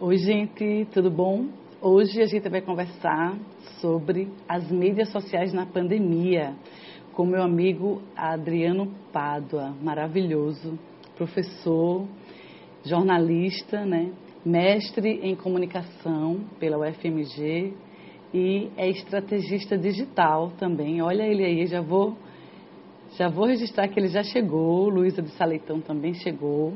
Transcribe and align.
Oi, 0.00 0.16
gente, 0.16 0.86
tudo 0.92 1.10
bom? 1.10 1.46
Hoje 1.82 2.22
a 2.22 2.26
gente 2.26 2.48
vai 2.48 2.60
conversar 2.60 3.36
sobre 3.80 4.28
as 4.48 4.70
mídias 4.70 5.08
sociais 5.08 5.52
na 5.52 5.66
pandemia 5.66 6.54
com 7.14 7.26
meu 7.26 7.42
amigo 7.42 8.00
Adriano 8.14 8.94
Pádua, 9.12 9.74
maravilhoso, 9.82 10.78
professor, 11.16 12.06
jornalista, 12.84 13.84
né? 13.84 14.12
mestre 14.44 15.18
em 15.20 15.34
comunicação 15.34 16.44
pela 16.60 16.78
UFMG 16.78 17.72
e 18.32 18.70
é 18.76 18.88
estrategista 18.88 19.76
digital 19.76 20.52
também. 20.60 21.02
Olha 21.02 21.24
ele 21.24 21.44
aí, 21.44 21.66
já 21.66 21.80
vou 21.80 22.16
já 23.16 23.28
vou 23.28 23.46
registrar 23.46 23.88
que 23.88 23.98
ele 23.98 24.08
já 24.08 24.22
chegou, 24.22 24.88
Luísa 24.88 25.20
de 25.20 25.30
Saleitão 25.30 25.80
também 25.80 26.14
chegou. 26.14 26.72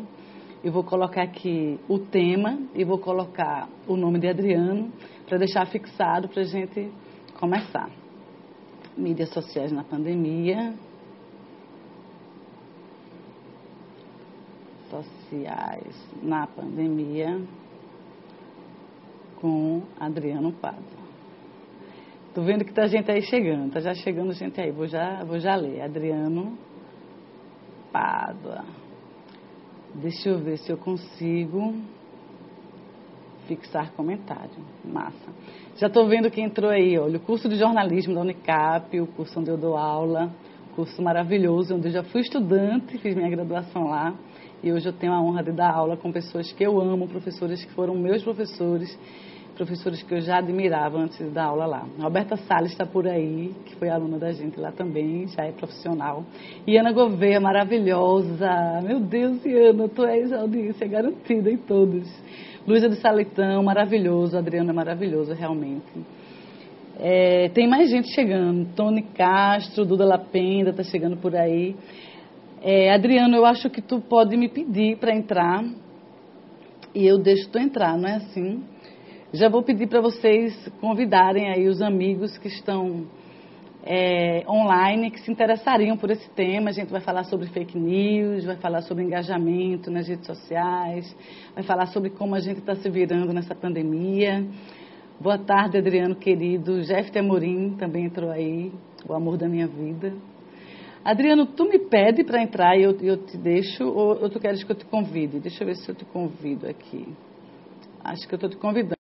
Eu 0.64 0.70
vou 0.70 0.84
colocar 0.84 1.22
aqui 1.22 1.80
o 1.88 1.98
tema 1.98 2.56
e 2.72 2.84
vou 2.84 2.96
colocar 2.96 3.68
o 3.88 3.96
nome 3.96 4.20
de 4.20 4.28
Adriano 4.28 4.92
para 5.26 5.36
deixar 5.36 5.66
fixado 5.66 6.28
para 6.28 6.42
a 6.42 6.44
gente 6.44 6.88
começar. 7.40 7.90
Mídias 8.96 9.30
sociais 9.30 9.72
na 9.72 9.82
pandemia. 9.82 10.72
Sociais 14.88 16.08
na 16.22 16.46
pandemia 16.46 17.40
com 19.40 19.82
Adriano 19.98 20.52
Pádua. 20.52 21.02
Tô 22.32 22.42
vendo 22.42 22.64
que 22.64 22.72
tá 22.72 22.86
gente 22.86 23.10
aí 23.10 23.22
chegando, 23.22 23.72
tá 23.72 23.80
já 23.80 23.94
chegando 23.94 24.32
gente 24.32 24.60
aí. 24.60 24.70
Vou 24.70 24.86
já, 24.86 25.24
vou 25.24 25.40
já 25.40 25.56
ler. 25.56 25.80
Adriano 25.80 26.56
Pádua. 27.90 28.81
Deixa 29.94 30.30
eu 30.30 30.38
ver 30.38 30.58
se 30.58 30.70
eu 30.70 30.76
consigo 30.76 31.74
fixar 33.46 33.92
comentário. 33.92 34.50
Massa. 34.84 35.30
Já 35.76 35.86
estou 35.88 36.06
vendo 36.08 36.30
quem 36.30 36.44
entrou 36.44 36.70
aí, 36.70 36.98
olha, 36.98 37.18
o 37.18 37.20
curso 37.20 37.48
de 37.48 37.56
jornalismo 37.56 38.14
da 38.14 38.20
Unicap, 38.20 38.98
o 39.00 39.06
curso 39.06 39.40
onde 39.40 39.50
eu 39.50 39.56
dou 39.56 39.76
aula, 39.76 40.32
curso 40.74 41.02
maravilhoso, 41.02 41.74
onde 41.74 41.88
eu 41.88 41.92
já 41.92 42.02
fui 42.04 42.22
estudante, 42.22 42.96
fiz 42.98 43.14
minha 43.14 43.28
graduação 43.28 43.84
lá, 43.84 44.14
e 44.62 44.72
hoje 44.72 44.88
eu 44.88 44.92
tenho 44.92 45.12
a 45.12 45.20
honra 45.20 45.42
de 45.42 45.52
dar 45.52 45.74
aula 45.74 45.96
com 45.96 46.10
pessoas 46.12 46.52
que 46.52 46.64
eu 46.64 46.80
amo, 46.80 47.08
professores 47.08 47.64
que 47.64 47.72
foram 47.72 47.94
meus 47.94 48.22
professores, 48.22 48.98
professores 49.54 50.02
que 50.02 50.14
eu 50.14 50.20
já 50.20 50.38
admirava 50.38 50.98
antes 50.98 51.32
dar 51.32 51.44
aula 51.46 51.66
lá. 51.66 51.86
Roberta 52.00 52.36
Salles 52.36 52.72
está 52.72 52.86
por 52.86 53.06
aí, 53.06 53.52
que 53.66 53.76
foi 53.76 53.88
aluna 53.88 54.18
da 54.18 54.32
gente 54.32 54.58
lá 54.58 54.72
também, 54.72 55.26
já 55.28 55.44
é 55.44 55.52
profissional. 55.52 56.24
E 56.66 56.76
Ana 56.76 56.92
Gouveia, 56.92 57.40
maravilhosa. 57.40 58.80
Meu 58.82 59.00
Deus, 59.00 59.44
Ana, 59.44 59.88
tu 59.88 60.04
és 60.04 60.32
audiência 60.32 60.86
garantida 60.86 61.50
em 61.50 61.56
todos. 61.56 62.08
Luísa 62.66 62.88
de 62.88 62.96
Salitão, 62.96 63.62
maravilhoso. 63.62 64.36
Adriano 64.36 64.70
é 64.70 64.72
maravilhoso, 64.72 65.32
realmente. 65.32 65.92
É, 66.98 67.48
tem 67.50 67.68
mais 67.68 67.90
gente 67.90 68.08
chegando. 68.14 68.74
Tony 68.74 69.02
Castro, 69.14 69.84
Duda 69.84 70.04
Lapenda 70.04 70.70
está 70.70 70.82
chegando 70.82 71.16
por 71.16 71.34
aí. 71.34 71.74
É, 72.62 72.92
Adriano, 72.92 73.34
eu 73.34 73.44
acho 73.44 73.68
que 73.68 73.82
tu 73.82 74.00
pode 74.00 74.36
me 74.36 74.48
pedir 74.48 74.96
para 74.98 75.14
entrar 75.14 75.64
e 76.94 77.06
eu 77.06 77.18
deixo 77.18 77.50
tu 77.50 77.58
entrar, 77.58 77.96
não 77.98 78.08
é 78.08 78.16
assim? 78.16 78.62
Já 79.34 79.48
vou 79.48 79.62
pedir 79.62 79.86
para 79.86 80.02
vocês 80.02 80.54
convidarem 80.78 81.50
aí 81.50 81.66
os 81.66 81.80
amigos 81.80 82.36
que 82.36 82.48
estão 82.48 83.06
é, 83.82 84.44
online 84.46 85.10
que 85.10 85.20
se 85.20 85.32
interessariam 85.32 85.96
por 85.96 86.10
esse 86.10 86.28
tema. 86.32 86.68
A 86.68 86.72
gente 86.72 86.90
vai 86.90 87.00
falar 87.00 87.24
sobre 87.24 87.46
fake 87.46 87.78
news, 87.78 88.44
vai 88.44 88.56
falar 88.56 88.82
sobre 88.82 89.04
engajamento 89.04 89.90
nas 89.90 90.06
redes 90.06 90.26
sociais, 90.26 91.16
vai 91.54 91.64
falar 91.64 91.86
sobre 91.86 92.10
como 92.10 92.34
a 92.34 92.40
gente 92.40 92.58
está 92.58 92.74
se 92.74 92.90
virando 92.90 93.32
nessa 93.32 93.54
pandemia. 93.54 94.46
Boa 95.18 95.38
tarde, 95.38 95.78
Adriano 95.78 96.14
querido. 96.14 96.82
Jeff 96.82 97.10
Temorim 97.10 97.74
também 97.78 98.04
entrou 98.04 98.30
aí, 98.30 98.70
o 99.08 99.14
amor 99.14 99.38
da 99.38 99.48
minha 99.48 99.66
vida. 99.66 100.12
Adriano, 101.02 101.46
tu 101.46 101.64
me 101.64 101.78
pede 101.78 102.22
para 102.22 102.42
entrar 102.42 102.76
e 102.76 102.82
eu, 102.82 102.94
eu, 103.00 103.16
te 103.16 103.38
deixo, 103.38 103.82
ou, 103.82 104.24
ou 104.24 104.28
tu 104.28 104.38
queres 104.38 104.62
que 104.62 104.72
eu 104.72 104.76
te 104.76 104.84
convide? 104.84 105.40
Deixa 105.40 105.62
eu 105.62 105.68
ver 105.68 105.76
se 105.76 105.88
eu 105.88 105.94
te 105.94 106.04
convido 106.04 106.68
aqui. 106.68 107.08
Acho 108.04 108.28
que 108.28 108.34
eu 108.34 108.36
estou 108.36 108.50
te 108.50 108.58
convidando. 108.58 109.01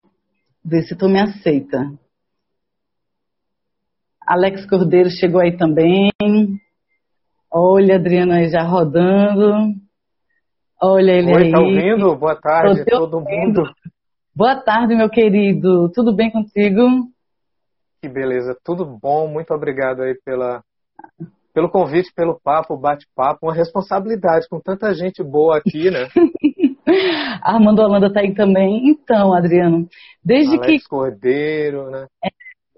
Vê 0.69 0.83
se 0.83 0.97
tu 0.97 1.09
me 1.09 1.21
aceita. 1.21 1.93
Alex 4.27 4.67
Cordeiro 4.67 5.09
chegou 5.09 5.41
aí 5.41 5.57
também. 5.57 6.11
Olha, 7.49 7.95
Adriana 7.95 8.39
aí 8.39 8.49
já 8.49 8.63
rodando. 8.63 9.73
Olha 10.83 11.13
ele 11.13 11.33
Oi, 11.33 11.45
aí. 11.45 11.53
tá 11.53 11.61
ouvindo? 11.61 12.17
Boa 12.17 12.35
tarde, 12.35 12.85
todo 12.85 13.21
mundo. 13.21 13.63
Boa 14.35 14.57
tarde, 14.57 14.97
meu 14.97 15.09
querido. 15.09 15.89
Tudo 15.95 16.13
bem 16.13 16.33
contigo? 16.33 16.83
Que 18.03 18.09
beleza, 18.09 18.59
tudo 18.65 18.85
bom. 18.85 19.29
Muito 19.29 19.55
obrigado 19.55 20.03
aí 20.03 20.17
pela, 20.25 20.65
pelo 21.55 21.71
convite, 21.71 22.13
pelo 22.13 22.41
papo, 22.43 22.77
bate-papo. 22.77 23.47
Uma 23.47 23.55
responsabilidade 23.55 24.49
com 24.49 24.61
tanta 24.61 24.93
gente 24.93 25.23
boa 25.23 25.59
aqui, 25.59 25.93
né? 25.93 26.09
Armando 27.47 27.81
Holanda 27.81 28.13
tá 28.13 28.21
aí 28.21 28.35
também. 28.35 28.89
Então, 28.89 29.33
Adriano, 29.33 29.89
desde 30.25 30.57
Alex 30.57 30.83
que. 30.83 30.89
Cordeiro, 30.89 31.91
né? 31.91 32.07
É, 32.25 32.29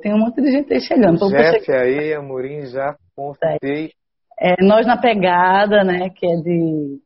tem 0.03 0.15
um 0.15 0.19
monte 0.19 0.43
de 0.43 0.51
gente 0.51 0.73
aí 0.73 0.81
chegando. 0.81 1.25
O 1.25 1.31
Jeff 1.31 1.73
aí, 1.73 2.13
Amorim, 2.13 2.67
já 2.67 2.95
convidei. 3.17 3.93
É, 4.39 4.63
nós 4.63 4.87
na 4.87 4.97
pegada, 4.97 5.83
né, 5.83 6.11
que 6.11 6.27
é 6.27 6.37
de 6.37 7.01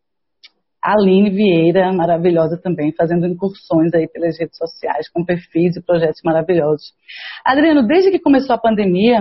Aline 0.82 1.30
Vieira, 1.30 1.92
maravilhosa 1.92 2.60
também, 2.60 2.92
fazendo 2.92 3.26
incursões 3.26 3.94
aí 3.94 4.08
pelas 4.08 4.38
redes 4.38 4.58
sociais, 4.58 5.08
com 5.10 5.24
perfis 5.24 5.76
e 5.76 5.82
projetos 5.82 6.20
maravilhosos. 6.24 6.92
Adriano, 7.44 7.86
desde 7.86 8.10
que 8.10 8.18
começou 8.18 8.56
a 8.56 8.60
pandemia, 8.60 9.20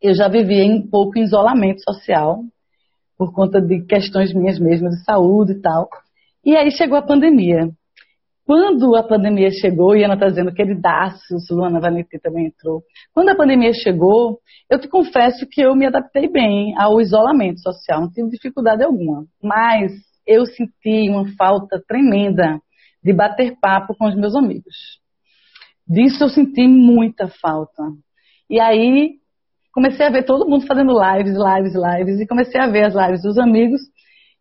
eu 0.00 0.14
já 0.14 0.28
vivia 0.28 0.66
um 0.66 0.86
pouco 0.86 1.18
em 1.18 1.22
isolamento 1.22 1.82
social, 1.82 2.40
por 3.16 3.32
conta 3.32 3.60
de 3.60 3.84
questões 3.86 4.34
minhas 4.34 4.58
mesmas 4.58 4.92
de 4.96 5.04
saúde 5.04 5.52
e 5.52 5.60
tal. 5.60 5.88
E 6.44 6.56
aí 6.56 6.70
chegou 6.70 6.98
a 6.98 7.02
pandemia. 7.02 7.70
Quando 8.44 8.96
a 8.96 9.02
pandemia 9.02 9.50
chegou, 9.50 9.94
e 9.94 10.02
Ana 10.02 10.14
está 10.14 10.26
dizendo 10.26 10.52
queridaços, 10.52 11.48
Luana 11.48 11.80
Vanetti 11.80 12.18
também 12.18 12.46
entrou. 12.46 12.82
Quando 13.14 13.28
a 13.28 13.36
pandemia 13.36 13.72
chegou, 13.72 14.40
eu 14.68 14.80
te 14.80 14.88
confesso 14.88 15.46
que 15.48 15.60
eu 15.60 15.76
me 15.76 15.86
adaptei 15.86 16.28
bem 16.28 16.74
ao 16.76 17.00
isolamento 17.00 17.60
social, 17.60 18.00
não 18.00 18.10
tive 18.10 18.30
dificuldade 18.30 18.82
alguma. 18.82 19.24
Mas 19.42 19.92
eu 20.26 20.44
senti 20.44 21.08
uma 21.08 21.26
falta 21.36 21.80
tremenda 21.86 22.60
de 23.02 23.12
bater 23.12 23.56
papo 23.60 23.94
com 23.96 24.08
os 24.08 24.16
meus 24.16 24.34
amigos. 24.34 24.74
Disso 25.86 26.24
eu 26.24 26.28
senti 26.28 26.66
muita 26.66 27.28
falta. 27.28 27.82
E 28.50 28.60
aí 28.60 29.14
comecei 29.72 30.04
a 30.04 30.10
ver 30.10 30.24
todo 30.24 30.48
mundo 30.48 30.66
fazendo 30.66 30.92
lives, 30.92 31.34
lives, 31.34 31.74
lives, 31.74 32.20
e 32.20 32.26
comecei 32.26 32.60
a 32.60 32.66
ver 32.66 32.86
as 32.86 32.94
lives 32.94 33.22
dos 33.22 33.38
amigos 33.38 33.80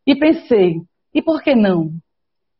e 0.06 0.16
pensei, 0.16 0.82
e 1.14 1.22
por 1.22 1.42
que 1.42 1.56
não? 1.56 1.92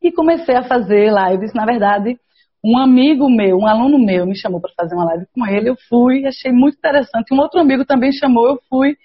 E 0.02 0.12
comecei 0.12 0.56
a 0.56 0.64
fazer 0.64 1.12
lives. 1.12 1.54
Na 1.54 1.66
verdade, 1.66 2.18
um 2.64 2.78
amigo 2.78 3.30
meu, 3.30 3.58
um 3.58 3.68
aluno 3.68 3.98
meu, 3.98 4.26
me 4.26 4.38
chamou 4.38 4.62
para 4.62 4.72
fazer 4.76 4.96
uma 4.96 5.06
live 5.06 5.26
com 5.34 5.46
ele. 5.46 5.70
Eu 5.70 5.76
fui, 5.90 6.26
achei 6.26 6.52
muito 6.52 6.78
interessante. 6.78 7.34
Um 7.34 7.40
outro 7.40 7.60
amigo 7.60 7.86
também 7.86 8.12
chamou, 8.12 8.48
eu 8.48 8.60
fui. 8.70 8.96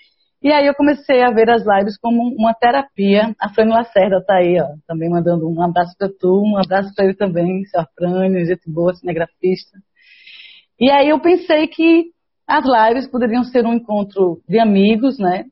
E 0.43 0.53
aí 0.53 0.67
eu 0.67 0.75
comecei 0.75 1.23
a 1.23 1.31
ver 1.31 1.51
as 1.51 1.65
lives 1.67 1.99
como 1.99 2.23
uma 2.37 2.55
terapia. 2.55 3.35
A 3.41 3.49
Frânio 3.49 3.75
Lacerda 3.75 4.19
está 4.19 4.37
aí, 4.37 4.61
ó, 4.61 4.77
também 4.87 5.09
mandando 5.09 5.49
um 5.49 5.63
abraço 5.63 5.97
para 5.99 6.09
tu, 6.09 6.43
um 6.45 6.59
abraço 6.59 6.95
para 6.95 7.07
ele 7.07 7.15
também, 7.15 7.65
seu 7.65 7.83
Frânio, 7.97 8.45
gente 8.45 8.71
boa, 8.71 8.95
cinegrafista. 8.95 9.79
E 10.79 10.91
aí 10.91 11.09
eu 11.09 11.19
pensei 11.21 11.67
que 11.67 12.11
as 12.47 12.65
lives 12.65 13.11
poderiam 13.11 13.43
ser 13.43 13.65
um 13.65 13.73
encontro 13.73 14.41
de 14.49 14.59
amigos, 14.59 15.19
né? 15.19 15.47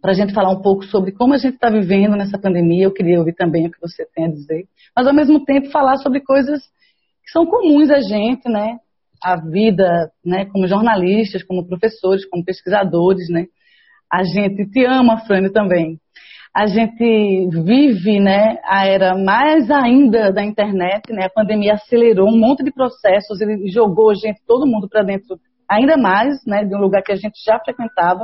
Para 0.00 0.12
a 0.12 0.14
gente 0.14 0.32
falar 0.32 0.50
um 0.50 0.62
pouco 0.62 0.84
sobre 0.84 1.12
como 1.12 1.34
a 1.34 1.38
gente 1.38 1.54
está 1.54 1.70
vivendo 1.70 2.16
nessa 2.16 2.38
pandemia. 2.38 2.84
Eu 2.84 2.92
queria 2.92 3.18
ouvir 3.18 3.34
também 3.34 3.66
o 3.66 3.70
que 3.70 3.80
você 3.80 4.06
tem 4.14 4.26
a 4.26 4.30
dizer, 4.30 4.64
mas 4.94 5.06
ao 5.06 5.14
mesmo 5.14 5.44
tempo 5.44 5.70
falar 5.70 5.96
sobre 5.96 6.20
coisas 6.20 6.62
que 7.24 7.30
são 7.32 7.46
comuns 7.46 7.90
a 7.90 8.00
gente, 8.00 8.48
né? 8.48 8.78
A 9.22 9.36
vida, 9.36 10.10
né? 10.24 10.46
Como 10.46 10.68
jornalistas, 10.68 11.42
como 11.42 11.66
professores, 11.66 12.28
como 12.28 12.44
pesquisadores, 12.44 13.28
né? 13.28 13.46
A 14.12 14.22
gente 14.22 14.70
te 14.70 14.84
ama, 14.84 15.18
Frânio, 15.26 15.52
também. 15.52 15.98
A 16.54 16.66
gente 16.66 17.48
vive, 17.64 18.20
né? 18.20 18.56
A 18.64 18.86
era 18.86 19.16
mais 19.16 19.70
ainda 19.70 20.32
da 20.32 20.44
internet, 20.44 21.12
né? 21.12 21.24
A 21.24 21.30
pandemia 21.30 21.74
acelerou 21.74 22.28
um 22.28 22.38
monte 22.38 22.62
de 22.62 22.72
processos, 22.72 23.40
ele 23.40 23.68
jogou 23.68 24.14
gente, 24.14 24.40
todo 24.46 24.66
mundo 24.66 24.88
para 24.88 25.02
dentro, 25.02 25.38
ainda 25.68 25.96
mais, 25.96 26.38
né? 26.46 26.64
De 26.64 26.74
um 26.74 26.80
lugar 26.80 27.02
que 27.02 27.12
a 27.12 27.16
gente 27.16 27.42
já 27.44 27.58
frequentava 27.58 28.22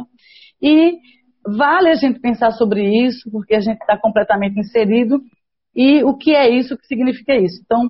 e 0.63 0.97
Vale 1.45 1.91
a 1.91 1.95
gente 1.95 2.21
pensar 2.21 2.53
sobre 2.53 2.83
isso, 3.07 3.31
porque 3.31 3.55
a 3.55 3.61
gente 3.61 3.81
está 3.81 3.99
completamente 3.99 4.59
inserido. 4.59 5.21
E 5.75 6.05
o 6.05 6.17
que 6.17 6.35
é 6.35 6.49
isso, 6.49 6.75
o 6.75 6.79
que 6.79 6.87
significa 6.87 7.35
isso? 7.35 7.61
Então, 7.65 7.89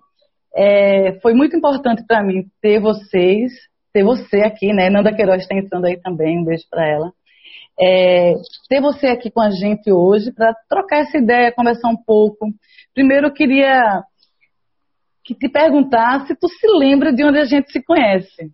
é, 0.54 1.18
foi 1.20 1.34
muito 1.34 1.56
importante 1.56 2.04
para 2.06 2.22
mim 2.22 2.44
ter 2.60 2.80
vocês, 2.80 3.52
ter 3.92 4.04
você 4.04 4.40
aqui, 4.42 4.72
né? 4.72 4.88
Nanda 4.88 5.14
Queiroz 5.14 5.42
está 5.42 5.56
entrando 5.56 5.86
aí 5.86 6.00
também, 6.00 6.38
um 6.38 6.44
beijo 6.44 6.64
para 6.70 6.86
ela. 6.86 7.12
É, 7.80 8.34
ter 8.68 8.80
você 8.80 9.08
aqui 9.08 9.30
com 9.30 9.40
a 9.40 9.50
gente 9.50 9.90
hoje 9.90 10.30
para 10.32 10.54
trocar 10.68 11.00
essa 11.00 11.18
ideia, 11.18 11.52
conversar 11.52 11.88
um 11.88 11.96
pouco. 11.96 12.48
Primeiro, 12.94 13.28
eu 13.28 13.32
queria 13.32 14.02
que 15.24 15.34
te 15.34 15.48
perguntar 15.48 16.26
se 16.26 16.34
tu 16.34 16.48
se 16.48 16.66
lembra 16.78 17.12
de 17.12 17.24
onde 17.24 17.38
a 17.38 17.44
gente 17.44 17.70
se 17.70 17.82
conhece. 17.82 18.50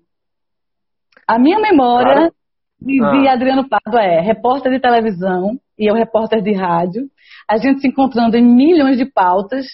A 1.26 1.38
minha 1.38 1.58
memória 1.58 2.14
claro. 2.14 2.34
De, 2.80 3.02
ah. 3.02 3.32
Adriano 3.32 3.68
Pardo 3.68 3.98
é 3.98 4.20
repórter 4.20 4.72
de 4.72 4.80
televisão 4.80 5.58
e 5.78 5.90
eu 5.90 5.94
repórter 5.94 6.42
de 6.42 6.52
rádio. 6.52 7.06
A 7.48 7.56
gente 7.56 7.80
se 7.80 7.88
encontrando 7.88 8.36
em 8.36 8.44
milhões 8.44 8.96
de 8.96 9.04
pautas 9.04 9.66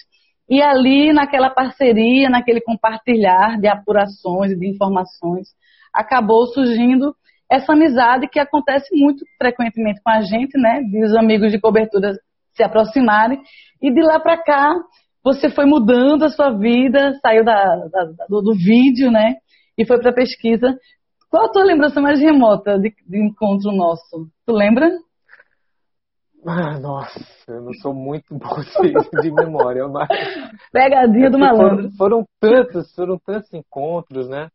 e 0.49 0.61
ali 0.61 1.11
naquela 1.13 1.49
parceria, 1.49 2.29
naquele 2.29 2.61
compartilhar 2.61 3.59
de 3.59 3.67
apurações 3.67 4.51
e 4.51 4.59
de 4.59 4.69
informações, 4.69 5.47
acabou 5.93 6.45
surgindo 6.47 7.15
essa 7.49 7.73
amizade 7.73 8.27
que 8.27 8.39
acontece 8.39 8.87
muito 8.93 9.23
frequentemente 9.37 10.01
com 10.03 10.09
a 10.09 10.21
gente, 10.21 10.57
né? 10.59 10.81
De 10.81 11.03
os 11.03 11.15
amigos 11.15 11.51
de 11.51 11.59
cobertura 11.59 12.13
se 12.53 12.63
aproximarem. 12.63 13.39
E 13.81 13.93
de 13.93 14.01
lá 14.01 14.19
para 14.19 14.41
cá, 14.41 14.73
você 15.23 15.49
foi 15.49 15.65
mudando 15.65 16.23
a 16.23 16.29
sua 16.29 16.51
vida, 16.57 17.13
saiu 17.21 17.43
da, 17.43 17.63
da, 17.91 18.03
do, 18.29 18.41
do, 18.41 18.53
vídeo, 18.53 19.11
né? 19.11 19.35
E 19.77 19.85
foi 19.85 19.99
para 19.99 20.13
pesquisa. 20.13 20.75
Qual 21.35 21.47
a 21.47 21.51
tua 21.51 21.65
lembrança 21.65 21.99
mais 21.99 22.17
remota 22.21 22.79
de, 22.79 22.95
de 23.05 23.21
encontro 23.21 23.69
nosso? 23.69 24.29
Tu 24.45 24.53
lembra? 24.53 24.89
Ah, 26.47 26.79
nossa, 26.79 27.19
eu 27.49 27.61
não 27.61 27.73
sou 27.73 27.93
muito 27.93 28.33
bom 28.39 28.55
de, 28.81 29.21
de 29.21 29.31
memória, 29.33 29.85
mas. 29.85 30.07
Pegadinha 30.71 31.29
do 31.29 31.37
malandro. 31.37 31.91
Foram, 31.97 32.23
foram 32.23 32.25
tantos, 32.39 32.95
foram 32.95 33.19
tantos 33.19 33.53
encontros, 33.53 34.29
né? 34.29 34.47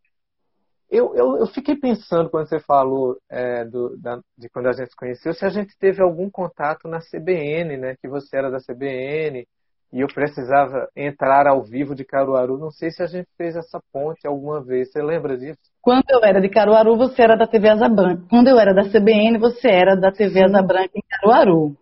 Eu, 0.91 1.15
eu, 1.15 1.37
eu, 1.41 1.47
fiquei 1.49 1.77
pensando 1.77 2.31
quando 2.31 2.49
você 2.49 2.59
falou 2.59 3.19
é, 3.31 3.63
do, 3.67 3.95
da, 3.99 4.19
de 4.39 4.49
quando 4.49 4.69
a 4.69 4.73
gente 4.73 4.89
se 4.89 4.97
conheceu, 4.97 5.35
se 5.35 5.45
a 5.45 5.51
gente 5.51 5.77
teve 5.79 6.03
algum 6.03 6.31
contato 6.31 6.89
na 6.89 7.01
CBN, 7.01 7.77
né? 7.77 7.95
Que 8.01 8.09
você 8.09 8.39
era 8.39 8.51
da 8.51 8.59
CBN 8.59 9.47
e 9.93 10.01
eu 10.01 10.07
precisava 10.07 10.89
entrar 10.97 11.47
ao 11.47 11.63
vivo 11.63 11.95
de 11.95 12.05
Caruaru. 12.05 12.59
Não 12.59 12.71
sei 12.71 12.91
se 12.91 13.03
a 13.03 13.07
gente 13.07 13.29
fez 13.37 13.57
essa 13.57 13.81
ponte 13.93 14.27
alguma 14.27 14.63
vez. 14.63 14.91
Você 14.91 15.03
lembra 15.03 15.37
disso? 15.37 15.59
Quando 15.83 16.05
eu 16.11 16.25
era 16.25 16.41
de 16.41 16.49
Caruaru, 16.49 16.97
você 16.97 17.23
era 17.23 17.37
da 17.37 17.47
TV 17.47 17.69
Asa 17.69 17.89
Branca. 17.89 18.25
Quando 18.31 18.49
eu 18.49 18.59
era 18.59 18.73
da 18.73 18.85
CBN, 18.89 19.39
você 19.39 19.69
era 19.69 19.97
da 19.97 20.13
TV 20.13 20.39
Sim. 20.39 20.45
Asa 20.45 20.63
Branca 20.63 20.93
em 20.95 21.03
Caruaru. 21.09 21.77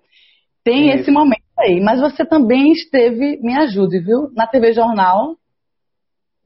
Tem 0.65 0.89
Isso. 0.89 1.03
esse 1.03 1.11
momento 1.11 1.43
aí. 1.59 1.81
Mas 1.81 2.01
você 2.01 2.25
também 2.25 2.73
esteve, 2.73 3.39
me 3.43 3.57
ajude, 3.59 4.01
viu? 4.01 4.31
Na 4.35 4.47
TV 4.47 4.73
Jornal 4.73 5.37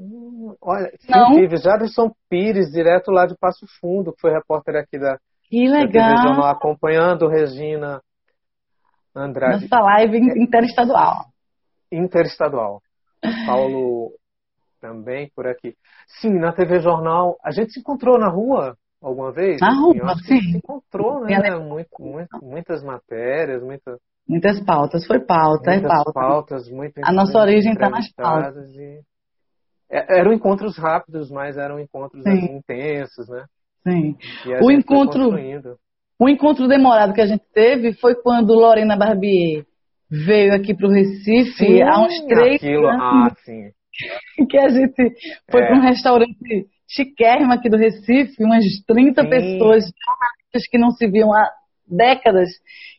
Hum, 0.02 0.56
olha, 0.60 0.90
não. 1.08 1.36
tive 1.36 1.56
Jadson 1.58 2.10
Pires, 2.28 2.72
direto 2.72 3.12
lá 3.12 3.24
de 3.24 3.36
Passo 3.38 3.66
Fundo, 3.80 4.12
que 4.12 4.20
foi 4.20 4.32
repórter 4.32 4.74
aqui 4.74 4.98
da, 4.98 5.16
que 5.44 5.68
legal. 5.68 6.16
Da 6.16 6.22
Jornal, 6.22 6.50
acompanhando 6.50 7.28
Regina 7.28 8.00
Andrade. 9.14 9.68
Nossa 9.68 9.80
live 9.80 10.18
interestadual. 10.42 11.26
Interestadual. 11.92 12.80
Paulo 13.46 14.12
também 14.80 15.30
por 15.34 15.46
aqui. 15.46 15.74
Sim, 16.20 16.38
na 16.38 16.52
TV 16.52 16.80
Jornal. 16.80 17.38
A 17.44 17.52
gente 17.52 17.72
se 17.72 17.80
encontrou 17.80 18.18
na 18.18 18.28
rua 18.28 18.76
alguma 19.00 19.32
vez? 19.32 19.60
Na 19.60 19.72
rua, 19.72 20.14
sim. 20.26 20.40
Se 20.40 20.56
encontrou, 20.56 21.20
né? 21.20 21.56
Muito, 21.56 21.90
muito, 22.00 22.44
muitas 22.44 22.82
matérias, 22.82 23.62
muitas. 23.62 23.98
Muitas 24.28 24.64
pautas, 24.64 25.04
foi 25.04 25.18
pauta, 25.18 25.72
é 25.72 25.74
muitas 25.74 25.90
é 25.90 25.94
pauta. 25.94 26.12
pautas 26.12 26.70
muitas, 26.70 27.02
a 27.04 27.12
nossa 27.12 27.38
origem 27.38 27.72
está 27.72 27.90
nas 27.90 28.08
pautas. 28.12 28.70
E 28.70 29.00
é, 29.90 30.20
eram 30.20 30.32
encontros 30.32 30.78
rápidos, 30.78 31.28
mas 31.28 31.56
eram 31.56 31.80
encontros 31.80 32.24
assim, 32.24 32.56
intensos, 32.56 33.28
né? 33.28 33.44
Sim. 33.82 34.16
O 34.62 34.70
encontro, 34.70 35.32
o 36.18 36.28
encontro 36.28 36.68
demorado 36.68 37.12
que 37.12 37.20
a 37.20 37.26
gente 37.26 37.44
teve 37.52 37.92
foi 37.94 38.14
quando 38.14 38.54
Lorena 38.54 38.96
Barbier 38.96 39.66
veio 40.12 40.54
aqui 40.54 40.74
para 40.74 40.88
o 40.88 40.92
Recife 40.92 41.52
sim, 41.56 41.82
há 41.82 41.98
uns 42.04 42.20
três 42.26 42.56
aquilo, 42.56 42.86
anos. 42.86 43.02
Ah, 43.02 43.34
sim. 43.44 43.70
Que 44.48 44.58
a 44.58 44.68
gente 44.68 44.94
foi 45.50 45.62
é. 45.62 45.66
para 45.66 45.78
um 45.78 45.82
restaurante 45.82 46.66
chiquérrimo 46.88 47.52
aqui 47.52 47.70
do 47.70 47.76
Recife, 47.76 48.42
umas 48.42 48.64
30 48.86 49.22
sim. 49.22 49.28
pessoas 49.28 49.84
que 50.70 50.78
não 50.78 50.90
se 50.90 51.06
viam 51.06 51.32
há 51.32 51.50
décadas, 51.88 52.48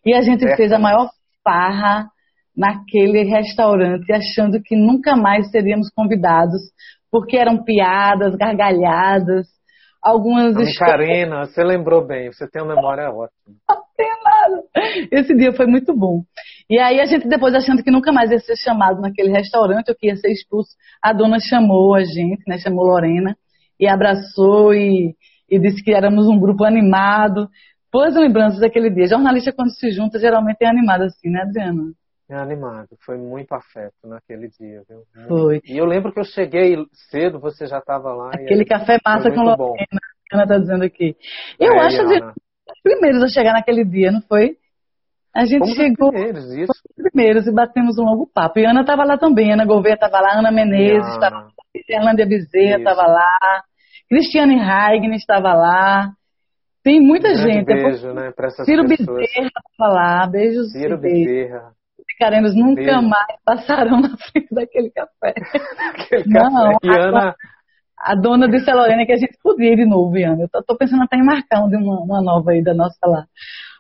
e 0.06 0.14
a 0.14 0.22
gente 0.22 0.44
fez 0.56 0.72
a 0.72 0.80
maior 0.80 1.10
farra 1.44 2.08
naquele 2.56 3.24
restaurante, 3.24 4.12
achando 4.12 4.62
que 4.62 4.76
nunca 4.76 5.16
mais 5.16 5.50
seríamos 5.52 5.90
convidados, 5.96 6.62
porque 7.12 7.38
eram 7.38 7.64
piadas, 7.64 8.36
gargalhadas, 8.36 9.48
algumas 10.04 10.56
histórias. 10.58 11.08
Karina, 11.08 11.46
você 11.46 11.64
lembrou 11.64 12.06
bem, 12.06 12.32
você 12.32 12.48
tem 12.50 12.62
uma 12.62 12.76
memória 12.76 13.10
ótima. 13.10 13.56
Não 13.70 13.78
tem 13.96 14.10
nada. 14.24 14.64
Esse 15.12 15.34
dia 15.36 15.54
foi 15.54 15.66
muito 15.66 15.96
bom. 15.96 16.24
E 16.70 16.80
aí 16.80 17.00
a 17.00 17.06
gente 17.06 17.28
depois 17.28 17.56
achando 17.56 17.84
que 17.84 17.92
nunca 17.92 18.12
mais 18.12 18.32
ia 18.32 18.40
ser 18.40 18.58
chamado 18.58 19.00
naquele 19.00 19.32
restaurante, 19.32 19.90
ou 19.90 19.96
que 19.96 20.08
ia 20.08 20.16
ser 20.16 20.32
expulso, 20.32 20.72
a 21.02 21.14
dona 21.14 21.38
chamou 21.40 21.96
a 21.96 22.04
gente, 22.04 22.44
né, 22.48 22.58
chamou 22.58 22.86
Lorena, 22.86 23.36
e 23.80 23.88
abraçou 23.88 24.74
e, 24.74 25.16
e 25.50 25.60
disse 25.60 25.84
que 25.84 25.94
éramos 25.94 26.28
um 26.28 26.40
grupo 26.40 26.64
animado. 26.64 27.48
Boas 27.92 28.16
lembranças 28.16 28.60
daquele 28.60 28.90
dia. 28.90 29.08
Jornalista 29.08 29.54
quando 29.54 29.72
se 29.72 29.92
junta 29.92 30.20
geralmente 30.20 30.58
é 30.62 30.68
animado 30.68 31.04
assim, 31.04 31.30
né, 31.30 31.42
Adriana? 31.42 31.94
Animado, 32.42 32.90
foi 33.06 33.18
muito 33.18 33.54
afeto 33.54 34.06
naquele 34.06 34.48
dia, 34.48 34.82
viu? 34.88 35.04
Foi. 35.28 35.62
E 35.66 35.78
eu 35.78 35.86
lembro 35.86 36.12
que 36.12 36.20
eu 36.20 36.24
cheguei 36.24 36.78
cedo, 37.10 37.40
você 37.40 37.66
já 37.66 37.80
estava 37.80 38.14
lá. 38.14 38.32
Aquele 38.34 38.66
café 38.66 38.98
massa 39.06 39.30
com 39.30 39.42
Lorena, 39.42 40.00
a 40.32 40.36
Ana 40.36 40.44
está 40.44 40.58
dizendo 40.58 40.84
aqui. 40.84 41.16
Eu 41.60 41.74
é, 41.74 41.80
acho 41.80 41.98
que 41.98 42.24
os 42.24 42.82
primeiros 42.82 43.24
a 43.24 43.28
chegar 43.28 43.54
naquele 43.54 43.84
dia, 43.86 44.12
não 44.12 44.22
foi? 44.22 44.58
A 45.36 45.46
gente 45.46 45.60
Fomos 45.60 45.76
chegou. 45.76 46.10
Os 46.10 46.14
primeiros, 46.14 46.54
isso. 46.54 46.72
Os 46.72 47.12
primeiros 47.12 47.48
e 47.48 47.52
batemos 47.52 47.98
um 47.98 48.04
longo 48.04 48.30
papo. 48.32 48.60
E 48.60 48.66
Ana 48.66 48.82
estava 48.82 49.04
lá 49.04 49.18
também, 49.18 49.52
Ana 49.52 49.66
Gouveia 49.66 49.96
estava 49.96 50.20
lá, 50.20 50.40
Ana 50.40 50.52
Menezes 50.52 51.14
estava 51.14 51.38
lá, 51.38 51.48
Erlândia 51.90 52.28
Bezerra 52.28 52.78
estava 52.78 53.08
lá, 53.08 53.64
Cristiane 54.08 54.60
Haigner 54.60 55.16
estava 55.16 55.54
lá. 55.54 56.12
Tem 56.84 57.00
muita 57.00 57.30
um 57.30 57.36
gente. 57.36 57.66
Beijo, 57.66 58.14
né, 58.14 58.32
para 58.32 58.48
essas 58.48 58.66
Ciro 58.66 58.88
pessoas. 58.88 59.18
Bezerra 59.18 59.48
estava 59.48 59.94
lá, 59.94 60.28
beijos. 60.28 60.72
Ciro 60.72 61.00
Bezerra 61.00 61.72
picarenos 62.14 62.56
nunca 62.56 63.02
mais 63.02 63.40
passarão 63.46 64.02
na 64.02 64.16
frente 64.18 64.48
daquele 64.52 64.90
café. 64.92 65.34
Não, 66.26 66.78
café. 66.80 67.00
A, 67.00 67.08
Ana... 67.08 67.36
a 68.00 68.16
dona 68.16 68.48
disse 68.48 68.70
a 68.70 68.76
Lorena 68.76 69.06
que 69.06 69.14
a 69.14 69.18
gente 69.18 69.38
podia 69.42 69.74
ir 69.74 69.78
de 69.78 69.86
novo, 69.86 70.16
Ana. 70.16 70.44
Eu 70.44 70.50
tô, 70.50 70.64
tô, 70.64 70.78
pensando 70.78 71.04
até 71.04 71.18
em 71.18 71.26
marcar 71.26 71.62
uma, 71.64 72.02
uma 72.02 72.22
nova 72.22 72.52
aí 72.52 72.64
da 72.64 72.74
nossa 72.74 72.98
lá. 73.06 73.26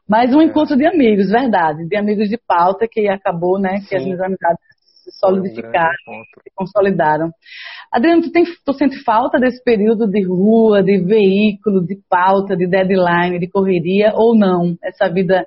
Mas 0.07 0.33
um 0.33 0.41
é. 0.41 0.45
encontro 0.45 0.75
de 0.75 0.85
amigos, 0.85 1.29
verdade. 1.29 1.87
De 1.87 1.95
amigos 1.95 2.27
de 2.29 2.37
pauta 2.37 2.87
que 2.89 3.07
acabou, 3.07 3.59
né? 3.59 3.77
Sim. 3.77 3.87
Que 3.87 3.95
as 3.95 4.03
minhas 4.03 4.21
amizades 4.21 4.59
se 5.03 5.11
solidificaram, 5.19 5.93
um 6.07 6.23
se 6.41 6.51
consolidaram. 6.55 7.29
Adriano, 7.91 8.21
tu, 8.21 8.31
tem, 8.31 8.43
tu 8.65 8.73
sente 8.73 9.03
falta 9.03 9.37
desse 9.37 9.61
período 9.63 10.07
de 10.09 10.23
rua, 10.25 10.81
de 10.81 10.97
veículo, 11.03 11.85
de 11.85 11.97
pauta, 12.09 12.55
de 12.55 12.67
deadline, 12.67 13.39
de 13.39 13.49
correria 13.49 14.13
ou 14.15 14.35
não? 14.35 14.75
Essa 14.81 15.09
vida 15.09 15.45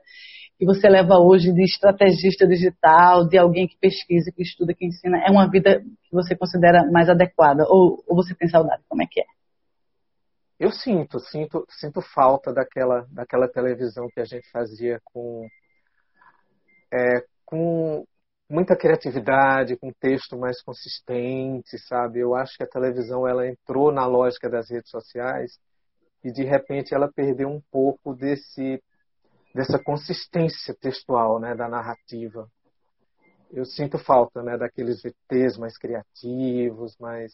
que 0.58 0.64
você 0.64 0.88
leva 0.88 1.18
hoje 1.18 1.52
de 1.52 1.62
estrategista 1.62 2.46
digital, 2.46 3.28
de 3.28 3.36
alguém 3.36 3.68
que 3.68 3.76
pesquisa, 3.78 4.32
que 4.34 4.42
estuda, 4.42 4.72
que 4.72 4.86
ensina, 4.86 5.18
é 5.18 5.30
uma 5.30 5.50
vida 5.50 5.80
que 5.80 6.12
você 6.12 6.34
considera 6.34 6.90
mais 6.90 7.08
adequada? 7.08 7.64
Ou, 7.68 8.02
ou 8.06 8.16
você 8.16 8.34
tem 8.34 8.48
saudade? 8.48 8.82
Como 8.88 9.02
é 9.02 9.06
que 9.10 9.20
é? 9.20 9.25
Eu 10.58 10.70
sinto, 10.70 11.20
sinto, 11.20 11.66
sinto 11.68 12.00
falta 12.00 12.52
daquela, 12.52 13.06
daquela 13.10 13.46
televisão 13.46 14.08
que 14.08 14.20
a 14.20 14.25
gente 14.25 14.50
fazia 14.50 14.98
com, 15.04 15.46
é, 16.90 17.22
com 17.44 18.06
muita 18.48 18.75
criatividade, 18.75 19.76
com 19.76 19.92
texto 19.92 20.38
mais 20.38 20.62
consistente, 20.62 21.78
sabe? 21.86 22.20
Eu 22.20 22.34
acho 22.34 22.56
que 22.56 22.62
a 22.62 22.68
televisão 22.68 23.28
ela 23.28 23.46
entrou 23.46 23.92
na 23.92 24.06
lógica 24.06 24.48
das 24.48 24.70
redes 24.70 24.90
sociais 24.90 25.58
e 26.25 26.32
de 26.32 26.44
repente 26.44 26.94
ela 26.94 27.12
perdeu 27.12 27.48
um 27.50 27.60
pouco 27.70 28.14
desse 28.14 28.82
dessa 29.56 29.82
consistência 29.82 30.76
textual, 30.78 31.40
né, 31.40 31.54
da 31.54 31.66
narrativa. 31.66 32.46
Eu 33.50 33.64
sinto 33.64 33.98
falta, 33.98 34.42
né, 34.42 34.58
daqueles 34.58 35.00
VTs 35.02 35.56
mais 35.56 35.78
criativos, 35.78 36.94
mais 37.00 37.32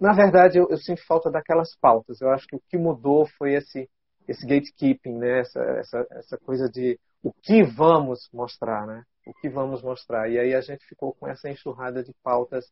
na 0.00 0.12
verdade 0.12 0.58
eu, 0.58 0.68
eu, 0.70 0.76
sinto 0.76 1.04
falta 1.04 1.30
daquelas 1.30 1.76
pautas. 1.80 2.20
Eu 2.20 2.30
acho 2.30 2.46
que 2.46 2.54
o 2.54 2.62
que 2.68 2.78
mudou 2.78 3.26
foi 3.36 3.54
esse 3.54 3.90
esse 4.28 4.46
gatekeeping, 4.46 5.18
né, 5.18 5.40
essa, 5.40 5.60
essa 5.60 6.06
essa 6.12 6.38
coisa 6.38 6.68
de 6.68 6.98
o 7.20 7.32
que 7.32 7.64
vamos 7.64 8.28
mostrar, 8.32 8.86
né? 8.86 9.02
O 9.26 9.34
que 9.34 9.48
vamos 9.48 9.82
mostrar. 9.82 10.30
E 10.30 10.38
aí 10.38 10.54
a 10.54 10.60
gente 10.60 10.86
ficou 10.86 11.12
com 11.12 11.26
essa 11.26 11.50
enxurrada 11.50 12.04
de 12.04 12.14
pautas 12.22 12.64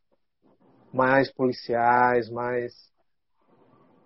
mais 0.93 1.29
policiais, 1.29 2.29
mais 2.29 2.73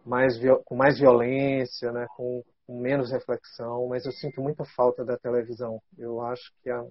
mais 0.04 0.40
com 0.66 0.76
mais 0.76 0.98
violência, 1.00 1.92
né, 1.92 2.08
com 2.16 2.44
menos 2.74 3.12
reflexão, 3.12 3.88
mas 3.88 4.06
eu 4.06 4.12
sinto 4.12 4.42
muita 4.42 4.66
falta 4.76 5.06
da 5.06 5.18
televisão. 5.18 5.82
Eu 5.98 6.22
acho 6.22 6.52
que 6.62 6.70
é, 6.70 6.84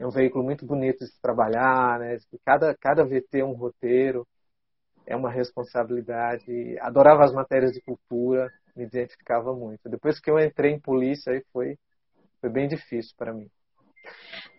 é 0.00 0.06
um 0.06 0.10
veículo 0.10 0.44
muito 0.44 0.66
bonito 0.66 0.98
de 1.00 1.10
se 1.10 1.20
trabalhar, 1.20 1.98
né? 2.00 2.18
Cada, 2.44 2.74
cada 2.74 3.04
VT 3.04 3.40
é 3.40 3.44
um 3.44 3.52
roteiro, 3.52 4.26
é 5.06 5.14
uma 5.14 5.30
responsabilidade. 5.30 6.78
Adorava 6.80 7.24
as 7.24 7.32
matérias 7.32 7.72
de 7.72 7.80
cultura, 7.80 8.50
me 8.76 8.84
identificava 8.84 9.54
muito. 9.54 9.88
Depois 9.88 10.18
que 10.18 10.30
eu 10.30 10.38
entrei 10.38 10.72
em 10.72 10.80
polícia, 10.80 11.32
aí 11.32 11.42
foi, 11.52 11.76
foi 12.40 12.50
bem 12.50 12.66
difícil 12.66 13.14
para 13.16 13.32
mim. 13.32 13.48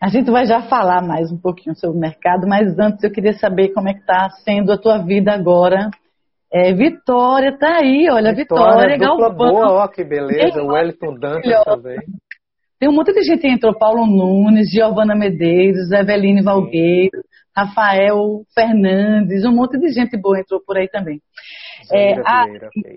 A 0.02 0.08
gente 0.08 0.32
vai 0.32 0.46
já 0.46 0.68
falar 0.68 1.02
mais 1.02 1.32
um 1.32 1.38
pouquinho 1.38 1.76
sobre 1.76 1.98
o 1.98 2.02
mercado, 2.02 2.48
mas 2.48 2.78
antes 2.80 3.04
eu 3.04 3.12
queria 3.12 3.34
saber 3.34 3.74
como 3.74 3.90
é 3.90 3.94
que 3.94 4.00
está 4.00 4.30
sendo 4.44 4.72
a 4.72 4.78
tua 4.78 5.00
vida 5.00 5.34
agora. 5.34 5.90
É, 6.56 6.74
Vitória 6.74 7.58
tá 7.58 7.80
aí, 7.82 8.08
olha, 8.10 8.34
Vitória, 8.34 8.96
Vitória 8.96 8.98
Galvão. 8.98 9.36
boa, 9.36 9.84
ó, 9.84 9.88
que 9.90 10.06
beleza, 10.06 10.64
o 10.64 10.68
Wellington 10.68 11.20
Dantas 11.20 11.64
também. 11.66 11.98
Tem 12.80 12.88
um 12.88 12.94
monte 12.94 13.12
de 13.12 13.24
gente 13.24 13.42
que 13.42 13.50
entrou, 13.50 13.78
Paulo 13.78 14.06
Nunes, 14.06 14.72
Giovana 14.72 15.16
Medeiros, 15.16 15.92
Eveline 15.92 16.42
Valgueiro, 16.42 17.22
Rafael 17.54 18.44
Fernandes, 18.54 19.44
um 19.44 19.52
monte 19.52 19.78
de 19.78 19.92
gente 19.92 20.16
boa 20.16 20.40
entrou 20.40 20.62
por 20.66 20.78
aí 20.78 20.88
também. 20.88 21.20
É, 21.92 22.14
a. 22.26 22.46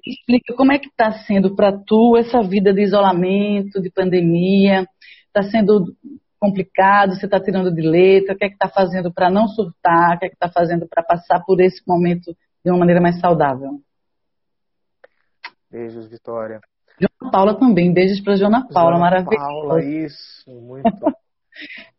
Explica 0.07 0.55
como 0.55 0.73
é 0.73 0.79
que 0.79 0.87
está 0.87 1.11
sendo 1.27 1.57
para 1.57 1.73
tu 1.73 2.17
essa 2.17 2.41
vida 2.43 2.73
de 2.73 2.83
isolamento, 2.83 3.83
de 3.83 3.91
pandemia, 3.91 4.87
está 5.27 5.43
sendo 5.51 5.85
complicado, 6.39 7.17
você 7.17 7.27
está 7.27 7.41
tirando 7.41 7.75
de 7.75 7.83
letra, 7.83 8.37
o 8.37 8.39
que 8.39 8.45
é 8.45 8.49
que 8.49 8.55
está 8.55 8.69
fazendo 8.69 9.13
para 9.13 9.29
não 9.29 9.49
surtar, 9.49 10.15
o 10.15 10.19
que 10.21 10.27
é 10.27 10.29
que 10.29 10.37
está 10.37 10.49
fazendo 10.49 10.87
para 10.89 11.03
passar 11.03 11.43
por 11.45 11.61
esse 11.61 11.83
momento 11.85 12.33
de 12.69 12.73
uma 12.73 12.81
maneira 12.81 13.01
mais 13.01 13.19
saudável? 13.19 13.81
Beijos, 15.71 16.07
Vitória. 16.09 16.61
Joana 17.01 17.33
Paula 17.33 17.59
também, 17.59 17.93
beijos 17.93 18.21
para 18.21 18.37
Joana 18.37 18.69
Paula, 18.69 18.99
maravilhosa. 18.99 19.39
Paula, 19.39 19.83
isso, 19.83 20.51
muito. 20.51 20.83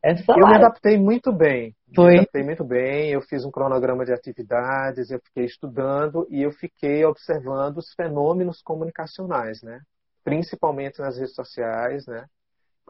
Essa 0.01 0.31
eu 0.31 0.47
me 0.47 0.55
adaptei 0.55 0.97
muito 0.97 1.33
bem. 1.33 1.75
Foi. 1.93 2.11
Me 2.13 2.19
adaptei 2.19 2.43
muito 2.43 2.63
bem. 2.63 3.09
Eu 3.09 3.21
fiz 3.21 3.43
um 3.43 3.51
cronograma 3.51 4.05
de 4.05 4.13
atividades, 4.13 5.09
eu 5.09 5.19
fiquei 5.19 5.45
estudando 5.45 6.25
e 6.29 6.41
eu 6.41 6.51
fiquei 6.51 7.03
observando 7.03 7.77
os 7.77 7.91
fenômenos 7.93 8.61
comunicacionais, 8.61 9.61
né? 9.61 9.81
Principalmente 10.23 10.99
nas 10.99 11.17
redes 11.17 11.33
sociais, 11.33 12.05
né? 12.07 12.25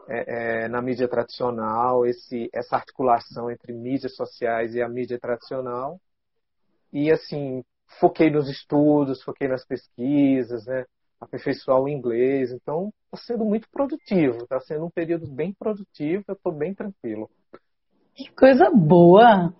É, 0.08 0.64
é, 0.64 0.68
na 0.68 0.80
mídia 0.80 1.08
tradicional, 1.08 2.06
esse, 2.06 2.48
essa 2.52 2.76
articulação 2.76 3.50
entre 3.50 3.72
mídias 3.72 4.14
sociais 4.14 4.74
e 4.74 4.82
a 4.82 4.88
mídia 4.88 5.18
tradicional. 5.18 5.98
E 6.92 7.10
assim, 7.10 7.62
foquei 7.98 8.30
nos 8.30 8.48
estudos, 8.48 9.22
foquei 9.22 9.48
nas 9.48 9.64
pesquisas, 9.64 10.66
né? 10.66 10.84
aperfeiçoar 11.20 11.80
o 11.80 11.88
inglês. 11.88 12.50
Então, 12.50 12.90
está 13.12 13.26
sendo 13.26 13.44
muito 13.44 13.68
produtivo, 13.70 14.38
está 14.42 14.58
sendo 14.60 14.86
um 14.86 14.90
período 14.90 15.26
bem 15.28 15.52
produtivo, 15.52 16.24
eu 16.26 16.34
estou 16.34 16.52
bem 16.52 16.74
tranquilo. 16.74 17.28
Que 18.14 18.30
coisa 18.32 18.70
boa! 18.70 19.52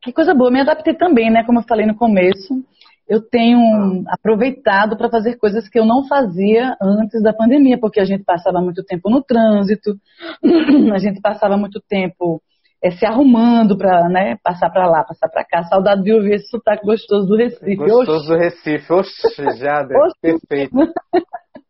Que 0.00 0.12
coisa 0.12 0.32
boa, 0.32 0.50
me 0.50 0.60
adaptei 0.60 0.94
também, 0.94 1.30
né? 1.30 1.44
Como 1.44 1.58
eu 1.58 1.64
falei 1.64 1.84
no 1.84 1.96
começo, 1.96 2.64
eu 3.08 3.20
tenho 3.20 4.04
aproveitado 4.08 4.96
para 4.96 5.10
fazer 5.10 5.36
coisas 5.36 5.68
que 5.68 5.78
eu 5.78 5.84
não 5.84 6.06
fazia 6.06 6.76
antes 6.80 7.22
da 7.22 7.32
pandemia, 7.32 7.78
porque 7.78 8.00
a 8.00 8.04
gente 8.04 8.22
passava 8.22 8.60
muito 8.60 8.84
tempo 8.84 9.10
no 9.10 9.22
trânsito, 9.22 9.98
a 10.94 10.98
gente 10.98 11.20
passava 11.20 11.56
muito 11.56 11.80
tempo 11.88 12.40
é, 12.82 12.90
se 12.92 13.04
arrumando 13.04 13.76
para 13.76 14.08
né, 14.08 14.36
passar 14.42 14.70
para 14.70 14.88
lá, 14.88 15.04
passar 15.04 15.28
para 15.28 15.44
cá. 15.44 15.64
Saudade 15.64 16.02
de 16.02 16.12
ouvir 16.12 16.34
esse 16.34 16.48
sotaque 16.48 16.84
gostoso 16.84 17.26
do 17.26 17.36
Recife. 17.36 17.76
Gostoso 17.76 18.12
Oxi. 18.12 18.28
do 18.28 18.36
Recife. 18.36 18.92
Oxe, 18.92 19.12
Jader, 19.58 19.96
Oxi. 19.96 20.20
perfeito. 20.20 20.76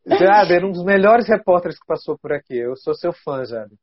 Jader, 0.07 0.65
um 0.65 0.73
dos 0.73 0.85
melhores 0.85 1.29
repórteres 1.29 1.79
que 1.79 1.87
passou 1.87 2.17
por 2.21 2.33
aqui. 2.33 2.57
Eu 2.57 2.77
sou 2.77 2.95
seu 2.95 3.13
fã, 3.13 3.45
Jader. 3.45 3.77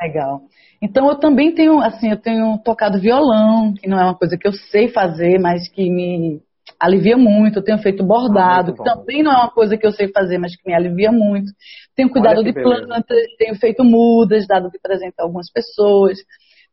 Legal. 0.00 0.42
Então 0.82 1.08
eu 1.08 1.16
também 1.16 1.54
tenho, 1.54 1.80
assim, 1.80 2.10
eu 2.10 2.20
tenho 2.20 2.58
tocado 2.58 3.00
violão, 3.00 3.72
que 3.74 3.88
não 3.88 3.98
é 3.98 4.04
uma 4.04 4.18
coisa 4.18 4.36
que 4.36 4.46
eu 4.46 4.52
sei 4.52 4.88
fazer, 4.88 5.38
mas 5.38 5.68
que 5.68 5.88
me 5.88 6.40
alivia 6.80 7.16
muito. 7.16 7.60
Eu 7.60 7.64
tenho 7.64 7.78
feito 7.78 8.04
bordado, 8.04 8.72
ah, 8.72 8.74
que 8.74 8.82
também 8.82 9.22
não 9.22 9.30
é 9.30 9.36
uma 9.36 9.50
coisa 9.50 9.76
que 9.76 9.86
eu 9.86 9.92
sei 9.92 10.10
fazer, 10.12 10.38
mas 10.38 10.56
que 10.56 10.68
me 10.68 10.74
alivia 10.74 11.12
muito. 11.12 11.52
Tenho 11.94 12.10
cuidado 12.10 12.42
de 12.42 12.52
plantas, 12.52 13.22
tenho 13.38 13.54
feito 13.54 13.84
mudas, 13.84 14.48
dado 14.48 14.68
de 14.68 14.80
presente 14.80 15.14
a 15.20 15.22
algumas 15.22 15.48
pessoas 15.52 16.18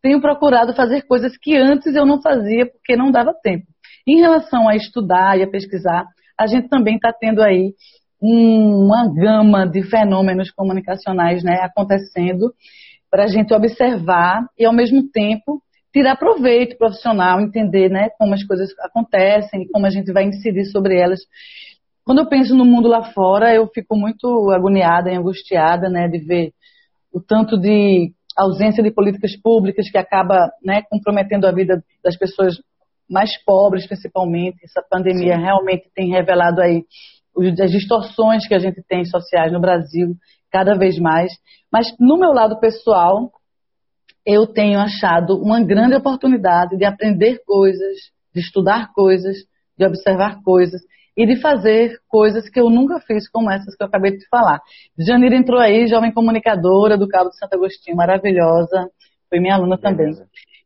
tenho 0.01 0.20
procurado 0.20 0.74
fazer 0.74 1.03
coisas 1.03 1.38
que 1.38 1.55
antes 1.55 1.96
eu 1.96 2.05
não 2.05 2.22
fazia 2.22 2.65
porque 2.65 2.96
não 2.96 3.12
dava 3.12 3.34
tempo. 3.34 3.65
Em 4.08 4.20
relação 4.20 4.67
a 4.67 4.75
estudar 4.75 5.38
e 5.38 5.43
a 5.43 5.50
pesquisar, 5.50 6.05
a 6.39 6.48
gente 6.48 6.67
também 6.70 6.96
está 6.96 7.13
tendo 7.13 7.41
aí 7.41 7.74
uma 8.22 9.12
gama 9.13 9.65
de 9.67 9.84
fenômenos 9.84 10.51
comunicacionais 10.51 11.43
né, 11.43 11.60
acontecendo 11.62 12.53
para 13.10 13.24
a 13.24 13.27
gente 13.27 13.53
observar 13.53 14.46
e, 14.58 14.65
ao 14.65 14.74
mesmo 14.74 15.10
tempo, 15.12 15.62
tirar 15.91 16.15
proveito 16.15 16.77
profissional, 16.77 17.41
entender 17.41 17.89
né, 17.89 18.10
como 18.17 18.34
as 18.34 18.43
coisas 18.43 18.70
acontecem 18.79 19.63
e 19.63 19.70
como 19.70 19.86
a 19.86 19.89
gente 19.89 20.12
vai 20.13 20.24
incidir 20.24 20.65
sobre 20.65 20.98
elas. 20.98 21.20
Quando 22.05 22.20
eu 22.20 22.29
penso 22.29 22.55
no 22.55 22.65
mundo 22.65 22.88
lá 22.88 23.12
fora, 23.12 23.53
eu 23.53 23.67
fico 23.67 23.96
muito 23.96 24.50
agoniada 24.51 25.12
e 25.12 25.15
angustiada 25.15 25.89
né, 25.89 26.08
de 26.08 26.20
ver 26.20 26.53
o 27.12 27.20
tanto 27.20 27.60
de 27.60 28.13
ausência 28.38 28.83
de 28.83 28.91
políticas 28.91 29.35
públicas 29.41 29.89
que 29.89 29.97
acaba 29.97 30.51
né, 30.63 30.81
comprometendo 30.89 31.45
a 31.45 31.51
vida 31.51 31.83
das 32.03 32.17
pessoas 32.17 32.55
mais 33.09 33.31
pobres, 33.43 33.88
principalmente. 33.88 34.63
Essa 34.63 34.81
pandemia 34.89 35.35
Sim. 35.35 35.41
realmente 35.41 35.89
tem 35.93 36.09
revelado 36.09 36.61
aí 36.61 36.85
as 37.61 37.71
distorções 37.71 38.47
que 38.47 38.53
a 38.53 38.59
gente 38.59 38.81
tem 38.88 39.05
sociais 39.05 39.51
no 39.51 39.59
Brasil 39.59 40.15
cada 40.51 40.75
vez 40.75 40.97
mais. 40.97 41.31
Mas 41.71 41.88
no 42.00 42.17
meu 42.17 42.31
lado 42.31 42.59
pessoal, 42.59 43.31
eu 44.25 44.47
tenho 44.47 44.79
achado 44.79 45.41
uma 45.41 45.63
grande 45.63 45.95
oportunidade 45.95 46.77
de 46.77 46.85
aprender 46.85 47.41
coisas, 47.45 47.97
de 48.33 48.41
estudar 48.41 48.91
coisas, 48.93 49.38
de 49.77 49.85
observar 49.85 50.41
coisas 50.43 50.81
e 51.15 51.25
de 51.25 51.41
fazer 51.41 51.97
coisas 52.07 52.49
que 52.49 52.59
eu 52.59 52.69
nunca 52.69 52.99
fiz, 52.99 53.29
como 53.29 53.51
essas 53.51 53.75
que 53.75 53.83
eu 53.83 53.87
acabei 53.87 54.17
de 54.17 54.27
falar. 54.29 54.61
Janira 54.97 55.35
entrou 55.35 55.59
aí, 55.59 55.87
jovem 55.87 56.11
comunicadora 56.11 56.97
do 56.97 57.07
Cabo 57.07 57.29
de 57.29 57.37
Santo 57.37 57.53
Agostinho, 57.55 57.97
maravilhosa, 57.97 58.89
foi 59.29 59.39
minha 59.39 59.55
aluna 59.55 59.77
também. 59.77 60.11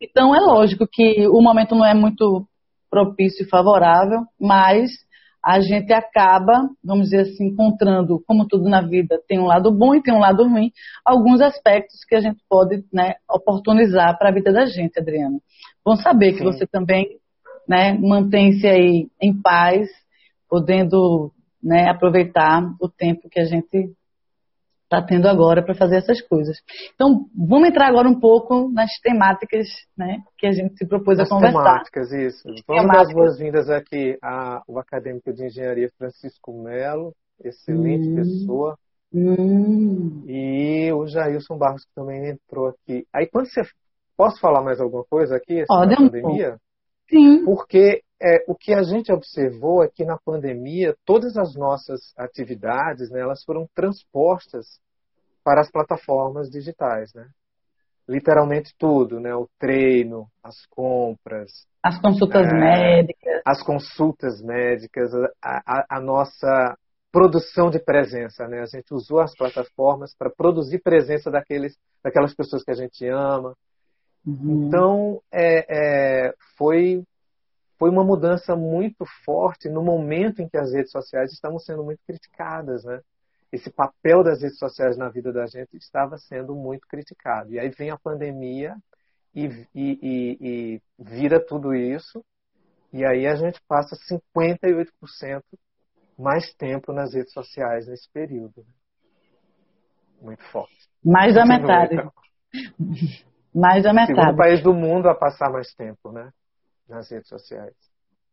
Então 0.01 0.35
é 0.35 0.39
lógico 0.39 0.87
que 0.87 1.27
o 1.27 1.41
momento 1.41 1.75
não 1.75 1.85
é 1.85 1.93
muito 1.93 2.47
propício 2.89 3.43
e 3.43 3.49
favorável, 3.49 4.21
mas 4.39 4.91
a 5.43 5.59
gente 5.59 5.93
acaba, 5.93 6.67
vamos 6.83 7.05
dizer 7.05 7.21
assim, 7.21 7.49
encontrando, 7.49 8.19
como 8.25 8.47
tudo 8.47 8.67
na 8.67 8.81
vida, 8.81 9.21
tem 9.27 9.39
um 9.39 9.45
lado 9.45 9.71
bom 9.71 9.93
e 9.93 10.01
tem 10.01 10.11
um 10.11 10.19
lado 10.19 10.43
ruim, 10.43 10.71
alguns 11.05 11.39
aspectos 11.39 12.03
que 12.03 12.15
a 12.15 12.19
gente 12.19 12.41
pode 12.49 12.83
né, 12.91 13.13
oportunizar 13.29 14.17
para 14.17 14.29
a 14.29 14.33
vida 14.33 14.51
da 14.51 14.65
gente, 14.65 14.99
Adriano. 14.99 15.39
Bom 15.85 15.95
saber 15.95 16.31
Sim. 16.31 16.37
que 16.37 16.43
você 16.43 16.65
também 16.65 17.19
né, 17.67 17.93
mantém-se 17.93 18.65
aí 18.67 19.07
em 19.21 19.39
paz, 19.39 19.87
podendo 20.55 21.33
né, 21.61 21.89
aproveitar 21.89 22.63
o 22.79 22.87
tempo 22.87 23.27
que 23.29 23.41
a 23.41 23.43
gente 23.43 23.93
está 24.83 25.05
tendo 25.05 25.27
agora 25.27 25.61
para 25.61 25.75
fazer 25.75 25.97
essas 25.97 26.21
coisas. 26.21 26.55
Então, 26.93 27.25
vamos 27.35 27.67
entrar 27.67 27.89
agora 27.89 28.07
um 28.07 28.17
pouco 28.17 28.71
nas 28.71 28.89
temáticas 29.03 29.67
né, 29.97 30.19
que 30.37 30.47
a 30.47 30.53
gente 30.53 30.77
se 30.77 30.87
propôs 30.87 31.19
As 31.19 31.29
a 31.29 31.35
conversar. 31.35 31.61
Temáticas, 31.61 32.11
isso. 32.13 32.43
Vamos 32.45 32.63
temáticas. 32.83 32.95
dar 32.95 33.01
as 33.01 33.13
boas-vindas 33.13 33.69
aqui 33.69 34.17
ao 34.21 34.79
acadêmico 34.79 35.33
de 35.33 35.45
engenharia 35.45 35.89
Francisco 35.97 36.53
Melo, 36.53 37.13
excelente 37.43 38.07
hum. 38.07 38.15
pessoa. 38.15 38.77
Hum. 39.13 40.23
E 40.25 40.89
o 40.93 41.05
Jailson 41.05 41.57
Barros 41.57 41.85
também 41.93 42.29
entrou 42.29 42.67
aqui. 42.67 43.05
Aí 43.13 43.27
quando 43.27 43.47
você. 43.47 43.61
Posso 44.17 44.39
falar 44.39 44.63
mais 44.63 44.79
alguma 44.79 45.03
coisa 45.03 45.35
aqui? 45.35 45.65
Pode, 45.67 45.93
um 45.95 46.09
pandemia? 46.09 46.55
Sim. 47.09 47.43
Porque 47.45 48.01
é, 48.21 48.43
o 48.47 48.55
que 48.55 48.73
a 48.73 48.83
gente 48.83 49.11
observou 49.11 49.83
é 49.83 49.89
que 49.89 50.05
na 50.05 50.17
pandemia 50.17 50.95
todas 51.05 51.37
as 51.37 51.55
nossas 51.55 52.13
atividades 52.17 53.09
né, 53.09 53.19
elas 53.19 53.43
foram 53.43 53.67
transpostas 53.75 54.79
para 55.43 55.61
as 55.61 55.71
plataformas 55.71 56.49
digitais, 56.49 57.13
né? 57.13 57.27
Literalmente 58.07 58.73
tudo, 58.77 59.19
né? 59.19 59.35
O 59.35 59.47
treino, 59.59 60.27
as 60.43 60.65
compras, 60.67 61.51
as 61.85 62.01
consultas 62.01 62.47
é, 62.47 62.53
médicas, 62.53 63.41
as 63.45 63.63
consultas 63.63 64.41
médicas, 64.41 65.13
a, 65.13 65.61
a, 65.63 65.85
a, 65.97 66.01
nossa 66.01 66.75
produção 67.11 67.69
de 67.69 67.77
presença, 67.77 68.47
né? 68.47 68.61
A 68.61 68.65
gente 68.65 68.91
usou 68.91 69.19
as 69.19 69.35
plataformas 69.35 70.15
para 70.17 70.31
produzir 70.31 70.81
presença 70.81 71.29
daqueles, 71.29 71.77
daquelas 72.03 72.33
pessoas 72.33 72.63
que 72.63 72.71
a 72.71 72.75
gente 72.75 73.07
ama. 73.07 73.55
Uhum. 74.25 74.67
Então, 74.67 75.21
é, 75.31 76.27
é, 76.27 76.33
foi 76.57 77.03
foi 77.77 77.89
uma 77.89 78.03
mudança 78.03 78.55
muito 78.55 79.05
forte 79.25 79.69
no 79.69 79.83
momento 79.83 80.41
em 80.41 80.47
que 80.47 80.57
as 80.57 80.71
redes 80.71 80.91
sociais 80.91 81.31
estavam 81.31 81.59
sendo 81.59 81.83
muito 81.83 81.99
criticadas, 82.07 82.83
né? 82.85 83.01
Esse 83.51 83.69
papel 83.69 84.23
das 84.23 84.41
redes 84.41 84.57
sociais 84.57 84.97
na 84.97 85.09
vida 85.09 85.31
da 85.31 85.45
gente 85.45 85.75
estava 85.75 86.17
sendo 86.17 86.55
muito 86.55 86.87
criticado. 86.87 87.53
E 87.53 87.59
aí 87.59 87.69
vem 87.69 87.89
a 87.89 87.97
pandemia 87.97 88.75
e, 89.33 89.45
e, 89.75 89.99
e, 90.01 90.37
e 90.41 90.81
vira 90.97 91.39
tudo 91.39 91.75
isso, 91.75 92.23
e 92.93 93.05
aí 93.05 93.27
a 93.27 93.35
gente 93.35 93.59
passa 93.67 93.95
58% 94.09 95.41
mais 96.17 96.53
tempo 96.53 96.93
nas 96.93 97.13
redes 97.13 97.33
sociais 97.33 97.87
nesse 97.87 98.09
período. 98.11 98.53
Né? 98.57 98.73
Muito 100.21 100.43
forte. 100.45 100.89
Mais 101.03 101.35
da 101.35 101.45
metade. 101.45 101.95
Mais 103.55 103.83
da 103.83 103.93
metade. 103.93 104.19
Segundo 104.19 104.37
país 104.37 104.61
do 104.61 104.73
mundo 104.73 105.07
a 105.07 105.15
passar 105.15 105.49
mais 105.49 105.73
tempo, 105.73 106.11
né? 106.11 106.29
nas 106.89 107.09
redes 107.09 107.27
sociais. 107.27 107.73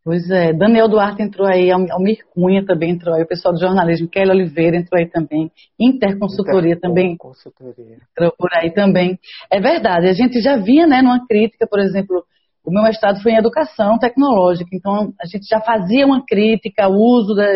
Pois 0.05 0.29
é, 0.31 0.53
Daniel 0.53 0.89
Duarte 0.89 1.23
entrou 1.23 1.47
aí, 1.47 1.71
Almir 1.71 2.27
Cunha 2.35 2.67
também 2.67 2.91
entrou 2.91 3.15
aí, 3.15 3.23
o 3.23 3.27
pessoal 3.27 3.55
do 3.55 3.61
jornalismo, 3.61 4.09
Kelly 4.09 4.31
Oliveira 4.31 4.77
entrou 4.77 4.99
aí 5.01 5.09
também, 5.09 5.49
Interconsultoria 5.79 6.79
também 6.79 7.17
Consultoria. 7.17 7.99
entrou 8.11 8.33
por 8.37 8.51
aí 8.53 8.73
também. 8.73 9.17
É 9.51 9.61
verdade, 9.61 10.09
a 10.09 10.13
gente 10.13 10.41
já 10.41 10.57
vinha 10.57 10.89
né, 10.89 11.03
numa 11.03 11.25
crítica, 11.25 11.69
por 11.71 11.79
exemplo, 11.79 12.25
o 12.65 12.73
meu 12.73 12.83
mestrado 12.83 13.23
foi 13.23 13.33
em 13.33 13.37
educação 13.37 13.97
tecnológica, 13.97 14.71
então 14.73 15.13
a 15.21 15.27
gente 15.27 15.47
já 15.47 15.61
fazia 15.61 16.05
uma 16.05 16.25
crítica 16.27 16.87
ao 16.87 16.93
uso 16.93 17.33
da, 17.37 17.47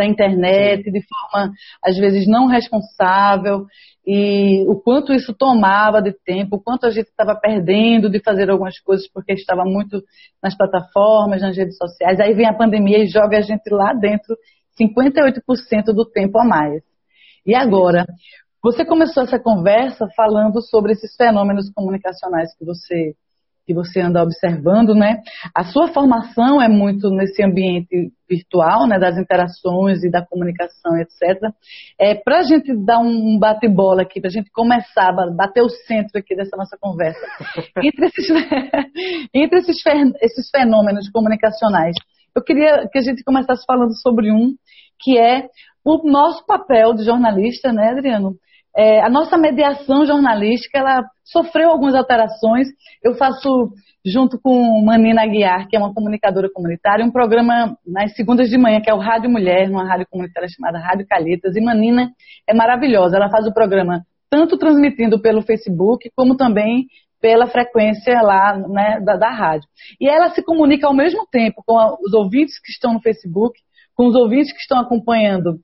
da 0.00 0.06
internet 0.06 0.90
de 0.90 1.00
forma, 1.02 1.52
às 1.84 1.96
vezes, 1.98 2.26
não 2.26 2.46
responsável, 2.46 3.66
e 4.06 4.64
o 4.66 4.80
quanto 4.80 5.12
isso 5.12 5.34
tomava 5.34 6.00
de 6.00 6.12
tempo, 6.24 6.56
o 6.56 6.62
quanto 6.62 6.86
a 6.86 6.90
gente 6.90 7.08
estava 7.08 7.38
perdendo 7.38 8.08
de 8.08 8.18
fazer 8.22 8.50
algumas 8.50 8.78
coisas 8.80 9.06
porque 9.12 9.34
estava 9.34 9.64
muito 9.64 10.02
nas 10.42 10.56
plataformas, 10.56 11.42
nas 11.42 11.56
redes 11.56 11.76
sociais. 11.76 12.18
Aí 12.18 12.32
vem 12.32 12.46
a 12.46 12.56
pandemia 12.56 13.04
e 13.04 13.06
joga 13.06 13.36
a 13.36 13.42
gente 13.42 13.68
lá 13.70 13.92
dentro 13.92 14.34
58% 14.80 15.92
do 15.94 16.06
tempo 16.06 16.38
a 16.38 16.44
mais. 16.44 16.82
E 17.46 17.54
agora, 17.54 18.06
você 18.62 18.84
começou 18.84 19.22
essa 19.22 19.38
conversa 19.38 20.08
falando 20.16 20.62
sobre 20.62 20.92
esses 20.92 21.14
fenômenos 21.14 21.70
comunicacionais 21.74 22.56
que 22.56 22.64
você 22.64 23.14
que 23.70 23.74
você 23.74 24.00
anda 24.00 24.20
observando, 24.20 24.96
né? 24.96 25.22
A 25.54 25.62
sua 25.62 25.86
formação 25.88 26.60
é 26.60 26.68
muito 26.68 27.08
nesse 27.10 27.40
ambiente 27.40 28.10
virtual, 28.28 28.88
né? 28.88 28.98
Das 28.98 29.16
interações 29.16 30.02
e 30.02 30.10
da 30.10 30.26
comunicação, 30.26 30.96
etc. 30.98 31.40
É, 31.98 32.16
para 32.16 32.40
a 32.40 32.42
gente 32.42 32.74
dar 32.84 32.98
um 32.98 33.38
bate-bola 33.38 34.02
aqui, 34.02 34.20
para 34.20 34.28
a 34.28 34.32
gente 34.32 34.50
começar 34.50 35.10
a 35.10 35.30
bater 35.30 35.62
o 35.62 35.68
centro 35.68 36.18
aqui 36.18 36.34
dessa 36.34 36.56
nossa 36.56 36.76
conversa, 36.80 37.24
entre, 37.80 38.06
esses, 38.06 38.28
entre 39.32 39.58
esses, 39.60 39.76
esses 40.20 40.50
fenômenos 40.50 41.08
comunicacionais, 41.10 41.94
eu 42.34 42.42
queria 42.42 42.88
que 42.90 42.98
a 42.98 43.02
gente 43.02 43.22
começasse 43.22 43.64
falando 43.64 43.94
sobre 44.02 44.32
um 44.32 44.54
que 45.00 45.16
é 45.16 45.46
o 45.84 46.10
nosso 46.10 46.44
papel 46.44 46.92
de 46.94 47.04
jornalista, 47.04 47.72
né, 47.72 47.90
Adriano? 47.90 48.34
É, 48.76 49.00
a 49.00 49.08
nossa 49.08 49.38
mediação 49.38 50.04
jornalística 50.04 50.78
ela 50.78 51.04
sofreu 51.30 51.70
algumas 51.70 51.94
alterações. 51.94 52.68
Eu 53.02 53.14
faço, 53.14 53.72
junto 54.04 54.38
com 54.40 54.82
Manina 54.84 55.22
Aguiar, 55.22 55.68
que 55.68 55.76
é 55.76 55.78
uma 55.78 55.94
comunicadora 55.94 56.50
comunitária, 56.52 57.04
um 57.04 57.10
programa 57.10 57.76
nas 57.86 58.14
segundas 58.14 58.50
de 58.50 58.58
manhã, 58.58 58.80
que 58.80 58.90
é 58.90 58.94
o 58.94 58.98
Rádio 58.98 59.30
Mulher, 59.30 59.68
numa 59.68 59.86
rádio 59.86 60.06
comunitária 60.10 60.48
chamada 60.48 60.78
Rádio 60.78 61.06
Calhetas. 61.08 61.56
E 61.56 61.60
Manina 61.60 62.10
é 62.48 62.54
maravilhosa. 62.54 63.16
Ela 63.16 63.30
faz 63.30 63.46
o 63.46 63.54
programa 63.54 64.02
tanto 64.28 64.56
transmitindo 64.56 65.20
pelo 65.20 65.42
Facebook, 65.42 66.10
como 66.14 66.36
também 66.36 66.86
pela 67.20 67.46
frequência 67.46 68.20
lá 68.22 68.56
né, 68.56 69.00
da, 69.00 69.16
da 69.16 69.30
rádio. 69.30 69.68
E 70.00 70.08
ela 70.08 70.30
se 70.30 70.42
comunica 70.42 70.86
ao 70.86 70.94
mesmo 70.94 71.26
tempo 71.30 71.62
com 71.66 71.78
a, 71.78 71.94
os 72.00 72.14
ouvintes 72.14 72.58
que 72.60 72.70
estão 72.70 72.94
no 72.94 73.00
Facebook, 73.00 73.58
com 73.94 74.06
os 74.06 74.14
ouvintes 74.14 74.52
que 74.52 74.60
estão 74.60 74.78
acompanhando 74.78 75.58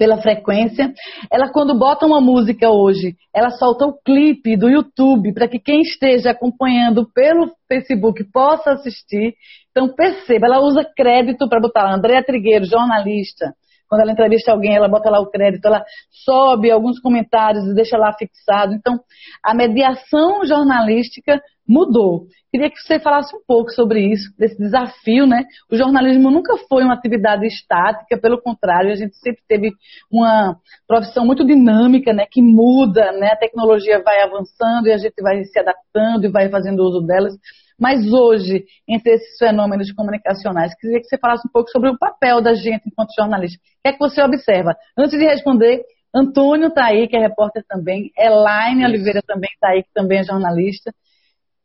pela 0.00 0.16
frequência. 0.16 0.94
Ela, 1.30 1.52
quando 1.52 1.78
bota 1.78 2.06
uma 2.06 2.22
música 2.22 2.70
hoje, 2.70 3.14
ela 3.34 3.50
solta 3.50 3.84
o 3.84 3.92
clipe 4.02 4.56
do 4.56 4.66
YouTube 4.66 5.34
para 5.34 5.46
que 5.46 5.58
quem 5.58 5.82
esteja 5.82 6.30
acompanhando 6.30 7.06
pelo 7.12 7.50
Facebook 7.68 8.24
possa 8.32 8.70
assistir. 8.70 9.34
Então, 9.70 9.94
perceba, 9.94 10.46
ela 10.46 10.60
usa 10.60 10.90
crédito 10.96 11.46
para 11.50 11.60
botar. 11.60 11.94
Andréa 11.94 12.24
Trigueiro, 12.24 12.64
jornalista. 12.64 13.52
Quando 13.90 14.02
ela 14.02 14.12
entrevista 14.12 14.52
alguém, 14.52 14.76
ela 14.76 14.88
bota 14.88 15.10
lá 15.10 15.18
o 15.20 15.28
crédito, 15.28 15.66
ela 15.66 15.84
sobe 16.24 16.70
alguns 16.70 17.00
comentários 17.00 17.66
e 17.66 17.74
deixa 17.74 17.98
lá 17.98 18.12
fixado. 18.12 18.72
Então, 18.72 19.00
a 19.44 19.52
mediação 19.52 20.46
jornalística 20.46 21.42
mudou. 21.68 22.26
Queria 22.52 22.70
que 22.70 22.78
você 22.78 23.00
falasse 23.00 23.34
um 23.34 23.40
pouco 23.46 23.70
sobre 23.70 24.00
isso, 24.12 24.32
desse 24.38 24.56
desafio, 24.58 25.26
né? 25.26 25.44
O 25.70 25.76
jornalismo 25.76 26.30
nunca 26.30 26.56
foi 26.68 26.84
uma 26.84 26.94
atividade 26.94 27.46
estática, 27.46 28.16
pelo 28.20 28.40
contrário, 28.40 28.92
a 28.92 28.96
gente 28.96 29.16
sempre 29.16 29.40
teve 29.48 29.72
uma 30.10 30.56
profissão 30.86 31.26
muito 31.26 31.44
dinâmica, 31.44 32.12
né? 32.12 32.26
Que 32.30 32.40
muda, 32.40 33.10
né? 33.12 33.32
A 33.32 33.36
tecnologia 33.36 34.00
vai 34.04 34.22
avançando 34.22 34.86
e 34.86 34.92
a 34.92 34.98
gente 34.98 35.20
vai 35.20 35.42
se 35.44 35.58
adaptando 35.58 36.24
e 36.24 36.30
vai 36.30 36.48
fazendo 36.48 36.82
uso 36.82 37.04
delas. 37.06 37.34
Mas 37.80 38.12
hoje, 38.12 38.64
entre 38.86 39.14
esses 39.14 39.38
fenômenos 39.38 39.90
comunicacionais, 39.92 40.74
queria 40.78 40.98
que 41.00 41.06
você 41.06 41.16
falasse 41.16 41.48
um 41.48 41.50
pouco 41.50 41.70
sobre 41.70 41.88
o 41.88 41.98
papel 41.98 42.42
da 42.42 42.52
gente 42.52 42.82
enquanto 42.86 43.14
jornalista. 43.18 43.58
O 43.58 43.82
que 43.82 43.88
é 43.88 43.92
que 43.92 43.98
você 43.98 44.22
observa? 44.22 44.76
Antes 44.98 45.18
de 45.18 45.24
responder, 45.24 45.82
Antônio 46.14 46.68
está 46.68 46.86
aí, 46.86 47.08
que 47.08 47.16
é 47.16 47.20
repórter 47.20 47.64
também, 47.66 48.10
Elaine 48.18 48.84
Oliveira 48.84 49.22
também 49.26 49.50
está 49.54 49.68
aí, 49.68 49.82
que 49.82 49.92
também 49.94 50.18
é 50.18 50.24
jornalista 50.24 50.92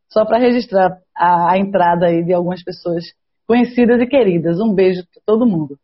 só 0.08 0.24
para 0.24 0.38
registrar 0.38 0.98
a, 1.14 1.52
a, 1.52 1.58
entrada 1.58 2.06
aí 2.06 2.24
de 2.24 2.34
algumas 2.34 2.64
pessoas 2.64 3.04
conhecidas 3.46 4.00
e 4.00 4.08
queridas. 4.08 4.62
Um 4.62 4.74
beijo 4.74 5.02
para 5.12 5.22
todo 5.26 5.46
mundo. 5.46 5.78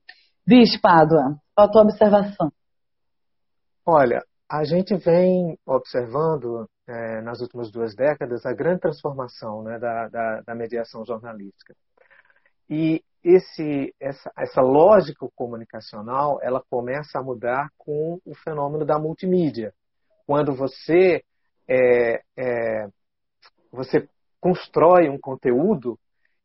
Diz, 0.48 0.80
Pádua, 0.80 1.36
qual 1.54 1.68
a 1.68 1.72
tua 1.72 1.82
observação? 1.82 2.50
Olha, 3.86 4.24
a 4.50 4.64
gente 4.64 4.96
vem 4.96 5.58
observando 5.66 6.68
é, 6.92 7.22
nas 7.22 7.40
últimas 7.40 7.72
duas 7.72 7.96
décadas 7.96 8.46
a 8.46 8.54
grande 8.54 8.82
transformação 8.82 9.64
né, 9.64 9.80
da, 9.80 10.10
da, 10.10 10.42
da, 10.42 10.56
mediação 10.56 11.06
jornalística. 11.06 11.74
E 12.70 13.02
esse, 13.24 13.96
essa, 14.00 14.32
essa 14.38 14.62
lógica 14.62 15.26
comunicacional 15.34 16.40
ela 16.42 16.62
começa 16.70 17.18
a 17.18 17.24
mudar 17.24 17.70
com 17.78 18.20
o 18.26 18.36
fenômeno 18.36 18.84
da 18.84 19.00
multimídia. 19.00 19.74
Quando 20.26 20.54
você 20.54 21.24
é, 21.68 22.22
é, 22.38 22.88
você 23.72 24.08
constrói 24.42 25.08
um 25.08 25.20
conteúdo 25.20 25.98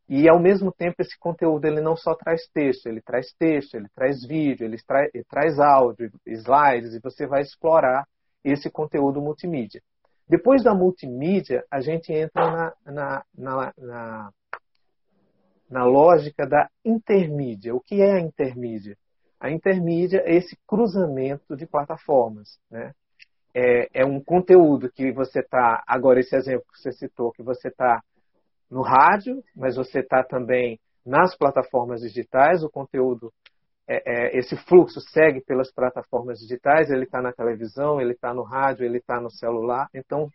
e 0.08 0.28
ao 0.28 0.38
mesmo 0.38 0.70
tempo 0.70 0.96
esse 1.00 1.18
conteúdo 1.18 1.64
ele 1.64 1.80
não 1.80 1.96
só 1.96 2.14
traz 2.14 2.46
texto, 2.52 2.86
ele 2.86 3.00
traz 3.00 3.32
texto, 3.36 3.74
ele 3.74 3.88
traz 3.92 4.24
vídeo, 4.24 4.64
ele, 4.64 4.76
tra 4.86 5.08
ele 5.12 5.24
traz 5.28 5.58
áudio, 5.58 6.12
slides 6.24 6.94
e 6.94 7.00
você 7.00 7.26
vai 7.26 7.42
explorar 7.42 8.06
esse 8.44 8.70
conteúdo 8.70 9.20
multimídia. 9.20 9.82
Depois 10.28 10.62
da 10.62 10.74
multimídia, 10.74 11.64
a 11.70 11.80
gente 11.80 12.12
entra 12.12 12.50
na, 12.50 12.74
na, 12.84 13.24
na, 13.36 13.72
na, 13.78 14.30
na 15.70 15.84
lógica 15.84 16.46
da 16.46 16.68
intermídia. 16.84 17.74
O 17.74 17.80
que 17.80 18.00
é 18.00 18.14
a 18.14 18.20
intermídia? 18.20 18.96
A 19.38 19.50
intermídia 19.50 20.22
é 20.24 20.34
esse 20.34 20.56
cruzamento 20.66 21.56
de 21.56 21.66
plataformas. 21.66 22.58
Né? 22.70 22.92
é, 23.56 24.02
é 24.02 24.04
um 24.04 24.20
conteúdo 24.20 24.92
que 24.92 25.10
você 25.12 25.40
está, 25.40 25.82
agora 25.86 26.20
esse 26.20 26.36
exemplo 26.36 26.66
que 26.70 26.78
você 26.78 26.92
citou, 26.92 27.32
que 27.32 27.42
você 27.42 27.68
está 27.68 28.02
no 28.70 28.82
rádio, 28.82 29.42
mas 29.56 29.76
você 29.76 30.00
está 30.00 30.22
também 30.22 30.78
nas 31.06 31.34
plataformas 31.34 32.02
digitais, 32.02 32.62
o 32.62 32.68
conteúdo, 32.68 33.32
é, 33.88 34.02
é, 34.04 34.38
esse 34.38 34.56
fluxo 34.56 35.00
segue 35.00 35.40
pelas 35.40 35.72
plataformas 35.72 36.38
digitais, 36.40 36.90
ele 36.90 37.04
está 37.04 37.22
na 37.22 37.32
televisão, 37.32 38.00
ele 38.00 38.12
está 38.12 38.34
no 38.34 38.42
rádio, 38.42 38.84
ele 38.84 38.98
está 38.98 39.20
no 39.20 39.30
celular. 39.30 39.88
Então, 39.94 40.28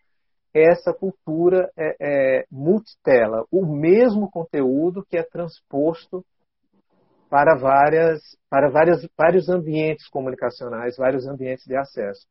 essa 0.53 0.93
cultura 0.93 1.69
é, 1.77 1.95
é, 1.99 2.45
multitela, 2.51 3.45
o 3.51 3.65
mesmo 3.65 4.29
conteúdo 4.29 5.05
que 5.09 5.17
é 5.17 5.23
transposto 5.23 6.25
para, 7.29 7.55
várias, 7.55 8.19
para 8.49 8.69
várias, 8.69 9.07
vários 9.17 9.49
ambientes 9.49 10.07
comunicacionais, 10.09 10.97
vários 10.97 11.25
ambientes 11.27 11.65
de 11.65 11.75
acesso. 11.75 12.27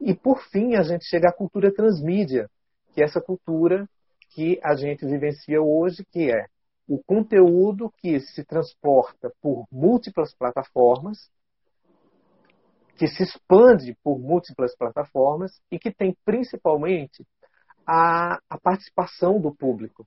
E, 0.00 0.14
por 0.14 0.40
fim, 0.52 0.76
a 0.76 0.82
gente 0.82 1.04
chega 1.04 1.28
à 1.28 1.32
cultura 1.32 1.72
transmídia, 1.72 2.48
que 2.94 3.02
é 3.02 3.04
essa 3.04 3.20
cultura 3.20 3.88
que 4.30 4.60
a 4.62 4.76
gente 4.76 5.04
vivencia 5.04 5.60
hoje, 5.60 6.04
que 6.12 6.30
é 6.30 6.46
o 6.88 7.02
conteúdo 7.04 7.92
que 7.98 8.18
se 8.20 8.44
transporta 8.44 9.30
por 9.42 9.66
múltiplas 9.70 10.34
plataformas, 10.34 11.30
que 12.96 13.06
se 13.06 13.22
expande 13.22 13.96
por 14.02 14.18
múltiplas 14.18 14.74
plataformas 14.76 15.60
e 15.70 15.78
que 15.78 15.92
tem 15.92 16.16
principalmente 16.24 17.24
a, 17.86 18.40
a 18.48 18.58
participação 18.58 19.40
do 19.40 19.54
público 19.54 20.06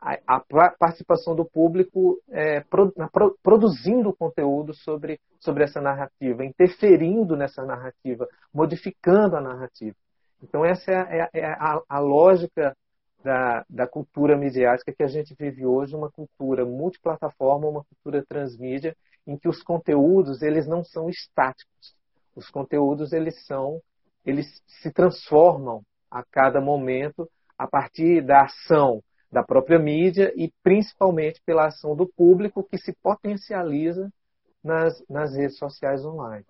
a, 0.00 0.18
a 0.26 0.70
participação 0.78 1.36
do 1.36 1.44
público 1.44 2.18
é, 2.30 2.60
pro, 2.60 2.92
na, 2.96 3.08
pro, 3.08 3.36
produzindo 3.42 4.16
conteúdo 4.16 4.72
sobre, 4.72 5.20
sobre 5.38 5.64
essa 5.64 5.80
narrativa, 5.80 6.44
interferindo 6.44 7.36
nessa 7.36 7.64
narrativa, 7.64 8.26
modificando 8.52 9.36
a 9.36 9.40
narrativa. 9.40 9.94
Então, 10.42 10.64
essa 10.64 10.90
é, 10.90 11.28
é, 11.34 11.40
é 11.40 11.46
a, 11.46 11.82
a, 11.86 11.98
lógica 11.98 12.74
da, 13.22 13.64
da 13.68 13.86
cultura 13.86 14.36
midiática 14.36 14.92
que 14.92 15.02
a 15.02 15.08
gente 15.08 15.34
vive 15.38 15.66
hoje, 15.66 15.94
uma 15.94 16.10
cultura 16.10 16.64
multiplataforma, 16.64 17.68
uma 17.68 17.84
cultura 17.84 18.24
transmídia, 18.26 18.96
em 19.26 19.36
que 19.36 19.48
os 19.48 19.62
conteúdos 19.62 20.42
eles 20.42 20.66
não 20.66 20.82
são 20.82 21.08
estáticos. 21.08 21.94
Os 22.34 22.48
conteúdos 22.48 23.12
eles 23.12 23.44
são, 23.46 23.80
eles 24.24 24.62
se 24.66 24.90
transformam 24.90 25.82
a 26.10 26.24
cada 26.24 26.60
momento 26.60 27.30
a 27.56 27.66
partir 27.66 28.22
da 28.24 28.42
ação 28.44 29.02
da 29.30 29.44
própria 29.44 29.78
mídia 29.78 30.32
e 30.34 30.52
principalmente 30.62 31.40
pela 31.44 31.66
ação 31.66 31.94
do 31.94 32.06
público 32.06 32.64
que 32.64 32.78
se 32.78 32.92
potencializa 33.02 34.10
nas, 34.62 35.02
nas 35.08 35.34
redes 35.34 35.56
sociais 35.56 36.04
online. 36.04 36.44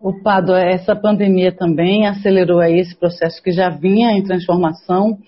O 0.00 0.22
Pado, 0.22 0.54
essa 0.54 0.94
pandemia 0.94 1.50
também 1.52 2.06
acelerou 2.06 2.60
aí 2.60 2.78
esse 2.78 2.94
processo 2.96 3.42
que 3.42 3.50
já 3.50 3.70
vinha 3.70 4.12
em 4.12 4.22
transformação, 4.22 5.18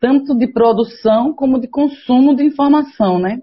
tanto 0.00 0.36
de 0.36 0.52
produção 0.52 1.32
como 1.32 1.60
de 1.60 1.68
consumo 1.68 2.34
de 2.34 2.44
informação, 2.44 3.18
né? 3.18 3.40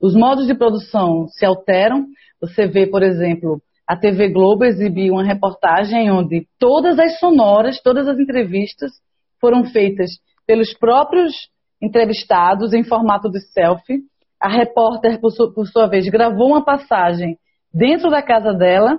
os 0.00 0.14
modos 0.14 0.46
de 0.46 0.54
produção 0.54 1.28
se 1.28 1.44
alteram. 1.44 2.06
Você 2.40 2.66
vê, 2.66 2.86
por 2.86 3.02
exemplo, 3.02 3.60
a 3.86 3.96
TV 3.96 4.30
Globo 4.30 4.64
exibiu 4.64 5.14
uma 5.14 5.24
reportagem 5.24 6.10
onde 6.10 6.46
todas 6.58 6.98
as 6.98 7.18
sonoras, 7.18 7.80
todas 7.82 8.08
as 8.08 8.18
entrevistas 8.18 8.90
foram 9.40 9.64
feitas 9.64 10.10
pelos 10.46 10.72
próprios 10.72 11.34
entrevistados 11.82 12.72
em 12.72 12.82
formato 12.82 13.30
de 13.30 13.40
selfie. 13.52 14.00
A 14.40 14.48
repórter, 14.48 15.20
por, 15.20 15.30
sua 15.66 15.86
vez, 15.86 16.08
gravou 16.08 16.48
uma 16.48 16.64
passagem 16.64 17.36
dentro 17.72 18.10
da 18.10 18.22
casa 18.22 18.54
dela 18.54 18.98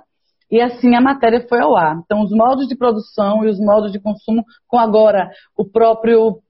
e 0.52 0.60
assim 0.60 0.94
a 0.94 1.00
matéria 1.00 1.44
foi 1.48 1.60
ao 1.60 1.74
ar. 1.74 1.96
Então, 2.04 2.20
os 2.20 2.30
modos 2.30 2.68
de 2.68 2.76
produção 2.76 3.42
e 3.42 3.48
os 3.48 3.58
modos 3.58 3.90
de 3.90 3.98
consumo, 3.98 4.44
com 4.68 4.78
agora 4.78 5.30
o 5.56 5.64
próprio 5.64 6.40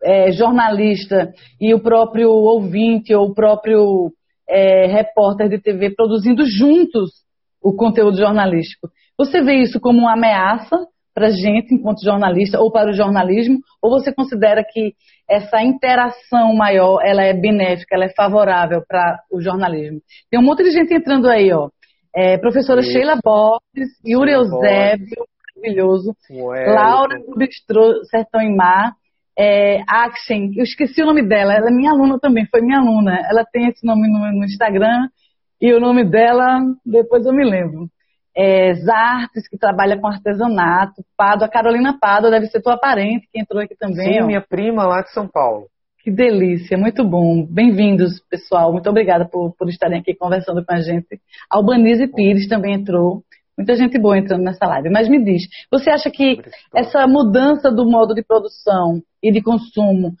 é, 0.00 0.30
jornalista 0.30 1.32
e 1.60 1.74
o 1.74 1.80
próprio 1.80 2.30
ouvinte 2.30 3.12
ou 3.12 3.30
o 3.30 3.34
próprio 3.34 4.12
é, 4.48 4.86
repórter 4.86 5.48
de 5.48 5.58
TV 5.58 5.90
produzindo 5.90 6.44
juntos 6.46 7.10
o 7.60 7.74
conteúdo 7.74 8.16
jornalístico. 8.16 8.88
Você 9.18 9.42
vê 9.42 9.62
isso 9.62 9.80
como 9.80 10.00
uma 10.00 10.12
ameaça 10.12 10.86
para 11.14 11.28
a 11.28 11.30
gente, 11.30 11.72
enquanto 11.72 12.04
jornalista, 12.04 12.60
ou 12.60 12.70
para 12.70 12.90
o 12.90 12.92
jornalismo, 12.94 13.58
ou 13.80 13.90
você 13.90 14.12
considera 14.12 14.64
que 14.68 14.94
essa 15.30 15.62
interação 15.62 16.54
maior, 16.54 17.00
ela 17.04 17.22
é 17.22 17.32
benéfica, 17.32 17.94
ela 17.94 18.04
é 18.04 18.12
favorável 18.14 18.82
para 18.86 19.20
o 19.32 19.40
jornalismo? 19.40 20.00
Tem 20.28 20.38
um 20.38 20.42
monte 20.42 20.64
de 20.64 20.70
gente 20.70 20.92
entrando 20.92 21.28
aí, 21.28 21.52
ó. 21.52 21.70
É, 22.14 22.38
professora 22.38 22.80
Isso. 22.80 22.92
Sheila 22.92 23.18
Borges, 23.22 23.90
Yuri 24.06 24.32
Eusébio, 24.32 25.26
maravilhoso, 25.56 26.14
Laura 26.30 27.18
do 27.18 27.36
Bistrô 27.36 28.04
Sertão 28.04 28.40
em 28.40 28.54
Mar, 28.54 28.92
é, 29.36 29.80
Action, 29.88 30.52
eu 30.56 30.62
esqueci 30.62 31.02
o 31.02 31.06
nome 31.06 31.26
dela, 31.26 31.54
ela 31.54 31.68
é 31.68 31.72
minha 31.72 31.90
aluna 31.90 32.18
também, 32.20 32.46
foi 32.46 32.60
minha 32.60 32.78
aluna. 32.78 33.18
Ela 33.28 33.44
tem 33.44 33.68
esse 33.68 33.84
nome 33.84 34.06
no, 34.08 34.18
no 34.38 34.44
Instagram 34.44 35.08
e 35.60 35.72
o 35.72 35.80
nome 35.80 36.04
dela, 36.04 36.60
depois 36.86 37.26
eu 37.26 37.32
me 37.32 37.44
lembro 37.44 37.88
é, 38.36 38.74
Zartes, 38.74 39.48
que 39.48 39.56
trabalha 39.56 39.98
com 39.98 40.08
artesanato, 40.08 41.04
Pado, 41.16 41.44
a 41.44 41.48
Carolina 41.48 41.96
Pado 41.98 42.30
deve 42.30 42.46
ser 42.46 42.60
tua 42.60 42.76
parente, 42.76 43.28
que 43.32 43.40
entrou 43.40 43.62
aqui 43.62 43.76
também. 43.76 44.14
Sim, 44.14 44.22
ó. 44.22 44.26
minha 44.26 44.40
prima 44.40 44.84
lá 44.86 45.02
de 45.02 45.12
São 45.12 45.28
Paulo. 45.28 45.66
Que 46.04 46.10
delícia, 46.10 46.76
muito 46.76 47.02
bom. 47.02 47.46
Bem-vindos, 47.46 48.20
pessoal. 48.28 48.70
Muito 48.70 48.90
obrigada 48.90 49.26
por, 49.26 49.54
por 49.56 49.70
estarem 49.70 50.00
aqui 50.00 50.14
conversando 50.14 50.62
com 50.62 50.74
a 50.74 50.78
gente. 50.78 51.18
Albanise 51.50 52.06
Pires 52.08 52.46
também 52.46 52.74
entrou. 52.74 53.22
Muita 53.56 53.74
gente 53.74 53.98
boa 53.98 54.18
entrando 54.18 54.42
nessa 54.42 54.66
live. 54.66 54.90
Mas 54.90 55.08
me 55.08 55.24
diz, 55.24 55.44
você 55.72 55.88
acha 55.88 56.10
que 56.10 56.42
essa 56.76 57.06
mudança 57.06 57.72
do 57.72 57.90
modo 57.90 58.14
de 58.14 58.22
produção 58.22 59.00
e 59.22 59.32
de 59.32 59.40
consumo, 59.40 60.12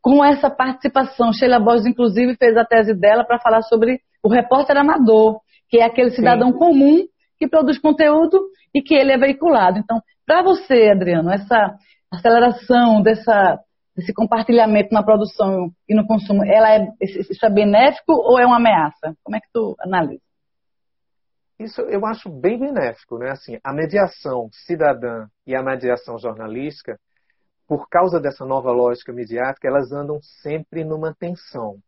com 0.00 0.24
essa 0.24 0.48
participação, 0.48 1.32
Sheila 1.32 1.58
Borges, 1.58 1.86
inclusive, 1.86 2.36
fez 2.36 2.56
a 2.56 2.64
tese 2.64 2.94
dela 2.94 3.24
para 3.24 3.40
falar 3.40 3.62
sobre 3.62 3.98
o 4.22 4.28
repórter 4.28 4.76
amador, 4.76 5.40
que 5.68 5.78
é 5.78 5.84
aquele 5.84 6.12
cidadão 6.12 6.52
Sim. 6.52 6.58
comum 6.58 7.04
que 7.36 7.48
produz 7.48 7.80
conteúdo 7.80 8.38
e 8.72 8.80
que 8.80 8.94
ele 8.94 9.10
é 9.10 9.18
veiculado. 9.18 9.80
Então, 9.80 10.00
para 10.24 10.40
você, 10.40 10.88
Adriano, 10.88 11.32
essa 11.32 11.74
aceleração 12.12 13.02
dessa, 13.02 13.58
desse 13.96 14.12
compartilhamento 14.12 14.92
na 14.92 15.02
produção 15.02 15.70
e 15.88 15.94
no 15.94 16.06
consumo, 16.06 16.44
ela 16.44 16.74
é, 16.74 16.88
isso 17.00 17.44
é 17.44 17.50
benéfico 17.50 18.12
ou 18.12 18.38
é 18.38 18.46
uma 18.46 18.56
ameaça? 18.56 19.14
Como 19.22 19.36
é 19.36 19.40
que 19.40 19.48
tu 19.52 19.76
analisa? 19.80 20.22
Isso 21.58 21.80
eu 21.82 22.04
acho 22.06 22.28
bem 22.28 22.58
benéfico, 22.58 23.18
né? 23.18 23.30
Assim, 23.30 23.58
a 23.62 23.72
mediação 23.72 24.48
cidadã 24.66 25.26
e 25.46 25.54
a 25.54 25.62
mediação 25.62 26.18
jornalística, 26.18 26.98
por 27.68 27.88
causa 27.88 28.20
dessa 28.20 28.44
nova 28.44 28.72
lógica 28.72 29.12
midiática, 29.12 29.68
elas 29.68 29.92
andam 29.92 30.18
sempre 30.42 30.84
numa 30.84 31.14
tensão. 31.14 31.78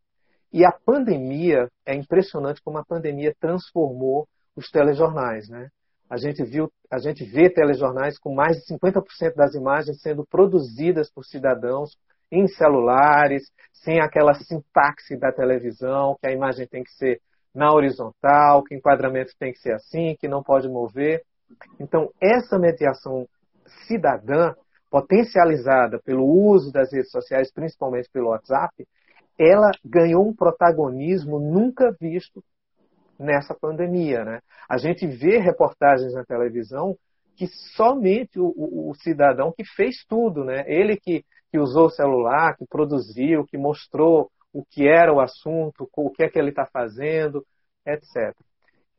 E 0.52 0.64
a 0.64 0.70
pandemia, 0.70 1.68
é 1.84 1.94
impressionante 1.94 2.62
como 2.62 2.78
a 2.78 2.84
pandemia 2.84 3.34
transformou 3.40 4.28
os 4.54 4.70
telejornais, 4.70 5.48
né? 5.48 5.68
A 6.14 6.16
gente 6.16 6.44
viu, 6.44 6.70
a 6.88 6.98
gente 6.98 7.24
vê 7.24 7.50
telejornais 7.50 8.16
com 8.16 8.32
mais 8.32 8.58
de 8.58 8.72
50% 8.72 9.34
das 9.34 9.52
imagens 9.56 10.00
sendo 10.00 10.24
produzidas 10.24 11.10
por 11.10 11.24
cidadãos 11.24 11.98
em 12.30 12.46
celulares, 12.46 13.50
sem 13.72 14.00
aquela 14.00 14.32
sintaxe 14.32 15.16
da 15.16 15.32
televisão, 15.32 16.16
que 16.20 16.28
a 16.28 16.32
imagem 16.32 16.68
tem 16.68 16.84
que 16.84 16.92
ser 16.92 17.20
na 17.52 17.74
horizontal, 17.74 18.62
que 18.62 18.76
o 18.76 18.78
enquadramento 18.78 19.32
tem 19.40 19.52
que 19.52 19.58
ser 19.58 19.72
assim, 19.74 20.14
que 20.20 20.28
não 20.28 20.40
pode 20.40 20.68
mover. 20.68 21.24
Então, 21.80 22.08
essa 22.22 22.60
mediação 22.60 23.26
cidadã, 23.88 24.54
potencializada 24.88 25.98
pelo 26.04 26.24
uso 26.24 26.70
das 26.70 26.92
redes 26.92 27.10
sociais, 27.10 27.52
principalmente 27.52 28.08
pelo 28.12 28.28
WhatsApp, 28.28 28.86
ela 29.36 29.72
ganhou 29.84 30.24
um 30.28 30.32
protagonismo 30.32 31.40
nunca 31.40 31.90
visto 32.00 32.40
nessa 33.18 33.54
pandemia. 33.54 34.24
Né? 34.24 34.40
A 34.68 34.78
gente 34.78 35.06
vê 35.06 35.38
reportagens 35.38 36.12
na 36.14 36.24
televisão 36.24 36.96
que 37.36 37.48
somente 37.76 38.38
o, 38.38 38.46
o, 38.56 38.90
o 38.90 38.94
cidadão 38.94 39.52
que 39.52 39.64
fez 39.64 40.04
tudo, 40.08 40.44
né? 40.44 40.64
ele 40.66 40.96
que, 40.96 41.24
que 41.50 41.58
usou 41.58 41.86
o 41.86 41.90
celular, 41.90 42.56
que 42.56 42.66
produziu, 42.66 43.44
que 43.44 43.58
mostrou 43.58 44.30
o 44.52 44.64
que 44.64 44.86
era 44.86 45.12
o 45.12 45.20
assunto, 45.20 45.88
o 45.96 46.10
que 46.10 46.24
é 46.24 46.28
que 46.28 46.38
ele 46.38 46.50
está 46.50 46.64
fazendo, 46.66 47.44
etc. 47.84 48.34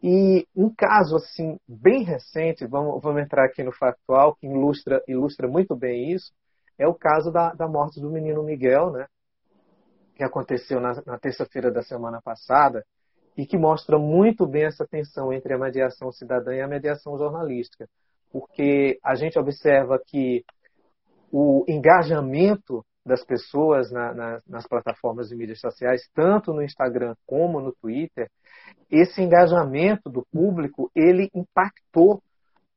E 0.04 0.45
um 0.56 0.69
caso 0.75 1.15
assim 1.15 1.58
bem 1.67 2.04
recente, 2.04 2.67
vamos, 2.67 3.01
vamos 3.01 3.23
entrar 3.23 3.45
aqui 3.45 3.63
no 3.63 3.71
factual, 3.71 4.36
que 4.36 4.45
ilustra, 4.45 5.01
ilustra 5.08 5.47
muito 5.47 5.75
bem 5.75 6.12
isso, 6.12 6.34
é 6.78 6.86
o 6.86 6.93
caso 6.93 7.32
da, 7.32 7.54
da 7.54 7.67
morte 7.67 8.01
do 8.01 8.12
menino 8.12 8.43
Miguel, 8.43 8.91
né? 8.91 9.08
que 10.15 10.23
aconteceu 10.23 10.80
na, 10.80 10.93
na 11.06 11.17
terça-feira 11.17 11.71
da 11.71 11.82
semana 11.82 12.21
passada, 12.21 12.86
e 13.38 13.45
que 13.45 13.58
mostra 13.58 13.98
muito 13.98 14.45
bem 14.48 14.65
essa 14.65 14.86
tensão 14.86 15.34
entre 15.34 15.54
a 15.54 15.58
mediação 15.58 16.12
cidadã 16.12 16.54
e 16.54 16.62
a 16.62 16.67
mediação 16.67 17.17
jornalística, 17.17 17.88
porque 18.32 19.00
a 19.04 19.15
gente 19.15 19.38
observa 19.38 20.00
que 20.04 20.43
o 21.32 21.65
engajamento 21.67 22.86
das 23.06 23.24
pessoas 23.24 23.91
na, 23.91 24.13
na, 24.13 24.41
nas 24.48 24.67
plataformas 24.67 25.30
de 25.30 25.36
mídias 25.36 25.60
sociais, 25.60 26.10
tanto 26.13 26.54
no 26.54 26.63
Instagram 26.63 27.13
como 27.26 27.60
no 27.60 27.71
Twitter, 27.74 28.30
esse 28.89 29.21
engajamento 29.21 30.10
do 30.10 30.26
público 30.32 30.89
ele 30.95 31.30
impactou 31.36 32.21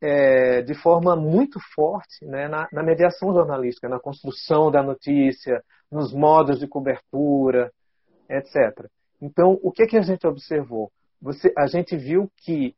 é, 0.01 0.63
de 0.63 0.75
forma 0.75 1.17
muito 1.17 1.59
forte 1.75 2.25
né, 2.25 2.47
na, 2.47 2.69
na, 2.73 2.83
mediação 2.83 3.33
jornalística, 3.33 3.89
na 3.89 3.99
construção 3.99 4.71
da 4.71 4.83
notícia, 4.83 5.63
nos 5.91 6.13
modos 6.13 6.61
de 6.61 6.69
cobertura, 6.69 7.73
etc. 8.29 8.89
Então, 9.21 9.59
o 9.63 9.73
que, 9.73 9.87
que 9.87 9.97
a 9.97 10.03
gente 10.03 10.27
observou? 10.27 10.91
Você, 11.21 11.53
a 11.57 11.67
gente 11.67 11.97
viu 11.97 12.31
que 12.37 12.75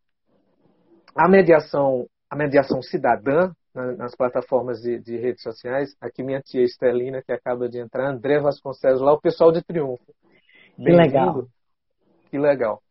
a 1.14 1.28
mediação, 1.28 2.06
a 2.28 2.36
mediação 2.36 2.80
cidadã 2.82 3.52
nas 3.74 4.16
plataformas 4.16 4.80
de, 4.80 4.98
de, 4.98 5.16
redes 5.16 5.42
sociais, 5.42 5.94
aqui 6.00 6.22
minha 6.22 6.40
tia 6.40 6.62
Estelina, 6.62 7.22
que 7.22 7.32
acaba 7.32 7.68
de 7.68 7.78
entrar, 7.78 8.10
André 8.10 8.40
Vasconcelos, 8.40 9.00
lá 9.00 9.12
o 9.12 9.20
pessoal 9.20 9.52
de 9.52 9.62
Triunfo. 9.62 10.12
Que 10.76 10.90
legal. 10.90 11.46
Que 12.30 12.38
legal. 12.38 12.82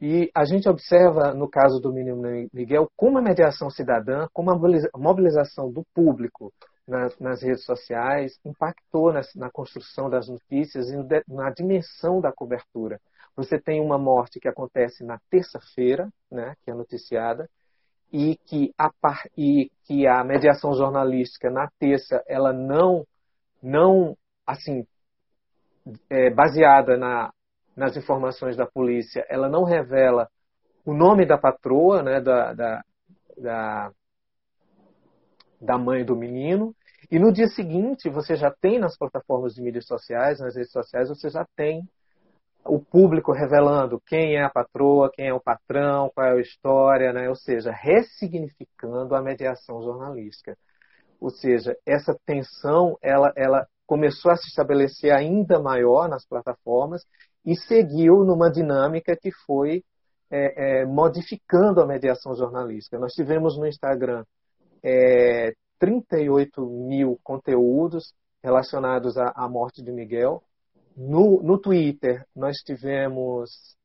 E 0.00 0.30
a 0.34 0.44
gente 0.44 0.68
observa, 0.68 1.34
no 1.34 1.48
caso 1.48 1.80
do 1.80 1.92
menino 1.92 2.22
Miguel, 2.52 2.88
como 2.96 3.18
a 3.18 3.22
mediação 3.22 3.68
cidadã, 3.68 4.26
como 4.32 4.50
a 4.50 4.98
mobilização 4.98 5.70
do 5.70 5.84
público 5.94 6.52
nas, 6.88 7.18
nas 7.18 7.42
redes 7.42 7.64
sociais, 7.64 8.40
impactou 8.44 9.12
na, 9.12 9.50
construção 9.50 10.08
das 10.08 10.26
notícias 10.28 10.88
e 10.88 10.96
na 11.28 11.50
dimensão 11.50 12.20
da 12.20 12.32
cobertura. 12.32 12.98
Você 13.36 13.60
tem 13.60 13.80
uma 13.80 13.98
morte 13.98 14.40
que 14.40 14.48
acontece 14.48 15.04
na 15.04 15.18
terça-feira, 15.30 16.08
né, 16.30 16.54
que 16.64 16.70
é 16.70 16.74
noticiada, 16.74 17.48
e 18.10 18.36
que, 18.46 18.72
a, 18.78 18.90
e 19.36 19.70
que 19.84 20.06
a 20.06 20.24
mediação 20.24 20.72
jornalística 20.72 21.50
na 21.50 21.68
terça 21.78 22.24
ela 22.26 22.54
não, 22.54 23.04
não 23.62 24.16
assim, 24.46 24.86
é, 26.08 26.30
baseada 26.30 26.96
na, 26.96 27.30
nas 27.76 27.96
informações 27.98 28.56
da 28.56 28.66
polícia, 28.66 29.26
ela 29.28 29.48
não 29.48 29.62
revela 29.62 30.26
o 30.86 30.94
nome 30.94 31.26
da 31.26 31.36
patroa, 31.36 32.02
né, 32.02 32.18
da, 32.18 32.54
da, 32.54 32.82
da, 33.36 33.92
da 35.60 35.78
mãe 35.78 36.02
do 36.02 36.16
menino, 36.16 36.74
e 37.10 37.18
no 37.18 37.32
dia 37.32 37.48
seguinte, 37.48 38.10
você 38.10 38.36
já 38.36 38.50
tem 38.50 38.78
nas 38.78 38.96
plataformas 38.96 39.54
de 39.54 39.62
mídias 39.62 39.86
sociais, 39.86 40.40
nas 40.40 40.54
redes 40.54 40.72
sociais, 40.72 41.08
você 41.08 41.30
já 41.30 41.46
tem 41.56 41.82
o 42.64 42.78
público 42.78 43.32
revelando 43.32 44.00
quem 44.06 44.36
é 44.36 44.42
a 44.42 44.50
patroa, 44.50 45.10
quem 45.12 45.28
é 45.28 45.34
o 45.34 45.40
patrão, 45.40 46.10
qual 46.14 46.26
é 46.26 46.32
a 46.32 46.40
história, 46.40 47.12
né? 47.12 47.28
ou 47.28 47.34
seja, 47.34 47.72
ressignificando 47.72 49.14
a 49.14 49.22
mediação 49.22 49.82
jornalística. 49.82 50.56
Ou 51.20 51.30
seja, 51.30 51.76
essa 51.86 52.14
tensão 52.26 52.96
ela, 53.02 53.32
ela 53.36 53.66
começou 53.86 54.30
a 54.30 54.36
se 54.36 54.48
estabelecer 54.48 55.12
ainda 55.12 55.58
maior 55.58 56.08
nas 56.08 56.26
plataformas 56.26 57.02
e 57.44 57.56
seguiu 57.56 58.22
numa 58.24 58.50
dinâmica 58.50 59.16
que 59.16 59.30
foi 59.46 59.82
é, 60.30 60.82
é, 60.82 60.84
modificando 60.84 61.80
a 61.80 61.86
mediação 61.86 62.34
jornalística. 62.34 62.98
Nós 62.98 63.14
tivemos 63.14 63.58
no 63.58 63.66
Instagram 63.66 64.24
é, 64.84 65.54
38 65.78 66.64
mil 66.66 67.18
conteúdos 67.22 68.12
relacionados 68.42 69.16
à, 69.16 69.32
à 69.34 69.48
morte 69.48 69.82
de 69.82 69.92
Miguel. 69.92 70.42
No, 70.96 71.42
no 71.42 71.58
Twitter, 71.58 72.26
nós 72.34 72.58
tivemos 72.58 73.76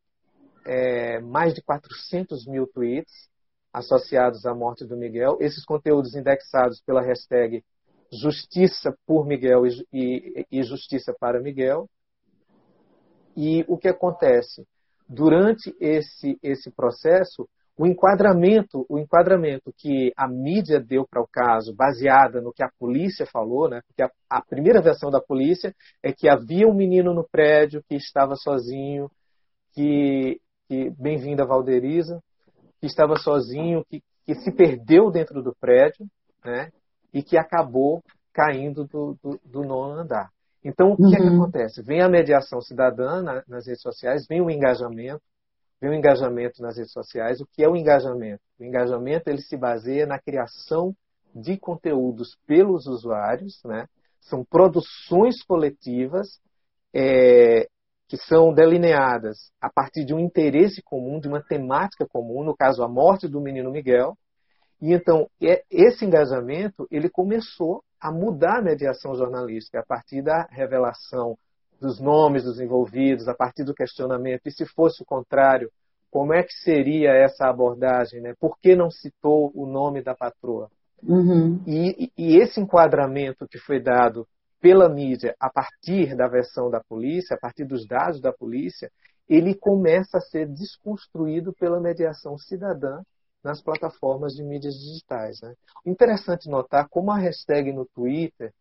é, 0.65 1.19
mais 1.19 1.53
de 1.53 1.61
400 1.61 2.45
mil 2.47 2.67
tweets 2.67 3.29
associados 3.71 4.45
à 4.45 4.53
morte 4.53 4.85
do 4.85 4.95
Miguel. 4.95 5.37
Esses 5.39 5.65
conteúdos 5.65 6.15
indexados 6.15 6.81
pela 6.85 7.01
hashtag 7.01 7.63
Justiça 8.11 8.95
por 9.07 9.25
Miguel 9.25 9.65
e, 9.65 9.87
e, 9.91 10.47
e 10.51 10.63
Justiça 10.63 11.15
para 11.19 11.41
Miguel. 11.41 11.89
E 13.35 13.65
o 13.67 13.77
que 13.77 13.87
acontece? 13.87 14.67
Durante 15.09 15.75
esse, 15.79 16.37
esse 16.43 16.71
processo, 16.71 17.49
o 17.77 17.87
enquadramento, 17.87 18.85
o 18.87 18.99
enquadramento 18.99 19.73
que 19.75 20.11
a 20.15 20.27
mídia 20.27 20.79
deu 20.79 21.07
para 21.07 21.21
o 21.21 21.27
caso, 21.27 21.75
baseada 21.75 22.39
no 22.39 22.53
que 22.53 22.63
a 22.63 22.69
polícia 22.79 23.25
falou, 23.25 23.67
né? 23.67 23.81
Porque 23.87 24.03
a, 24.03 24.11
a, 24.29 24.41
primeira 24.41 24.81
versão 24.81 25.09
da 25.09 25.19
polícia 25.19 25.73
é 26.03 26.13
que 26.13 26.29
havia 26.29 26.67
um 26.67 26.73
menino 26.73 27.13
no 27.13 27.27
prédio 27.27 27.83
que 27.87 27.95
estava 27.95 28.35
sozinho, 28.35 29.09
que, 29.73 30.39
que 30.67 30.91
bem-vinda 30.99 31.45
Valderiza, 31.45 32.21
que 32.79 32.85
estava 32.85 33.15
sozinho, 33.15 33.83
que, 33.89 34.01
que 34.25 34.35
se 34.35 34.51
perdeu 34.51 35.09
dentro 35.09 35.41
do 35.41 35.55
prédio, 35.59 36.05
né? 36.45 36.69
E 37.11 37.23
que 37.23 37.37
acabou 37.37 38.03
caindo 38.31 38.85
do, 38.85 39.17
do, 39.21 39.39
do 39.43 39.61
nono 39.61 39.99
andar. 39.99 40.29
Então, 40.63 40.91
o 40.91 40.95
que, 40.95 41.03
uhum. 41.03 41.13
é 41.13 41.17
que 41.17 41.23
uhum. 41.23 41.41
acontece? 41.41 41.81
Vem 41.83 42.01
a 42.01 42.09
mediação 42.09 42.61
cidadã 42.61 43.21
na, 43.21 43.43
nas 43.47 43.65
redes 43.65 43.81
sociais, 43.81 44.25
vem 44.27 44.41
o 44.41 44.49
engajamento, 44.49 45.21
o 45.89 45.93
engajamento 45.93 46.61
nas 46.61 46.77
redes 46.77 46.91
sociais. 46.91 47.41
O 47.41 47.47
que 47.47 47.63
é 47.63 47.69
o 47.69 47.75
engajamento? 47.75 48.41
O 48.59 48.63
engajamento 48.63 49.29
ele 49.29 49.41
se 49.41 49.57
baseia 49.57 50.05
na 50.05 50.19
criação 50.19 50.95
de 51.33 51.57
conteúdos 51.57 52.37
pelos 52.45 52.87
usuários, 52.87 53.59
né? 53.65 53.87
São 54.21 54.45
produções 54.45 55.43
coletivas 55.43 56.39
é, 56.93 57.67
que 58.07 58.17
são 58.17 58.53
delineadas 58.53 59.51
a 59.59 59.69
partir 59.69 60.05
de 60.05 60.13
um 60.13 60.19
interesse 60.19 60.81
comum, 60.83 61.19
de 61.19 61.27
uma 61.27 61.41
temática 61.41 62.05
comum, 62.07 62.43
no 62.43 62.55
caso 62.55 62.83
a 62.83 62.87
morte 62.87 63.27
do 63.27 63.41
menino 63.41 63.71
Miguel. 63.71 64.15
E 64.81 64.93
então 64.93 65.27
esse 65.71 66.05
engajamento 66.05 66.87
ele 66.91 67.09
começou 67.09 67.83
a 67.99 68.11
mudar 68.11 68.59
a 68.59 68.61
mediação 68.61 69.15
jornalística 69.15 69.79
a 69.79 69.85
partir 69.85 70.21
da 70.21 70.45
revelação 70.51 71.37
dos 71.83 71.99
nomes 71.99 72.45
dos 72.45 72.61
envolvidos, 72.61 73.27
a 73.27 73.35
partir 73.35 73.65
do 73.65 73.73
questionamento. 73.73 74.47
E 74.47 74.51
se 74.51 74.65
fosse 74.65 75.03
o 75.03 75.05
contrário, 75.05 75.69
como 76.09 76.33
é 76.33 76.41
que 76.41 76.53
seria 76.53 77.11
essa 77.11 77.45
abordagem? 77.45 78.21
Né? 78.21 78.33
Por 78.39 78.57
que 78.57 78.73
não 78.73 78.89
citou 78.89 79.51
o 79.53 79.67
nome 79.67 80.01
da 80.01 80.15
patroa? 80.15 80.71
Uhum. 81.03 81.61
E, 81.67 82.09
e, 82.17 82.37
esse 82.37 82.61
enquadramento 82.61 83.45
que 83.45 83.57
foi 83.57 83.81
dado 83.81 84.25
pela 84.61 84.87
mídia 84.87 85.35
a 85.37 85.49
partir 85.49 86.15
da 86.15 86.25
versão 86.25 86.69
da 86.69 86.79
polícia, 86.79 87.35
a 87.35 87.39
partir 87.39 87.65
dos 87.65 87.85
dados 87.85 88.21
da 88.21 88.31
polícia, 88.31 88.89
ele 89.27 89.53
começa 89.53 90.19
a 90.19 90.21
ser 90.21 90.47
desconstruído 90.47 91.51
pela 91.51 91.81
mediação 91.81 92.37
cidadã 92.37 93.01
nas 93.43 93.61
plataformas 93.61 94.33
de 94.33 94.41
mídias 94.41 94.75
digitais. 94.75 95.41
Né? 95.41 95.53
Interessante 95.85 96.49
notar 96.49 96.87
como 96.87 97.11
a 97.11 97.17
hashtag 97.17 97.73
no 97.73 97.85
Twitter 97.85 98.53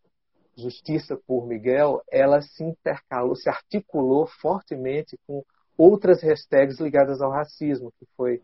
Justiça 0.57 1.19
por 1.27 1.47
Miguel, 1.47 2.03
ela 2.11 2.41
se 2.43 2.63
intercalou, 2.63 3.35
se 3.35 3.49
articulou 3.49 4.27
fortemente 4.27 5.19
com 5.27 5.43
outras 5.77 6.23
hashtags 6.23 6.79
ligadas 6.79 7.21
ao 7.23 7.31
racismo, 7.31 7.93
que 7.99 8.07
foi 8.17 8.43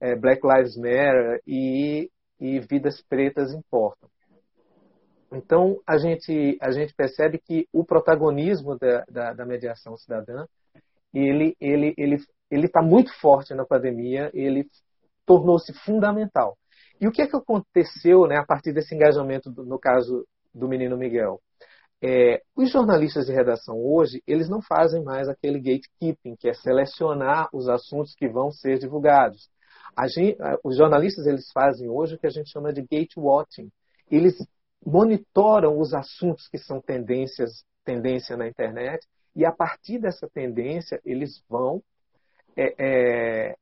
é, 0.00 0.16
Black 0.16 0.40
Lives 0.46 0.76
Matter 0.76 1.40
e, 1.46 2.10
e 2.40 2.60
Vidas 2.60 3.02
Pretas 3.02 3.52
Importam. 3.52 4.08
Então, 5.32 5.80
a 5.86 5.96
gente, 5.96 6.58
a 6.60 6.72
gente 6.72 6.94
percebe 6.94 7.38
que 7.38 7.68
o 7.72 7.84
protagonismo 7.84 8.76
da, 8.76 9.04
da, 9.08 9.32
da 9.32 9.46
mediação 9.46 9.96
cidadã, 9.96 10.44
ele 11.14 11.56
ele 11.60 11.94
ele 11.96 12.16
ele 12.50 12.66
está 12.66 12.82
muito 12.82 13.12
forte 13.20 13.54
na 13.54 13.64
pandemia, 13.64 14.30
ele 14.34 14.68
tornou-se 15.24 15.72
fundamental. 15.84 16.56
E 17.00 17.06
o 17.06 17.12
que 17.12 17.22
é 17.22 17.26
que 17.26 17.36
aconteceu 17.36 18.26
né, 18.26 18.36
a 18.36 18.44
partir 18.44 18.72
desse 18.72 18.94
engajamento, 18.94 19.50
do, 19.50 19.64
no 19.64 19.78
caso 19.78 20.26
do 20.52 20.68
menino 20.68 20.96
Miguel? 20.96 21.40
É, 22.02 22.40
os 22.56 22.70
jornalistas 22.70 23.26
de 23.26 23.32
redação 23.32 23.76
hoje, 23.76 24.22
eles 24.26 24.48
não 24.48 24.62
fazem 24.62 25.02
mais 25.04 25.28
aquele 25.28 25.58
gatekeeping, 25.58 26.34
que 26.36 26.48
é 26.48 26.54
selecionar 26.54 27.48
os 27.52 27.68
assuntos 27.68 28.14
que 28.14 28.28
vão 28.28 28.50
ser 28.50 28.78
divulgados. 28.78 29.50
Gente, 30.08 30.38
os 30.64 30.76
jornalistas 30.76 31.26
eles 31.26 31.50
fazem 31.52 31.88
hoje 31.90 32.14
o 32.14 32.18
que 32.18 32.26
a 32.26 32.30
gente 32.30 32.50
chama 32.50 32.72
de 32.72 32.82
gatewatching. 32.82 33.70
Eles 34.10 34.34
monitoram 34.84 35.78
os 35.78 35.92
assuntos 35.92 36.48
que 36.48 36.56
são 36.58 36.80
tendências, 36.80 37.64
tendência 37.84 38.36
na 38.36 38.48
internet 38.48 39.06
e 39.36 39.44
a 39.44 39.52
partir 39.52 39.98
dessa 39.98 40.28
tendência 40.28 41.00
eles 41.04 41.42
vão 41.48 41.82
é, 42.56 42.74
é, 42.78 43.54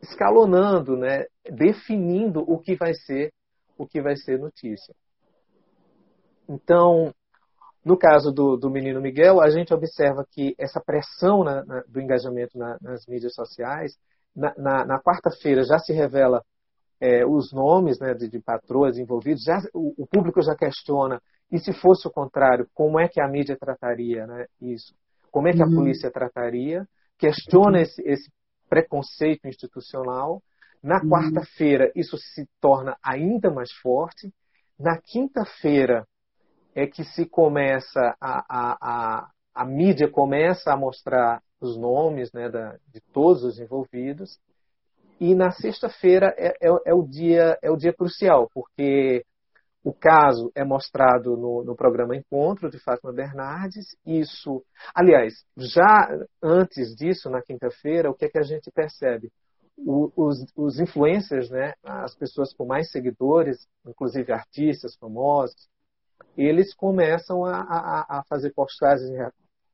escalonando, 0.00 0.96
né, 0.96 1.26
definindo 1.50 2.40
o 2.40 2.58
que 2.58 2.76
vai 2.76 2.94
ser 2.94 3.32
o 3.76 3.86
que 3.86 4.00
vai 4.00 4.16
ser 4.16 4.38
notícia. 4.38 4.94
Então, 6.48 7.12
no 7.84 7.96
caso 7.96 8.30
do, 8.30 8.56
do 8.56 8.70
menino 8.70 9.00
Miguel, 9.00 9.40
a 9.40 9.50
gente 9.50 9.74
observa 9.74 10.24
que 10.30 10.54
essa 10.58 10.80
pressão 10.80 11.42
na, 11.42 11.64
na, 11.64 11.82
do 11.88 12.00
engajamento 12.00 12.56
na, 12.56 12.78
nas 12.80 13.06
mídias 13.06 13.34
sociais, 13.34 13.96
na, 14.34 15.00
quarta-feira 15.00 15.62
já 15.64 15.78
se 15.78 15.92
revela 15.92 16.42
é, 17.00 17.26
os 17.26 17.52
nomes 17.52 17.98
né, 17.98 18.14
de, 18.14 18.28
de, 18.28 18.40
patroas 18.40 18.96
envolvidos, 18.96 19.42
já, 19.42 19.60
o, 19.74 20.04
o, 20.04 20.06
público 20.06 20.40
já 20.40 20.54
questiona, 20.54 21.20
e 21.50 21.58
se 21.58 21.72
fosse 21.72 22.06
o 22.06 22.10
contrário, 22.10 22.68
como 22.72 22.98
é 22.98 23.08
que 23.08 23.20
a 23.20 23.28
mídia 23.28 23.56
trataria 23.58 24.26
né, 24.26 24.46
isso? 24.60 24.94
Como 25.30 25.48
é 25.48 25.52
que 25.52 25.62
a 25.62 25.66
uhum. 25.66 25.74
polícia 25.74 26.10
trataria? 26.10 26.86
Questiona 27.18 27.80
esse, 27.80 28.00
esse 28.02 28.30
preconceito 28.68 29.46
institucional. 29.48 30.42
Na 30.82 31.02
uhum. 31.02 31.10
quarta-feira, 31.10 31.90
isso 31.96 32.16
se 32.16 32.46
torna 32.60 32.96
ainda 33.02 33.50
mais 33.50 33.72
forte. 33.82 34.32
Na 34.78 34.98
quinta-feira, 34.98 36.06
é 36.74 36.86
que 36.86 37.04
se 37.04 37.26
começa 37.26 38.16
a, 38.20 38.44
a, 38.48 38.76
a, 38.80 39.30
a 39.54 39.64
mídia 39.64 40.10
começa 40.10 40.72
a 40.72 40.76
mostrar 40.76 41.42
os 41.60 41.76
nomes 41.76 42.32
né, 42.32 42.48
da, 42.48 42.76
de 42.88 43.00
todos 43.12 43.44
os 43.44 43.58
envolvidos 43.58 44.38
e 45.20 45.34
na 45.34 45.52
sexta-feira 45.52 46.34
é, 46.36 46.48
é, 46.60 46.70
é, 46.86 46.94
o 46.94 47.06
dia 47.06 47.58
é 47.62 47.70
o 47.70 47.76
dia 47.76 47.92
crucial 47.92 48.48
porque 48.52 49.24
o 49.84 49.92
caso 49.92 50.50
é 50.54 50.64
mostrado 50.64 51.36
no, 51.36 51.64
no 51.64 51.76
programa 51.76 52.16
Encontro 52.16 52.70
de 52.70 52.78
Fátima 52.78 53.12
Bernardes 53.12 53.96
isso 54.06 54.64
aliás 54.94 55.34
já 55.56 56.08
antes 56.42 56.94
disso 56.96 57.28
na 57.30 57.42
quinta-feira 57.42 58.10
o 58.10 58.14
que 58.14 58.24
é 58.24 58.28
que 58.28 58.38
a 58.38 58.44
gente 58.44 58.70
percebe? 58.70 59.30
O, 59.76 60.12
os, 60.16 60.44
os 60.56 60.80
influencers 60.80 61.50
né 61.50 61.74
as 61.84 62.14
pessoas 62.16 62.52
com 62.54 62.64
mais 62.64 62.90
seguidores 62.90 63.66
inclusive 63.86 64.32
artistas 64.32 64.96
famosos 64.96 65.68
eles 66.36 66.74
começam 66.74 67.44
a, 67.44 67.60
a, 67.60 68.18
a 68.18 68.24
fazer 68.28 68.52
postagens 68.52 69.10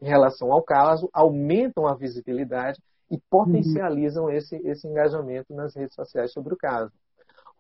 em 0.00 0.06
relação 0.06 0.52
ao 0.52 0.62
caso, 0.62 1.08
aumentam 1.12 1.86
a 1.86 1.94
visibilidade 1.94 2.80
e 3.10 3.18
potencializam 3.30 4.24
uhum. 4.24 4.30
esse, 4.30 4.56
esse 4.64 4.86
engajamento 4.86 5.54
nas 5.54 5.74
redes 5.74 5.94
sociais 5.94 6.32
sobre 6.32 6.54
o 6.54 6.56
caso. 6.56 6.92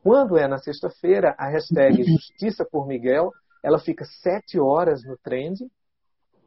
Quando 0.02 0.36
é 0.36 0.46
na 0.46 0.58
sexta-feira, 0.58 1.34
a 1.36 1.48
hashtag 1.48 2.02
Justiça 2.04 2.64
por 2.64 2.86
Miguel, 2.86 3.32
ela 3.62 3.78
fica 3.78 4.04
sete 4.22 4.58
horas 4.58 5.02
no 5.04 5.16
trend, 5.18 5.66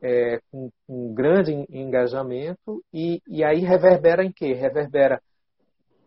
é, 0.02 0.40
com, 0.52 0.70
com, 0.88 1.10
um 1.10 1.14
grande 1.14 1.52
engajamento, 1.70 2.82
e, 2.94 3.22
e 3.28 3.44
aí 3.44 3.60
reverbera 3.60 4.24
em 4.24 4.32
quê? 4.32 4.54
Reverbera 4.54 5.22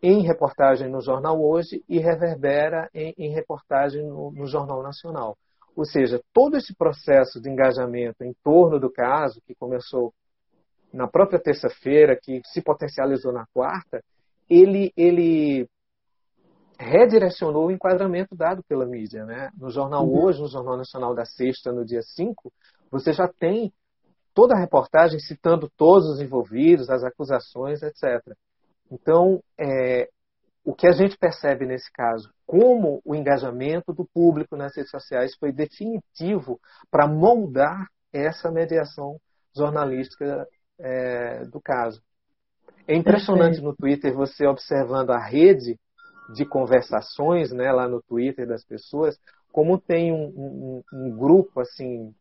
em 0.01 0.21
reportagem 0.21 0.89
no 0.89 1.01
Jornal 1.01 1.39
Hoje 1.41 1.83
e 1.87 1.99
reverbera 1.99 2.89
em, 2.93 3.13
em 3.17 3.31
reportagem 3.31 4.03
no, 4.03 4.31
no 4.31 4.47
Jornal 4.47 4.81
Nacional. 4.81 5.37
Ou 5.75 5.85
seja, 5.85 6.21
todo 6.33 6.55
esse 6.55 6.73
processo 6.73 7.41
de 7.41 7.49
engajamento 7.49 8.23
em 8.23 8.33
torno 8.43 8.79
do 8.79 8.89
caso, 8.89 9.41
que 9.45 9.53
começou 9.55 10.13
na 10.93 11.07
própria 11.07 11.39
terça-feira, 11.39 12.17
que 12.21 12.41
se 12.45 12.61
potencializou 12.61 13.33
na 13.33 13.45
quarta, 13.53 14.01
ele, 14.49 14.93
ele 14.95 15.67
redirecionou 16.79 17.67
o 17.67 17.71
enquadramento 17.71 18.35
dado 18.35 18.63
pela 18.63 18.85
mídia. 18.85 19.25
Né? 19.25 19.49
No 19.57 19.69
jornal 19.69 20.07
uhum. 20.07 20.23
Hoje, 20.23 20.41
no 20.41 20.47
Jornal 20.47 20.77
Nacional 20.77 21.13
da 21.13 21.25
Sexta, 21.25 21.73
no 21.73 21.83
dia 21.83 22.01
5, 22.01 22.51
você 22.89 23.11
já 23.11 23.27
tem 23.27 23.73
toda 24.33 24.55
a 24.55 24.59
reportagem 24.59 25.19
citando 25.19 25.69
todos 25.75 26.07
os 26.09 26.21
envolvidos, 26.21 26.89
as 26.89 27.03
acusações, 27.03 27.81
etc. 27.81 28.21
Então, 28.91 29.41
é, 29.59 30.09
o 30.65 30.73
que 30.73 30.87
a 30.87 30.91
gente 30.91 31.15
percebe 31.15 31.65
nesse 31.65 31.91
caso, 31.91 32.33
como 32.45 32.99
o 33.05 33.13
engajamento 33.13 33.93
do 33.93 34.03
público 34.03 34.57
nas 34.57 34.75
redes 34.75 34.89
sociais 34.89 35.35
foi 35.35 35.51
definitivo 35.51 36.59
para 36.89 37.07
moldar 37.07 37.87
essa 38.11 38.51
mediação 38.51 39.19
jornalística 39.55 40.47
é, 40.79 41.45
do 41.45 41.61
caso. 41.61 42.01
É 42.87 42.95
impressionante 42.95 43.61
no 43.61 43.75
Twitter 43.75 44.13
você 44.13 44.47
observando 44.47 45.11
a 45.11 45.19
rede 45.19 45.79
de 46.33 46.45
conversações 46.45 47.51
né, 47.51 47.71
lá 47.71 47.87
no 47.87 48.01
Twitter 48.01 48.47
das 48.47 48.65
pessoas, 48.65 49.15
como 49.51 49.79
tem 49.79 50.11
um, 50.11 50.25
um, 50.25 50.83
um 50.91 51.15
grupo 51.15 51.61
assim 51.61 52.11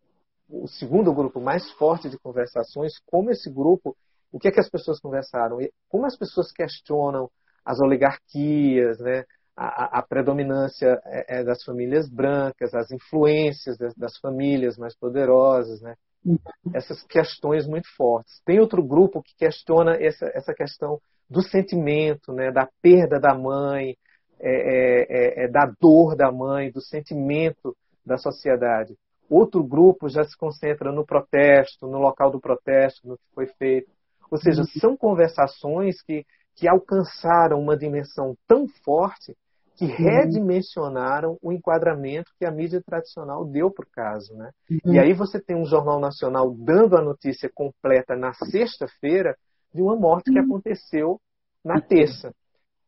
o 0.48 0.68
segundo 0.68 1.12
grupo 1.14 1.40
mais 1.40 1.70
forte 1.72 2.10
de 2.10 2.18
conversações, 2.18 2.92
como 3.06 3.30
esse 3.30 3.50
grupo, 3.50 3.96
o 4.30 4.38
que 4.38 4.48
é 4.48 4.50
que 4.52 4.60
as 4.60 4.68
pessoas 4.68 5.00
conversaram? 5.00 5.58
Como 5.88 6.04
as 6.04 6.16
pessoas 6.16 6.52
questionam 6.52 7.30
as 7.64 7.80
oligarquias, 7.80 8.98
né? 9.00 9.24
a, 9.56 9.98
a, 9.98 10.02
predominância 10.02 11.00
é, 11.04 11.40
é 11.40 11.44
das 11.44 11.62
famílias 11.62 12.08
brancas, 12.08 12.74
as 12.74 12.90
influências 12.90 13.78
das, 13.78 13.94
das 13.94 14.18
famílias 14.18 14.76
mais 14.76 14.96
poderosas, 14.96 15.80
né? 15.80 15.94
Uhum. 16.24 16.38
essas 16.72 17.02
questões 17.04 17.66
muito 17.66 17.86
fortes. 17.94 18.40
Tem 18.46 18.58
outro 18.58 18.82
grupo 18.82 19.22
que 19.22 19.36
questiona 19.36 19.94
essa, 20.00 20.24
essa 20.34 20.54
questão 20.54 20.98
do 21.28 21.42
sentimento, 21.42 22.32
né? 22.32 22.50
da 22.50 22.66
perda 22.80 23.20
da 23.20 23.34
mãe, 23.34 23.94
é, 24.40 24.50
é, 24.50 25.06
é, 25.08 25.44
é, 25.44 25.48
da 25.48 25.70
dor 25.78 26.16
da 26.16 26.32
mãe, 26.32 26.70
do 26.70 26.80
sentimento 26.80 27.76
da 28.04 28.16
sociedade. 28.16 28.94
Outro 29.28 29.62
grupo 29.62 30.08
já 30.08 30.24
se 30.24 30.36
concentra 30.36 30.90
no 30.90 31.04
protesto, 31.04 31.86
no 31.86 31.98
local 31.98 32.30
do 32.30 32.40
protesto, 32.40 33.06
no 33.06 33.18
que 33.18 33.24
foi 33.34 33.46
feito. 33.58 33.90
Ou 34.30 34.38
seja, 34.38 34.62
uhum. 34.62 34.80
são 34.80 34.96
conversações 34.96 36.00
que, 36.02 36.24
que 36.56 36.68
alcançaram 36.68 37.60
uma 37.60 37.76
dimensão 37.76 38.36
tão 38.46 38.66
forte 38.84 39.36
que 39.76 39.84
uhum. 39.86 39.96
redimensionaram 39.96 41.36
o 41.42 41.52
enquadramento 41.52 42.30
que 42.38 42.46
a 42.46 42.50
mídia 42.50 42.80
tradicional 42.80 43.44
deu 43.44 43.70
para 43.70 43.84
o 43.84 43.90
caso. 43.90 44.34
Né? 44.34 44.50
Uhum. 44.70 44.94
E 44.94 44.98
aí 44.98 45.12
você 45.12 45.40
tem 45.40 45.56
um 45.56 45.64
jornal 45.64 45.98
nacional 45.98 46.54
dando 46.54 46.96
a 46.96 47.02
notícia 47.02 47.50
completa 47.52 48.14
na 48.14 48.32
sexta-feira 48.32 49.36
de 49.74 49.82
uma 49.82 49.96
morte 49.96 50.30
que 50.30 50.38
uhum. 50.38 50.44
aconteceu 50.46 51.20
na 51.64 51.80
terça. 51.80 52.32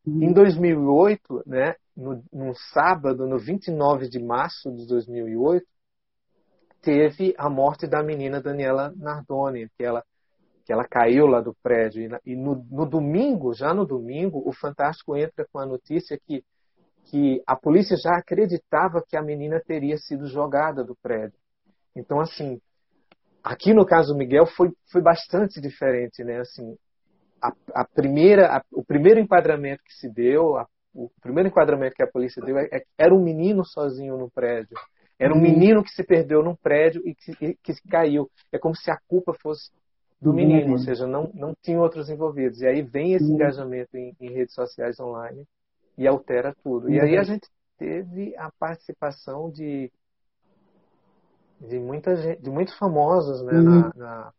Uhum. 0.07 0.23
Em 0.23 0.33
2008, 0.33 1.43
né, 1.45 1.75
no, 1.97 2.23
no 2.33 2.55
sábado, 2.73 3.27
no 3.27 3.39
29 3.39 4.09
de 4.09 4.23
março 4.23 4.71
de 4.71 4.87
2008, 4.87 5.67
teve 6.81 7.35
a 7.37 7.51
morte 7.51 7.89
da 7.89 8.01
menina 8.01 8.41
Daniela 8.41 8.93
Nardoni, 8.97 9.69
que 9.77 9.85
ela, 9.85 10.05
que 10.67 10.73
ela 10.73 10.85
caiu 10.85 11.27
lá 11.27 11.41
do 11.41 11.55
prédio. 11.63 12.21
E, 12.27 12.35
no, 12.35 12.67
no, 12.69 12.85
domingo, 12.85 13.55
já 13.55 13.73
no 13.73 13.87
domingo, 13.87 14.43
o 14.45 14.53
Fantástico 14.53 15.17
entra 15.17 15.47
com 15.51 15.61
a 15.61 15.65
notícia 15.65 16.19
que 16.19 16.45
que 17.09 17.41
a 17.47 17.55
polícia 17.55 17.97
já 17.97 18.17
acreditava 18.17 19.01
que 19.01 19.17
a 19.17 19.23
menina 19.23 19.63
teria 19.65 19.97
sido 19.97 20.27
jogada 20.27 20.83
do 20.83 20.97
prédio. 20.97 21.39
Então, 21.95 22.19
assim, 22.19 22.61
aqui 23.45 23.73
no 23.73 23.87
caso 23.87 24.13
do 24.13 24.19
Miguel 24.19 24.45
foi, 24.45 24.73
foi 24.91 25.01
bastante 25.01 25.61
diferente, 25.61 26.25
né? 26.25 26.41
Assim, 26.41 26.77
a, 27.41 27.53
a 27.75 27.85
primeira, 27.85 28.57
a, 28.57 28.63
o 28.73 28.85
primeiro 28.85 29.21
enquadramento 29.21 29.85
que 29.85 29.95
se 29.95 30.11
deu, 30.13 30.57
a, 30.57 30.67
o 30.93 31.09
primeiro 31.23 31.49
enquadramento 31.49 31.95
que 31.95 32.03
a 32.03 32.11
polícia 32.11 32.43
deu 32.43 32.59
é, 32.59 32.65
é, 32.73 32.83
era 32.99 33.15
um 33.15 33.23
menino 33.23 33.65
sozinho 33.65 34.19
no 34.19 34.29
prédio. 34.29 34.77
Era 35.17 35.33
um 35.33 35.37
uhum. 35.37 35.43
menino 35.43 35.85
que 35.85 35.91
se 35.91 36.03
perdeu 36.03 36.43
num 36.43 36.57
prédio 36.57 37.01
e 37.07 37.15
que, 37.15 37.33
e, 37.41 37.55
que 37.63 37.73
caiu. 37.89 38.29
É 38.51 38.59
como 38.59 38.75
se 38.75 38.91
a 38.91 38.99
culpa 39.07 39.33
fosse 39.41 39.71
do 40.21 40.33
menino, 40.33 40.73
ou 40.73 40.79
seja, 40.79 41.07
não, 41.07 41.31
não 41.35 41.55
tinha 41.63 41.81
outros 41.81 42.09
envolvidos. 42.09 42.61
E 42.61 42.67
aí 42.67 42.83
vem 42.83 43.13
esse 43.13 43.25
uhum. 43.25 43.35
engajamento 43.35 43.97
em, 43.97 44.15
em 44.21 44.33
redes 44.33 44.55
sociais 44.55 44.99
online 44.99 45.45
e 45.97 46.07
altera 46.07 46.55
tudo. 46.63 46.91
E 46.91 47.01
aí 47.01 47.17
a 47.17 47.21
uhum. 47.21 47.25
gente 47.25 47.49
teve 47.79 48.35
a 48.37 48.51
participação 48.59 49.51
de 49.51 49.91
de 51.61 51.79
muita 51.79 52.15
gente, 52.17 52.43
de 52.43 52.51
muitos 52.51 52.77
famosos, 52.77 53.43
né, 53.43 53.55
uhum. 53.55 53.81
na, 53.81 53.93
na, 53.97 54.33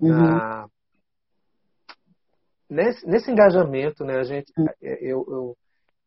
na 0.00 0.62
uhum. 0.64 0.68
nesse, 2.68 3.06
nesse, 3.06 3.30
engajamento, 3.30 4.04
né, 4.04 4.18
a 4.18 4.24
gente, 4.24 4.52
uhum. 4.58 4.66
é, 4.82 4.98
eu, 5.00 5.24
eu, 5.28 5.56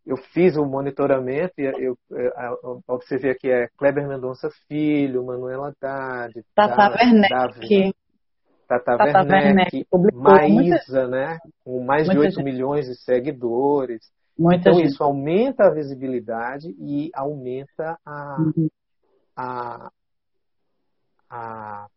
eu 0.06 0.18
fiz 0.34 0.58
o 0.58 0.66
monitoramento 0.66 1.54
e 1.58 1.64
eu, 1.64 1.98
eu, 2.10 2.84
observei 2.88 3.32
aqui 3.32 3.50
é 3.50 3.70
Kleber 3.78 4.06
Mendonça 4.08 4.50
Filho, 4.68 5.26
Manuela 5.26 5.74
Haddad, 5.82 6.44
Tata 6.54 6.90
Werneck, 6.92 7.94
Tata, 8.70 8.98
Tata 8.98 9.28
Werneck, 9.28 9.88
Maísa, 10.14 11.08
né? 11.08 11.40
Com 11.66 11.84
mais 11.84 12.08
de 12.08 12.16
8 12.16 12.36
gente. 12.36 12.44
milhões 12.44 12.86
de 12.86 12.96
seguidores. 13.02 14.12
Muita 14.38 14.70
então, 14.70 14.74
gente. 14.76 14.92
isso 14.92 15.04
aumenta 15.04 15.66
a 15.66 15.74
visibilidade 15.74 16.70
e 16.80 17.10
aumenta 17.16 17.98
a, 18.06 18.38
uhum. 18.40 18.70
a, 19.36 19.92
a, 21.32 21.88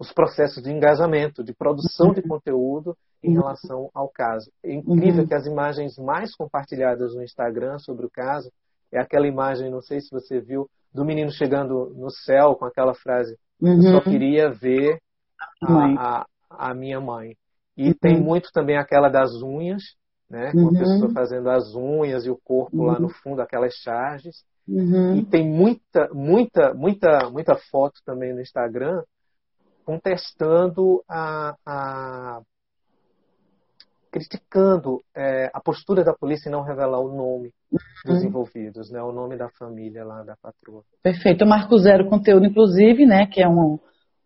os 0.00 0.12
processos 0.12 0.60
de 0.60 0.72
engajamento, 0.72 1.44
de 1.44 1.54
produção 1.54 2.12
de 2.12 2.20
uhum. 2.22 2.28
conteúdo 2.28 2.96
em 3.22 3.28
uhum. 3.28 3.42
relação 3.42 3.88
ao 3.94 4.08
caso. 4.08 4.50
É 4.64 4.74
incrível 4.74 5.22
uhum. 5.22 5.28
que 5.28 5.34
as 5.34 5.46
imagens 5.46 5.96
mais 5.96 6.34
compartilhadas 6.34 7.14
no 7.14 7.22
Instagram 7.22 7.78
sobre 7.78 8.04
o 8.04 8.10
caso 8.10 8.50
é 8.92 9.00
aquela 9.00 9.28
imagem, 9.28 9.70
não 9.70 9.80
sei 9.80 10.00
se 10.00 10.10
você 10.10 10.40
viu, 10.40 10.68
do 10.92 11.04
menino 11.04 11.30
chegando 11.30 11.94
no 11.94 12.10
céu 12.10 12.56
com 12.56 12.64
aquela 12.64 12.94
frase: 12.94 13.38
Eu 13.62 13.80
só 13.82 13.96
uhum. 13.98 14.00
queria 14.00 14.50
ver 14.50 14.98
a, 15.62 16.20
a, 16.20 16.26
a 16.50 16.74
minha 16.74 17.00
mãe. 17.00 17.36
E 17.76 17.88
uhum. 17.88 17.94
tem 18.00 18.20
muito 18.20 18.50
também 18.52 18.76
aquela 18.76 19.08
das 19.08 19.30
unhas, 19.42 19.82
né? 20.28 20.52
Com 20.52 20.58
uhum. 20.58 20.76
a 20.76 20.78
pessoa 20.78 21.12
fazendo 21.12 21.50
as 21.50 21.74
unhas 21.74 22.26
e 22.26 22.30
o 22.30 22.38
corpo 22.42 22.76
uhum. 22.76 22.84
lá 22.84 22.98
no 22.98 23.08
fundo, 23.08 23.40
aquelas 23.40 23.74
charges. 23.74 24.44
Uhum. 24.68 25.16
E 25.16 25.24
tem 25.24 25.48
muita, 25.48 26.08
muita, 26.12 26.74
muita, 26.74 27.30
muita 27.30 27.56
foto 27.70 28.00
também 28.04 28.32
no 28.32 28.40
Instagram 28.40 29.02
contestando 29.84 31.02
a, 31.08 31.54
a 31.66 32.40
criticando 34.12 35.00
é, 35.16 35.50
a 35.52 35.60
postura 35.60 36.04
da 36.04 36.12
polícia 36.12 36.48
em 36.48 36.52
não 36.52 36.62
revelar 36.62 37.00
o 37.00 37.14
nome 37.14 37.52
dos 38.04 38.20
uhum. 38.20 38.28
envolvidos, 38.28 38.90
né, 38.90 39.00
o 39.02 39.12
nome 39.12 39.36
da 39.36 39.48
família 39.50 40.04
lá 40.04 40.22
da 40.22 40.36
patroa. 40.36 40.82
Perfeito. 41.02 41.44
O 41.44 41.48
Marco 41.48 41.78
Zero 41.78 42.08
Conteúdo, 42.08 42.46
inclusive, 42.46 43.06
né, 43.06 43.26
que 43.26 43.42
é 43.42 43.48
um, 43.48 43.78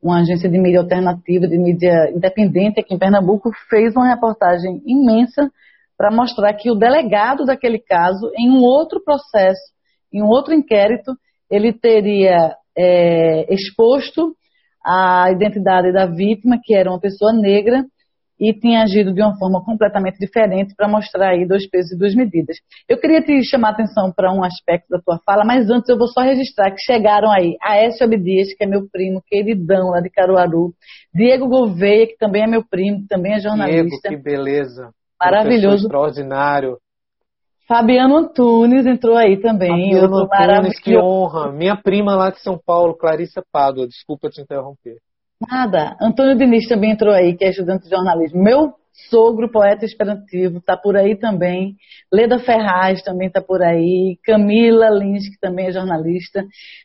uma 0.04 0.20
agência 0.20 0.50
de 0.50 0.58
mídia 0.58 0.80
alternativa, 0.80 1.48
de 1.48 1.56
mídia 1.56 2.10
independente 2.14 2.78
aqui 2.78 2.94
em 2.94 2.98
Pernambuco, 2.98 3.50
fez 3.70 3.96
uma 3.96 4.06
reportagem 4.06 4.82
imensa 4.84 5.50
para 5.96 6.14
mostrar 6.14 6.52
que 6.52 6.70
o 6.70 6.74
delegado 6.74 7.46
daquele 7.46 7.78
caso, 7.78 8.30
em 8.38 8.50
um 8.50 8.60
outro 8.60 9.02
processo, 9.02 9.72
em 10.12 10.22
um 10.22 10.26
outro 10.26 10.52
inquérito, 10.52 11.16
ele 11.50 11.72
teria 11.72 12.54
é, 12.76 13.52
exposto 13.52 14.36
a 14.84 15.30
identidade 15.32 15.90
da 15.90 16.04
vítima, 16.04 16.58
que 16.62 16.74
era 16.76 16.90
uma 16.90 17.00
pessoa 17.00 17.32
negra, 17.32 17.82
e 18.38 18.52
tinha 18.52 18.82
agido 18.82 19.12
de 19.12 19.22
uma 19.22 19.36
forma 19.36 19.64
completamente 19.64 20.18
diferente 20.18 20.74
para 20.76 20.88
mostrar 20.88 21.30
aí 21.30 21.46
dois 21.46 21.68
pesos 21.68 21.92
e 21.92 21.98
duas 21.98 22.14
medidas. 22.14 22.56
Eu 22.88 22.98
queria 22.98 23.22
te 23.22 23.42
chamar 23.44 23.68
a 23.68 23.72
atenção 23.72 24.12
para 24.14 24.32
um 24.32 24.44
aspecto 24.44 24.88
da 24.88 25.00
tua 25.00 25.18
fala, 25.24 25.44
mas 25.44 25.70
antes 25.70 25.88
eu 25.88 25.96
vou 25.96 26.08
só 26.08 26.20
registrar 26.20 26.70
que 26.70 26.80
chegaram 26.80 27.30
aí 27.30 27.56
a 27.62 27.72
Aécio 27.72 28.04
Abdias, 28.04 28.54
que 28.56 28.64
é 28.64 28.66
meu 28.66 28.88
primo, 28.90 29.22
queridão 29.26 29.90
lá 29.90 30.00
de 30.00 30.10
Caruaru, 30.10 30.72
Diego 31.14 31.48
Gouveia, 31.48 32.06
que 32.06 32.16
também 32.16 32.42
é 32.42 32.46
meu 32.46 32.64
primo, 32.68 33.04
também 33.08 33.34
é 33.34 33.40
jornalista. 33.40 34.08
Diego, 34.08 34.16
que 34.16 34.16
beleza. 34.16 34.90
Maravilhoso. 35.20 35.86
Extraordinário. 35.86 36.78
Fabiano 37.66 38.16
Antunes 38.18 38.84
entrou 38.84 39.16
aí 39.16 39.40
também. 39.40 39.94
Fabiano 39.94 40.18
Antunes, 40.18 40.78
que 40.80 40.96
honra. 40.98 41.50
Minha 41.50 41.76
prima 41.76 42.14
lá 42.14 42.30
de 42.30 42.40
São 42.40 42.58
Paulo, 42.58 42.94
Clarissa 42.94 43.42
Pádua. 43.50 43.86
Desculpa 43.86 44.28
te 44.28 44.42
interromper. 44.42 44.96
Nada. 45.50 45.96
Antônio 46.00 46.36
Diniz 46.36 46.68
também 46.68 46.92
entrou 46.92 47.12
aí, 47.12 47.36
que 47.36 47.44
é 47.44 47.50
estudante 47.50 47.84
de 47.84 47.90
jornalismo. 47.90 48.42
Meu 48.42 48.74
sogro, 49.10 49.50
poeta 49.50 49.84
esperantivo, 49.84 50.58
está 50.58 50.76
por 50.76 50.96
aí 50.96 51.16
também. 51.16 51.76
Leda 52.12 52.38
Ferraz 52.38 53.02
também 53.02 53.28
está 53.28 53.40
por 53.40 53.62
aí. 53.62 54.18
Camila 54.24 54.88
Lins, 54.90 55.28
que 55.28 55.38
também 55.40 55.66
é 55.66 55.72
jornalista. 55.72 56.44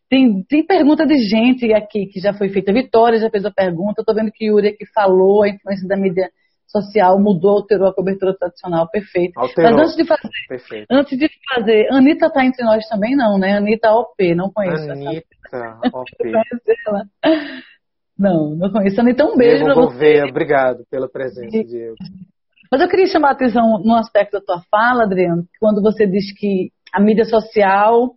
Tem, 0.10 0.44
tem 0.44 0.66
pergunta 0.66 1.06
de 1.06 1.18
gente 1.18 1.72
aqui 1.74 2.08
que 2.08 2.20
já 2.20 2.34
foi 2.34 2.50
feita. 2.50 2.74
Vitória 2.74 3.20
já 3.20 3.30
fez 3.30 3.46
a 3.46 3.52
pergunta. 3.52 4.02
Estou 4.02 4.16
vendo 4.16 4.32
que 4.32 4.46
Yuri 4.46 4.70
aqui 4.70 4.86
falou 4.94 5.44
a 5.44 5.50
influência 5.50 5.88
da 5.88 5.96
mídia 5.96 6.30
social 6.68 7.20
mudou, 7.20 7.58
alterou 7.58 7.88
a 7.88 7.94
cobertura 7.94 8.36
tradicional, 8.38 8.88
perfeito. 8.90 9.38
Alterou. 9.38 9.72
Mas 9.72 9.82
antes 9.82 9.96
de 9.96 10.06
fazer, 10.06 10.30
perfeito. 10.48 10.88
antes 10.92 11.18
de 11.18 11.30
fazer, 11.54 11.88
Anitta 11.92 12.28
está 12.28 12.46
entre 12.46 12.64
nós 12.64 12.88
também 12.88 13.16
não, 13.16 13.40
né? 13.40 13.58
Anitta 13.58 13.92
OP, 13.92 14.36
não 14.36 14.52
conheço. 14.52 14.92
Anitta 14.92 15.26
OP. 15.92 16.10
ela. 16.88 17.06
Não, 18.20 18.56
não 18.56 18.72
conheço. 18.72 19.00
Anitta, 19.00 19.26
um 19.26 19.38
beijo 19.38 19.64
para 19.64 19.76
você. 19.76 20.22
Obrigado 20.24 20.84
pela 20.92 21.10
presença, 21.10 21.64
Diego. 21.64 21.96
Mas 22.72 22.82
eu 22.82 22.88
queria 22.90 23.08
chamar 23.08 23.30
a 23.30 23.32
atenção 23.32 23.80
num 23.84 23.96
aspecto 23.96 24.34
da 24.34 24.42
tua 24.42 24.62
fala, 24.70 25.04
Adriano, 25.04 25.44
quando 25.60 25.82
você 25.82 26.06
diz 26.06 26.32
que 26.38 26.70
a 26.94 27.02
mídia 27.02 27.26
social 27.26 28.12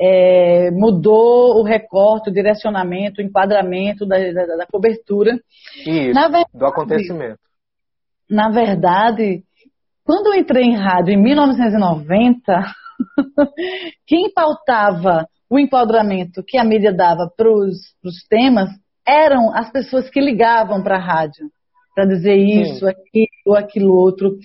é, 0.00 0.70
mudou 0.70 1.60
o 1.60 1.62
recorte, 1.62 2.30
o 2.30 2.32
direcionamento, 2.32 3.20
o 3.20 3.24
enquadramento 3.24 4.06
da, 4.06 4.16
da, 4.16 4.56
da 4.56 4.66
cobertura. 4.66 5.38
Isso, 5.84 6.14
verdade, 6.14 6.46
do 6.54 6.66
acontecimento 6.66 7.40
na 8.30 8.48
verdade, 8.48 9.42
quando 10.04 10.28
eu 10.28 10.34
entrei 10.34 10.64
em 10.64 10.76
rádio 10.76 11.12
em 11.12 11.20
1990, 11.20 12.64
quem 14.06 14.32
pautava 14.32 15.26
o 15.50 15.58
enquadramento 15.58 16.44
que 16.46 16.56
a 16.56 16.64
mídia 16.64 16.92
dava 16.92 17.28
para 17.36 17.50
os 17.50 18.24
temas 18.28 18.70
eram 19.10 19.54
as 19.54 19.70
pessoas 19.70 20.08
que 20.08 20.20
ligavam 20.20 20.82
para 20.82 20.96
a 20.96 21.00
rádio 21.00 21.50
para 21.94 22.06
dizer 22.06 22.36
isso, 22.36 22.86
Sim. 22.86 22.88
aquilo, 22.88 23.56
aquilo 23.56 23.94
outro. 23.94 24.36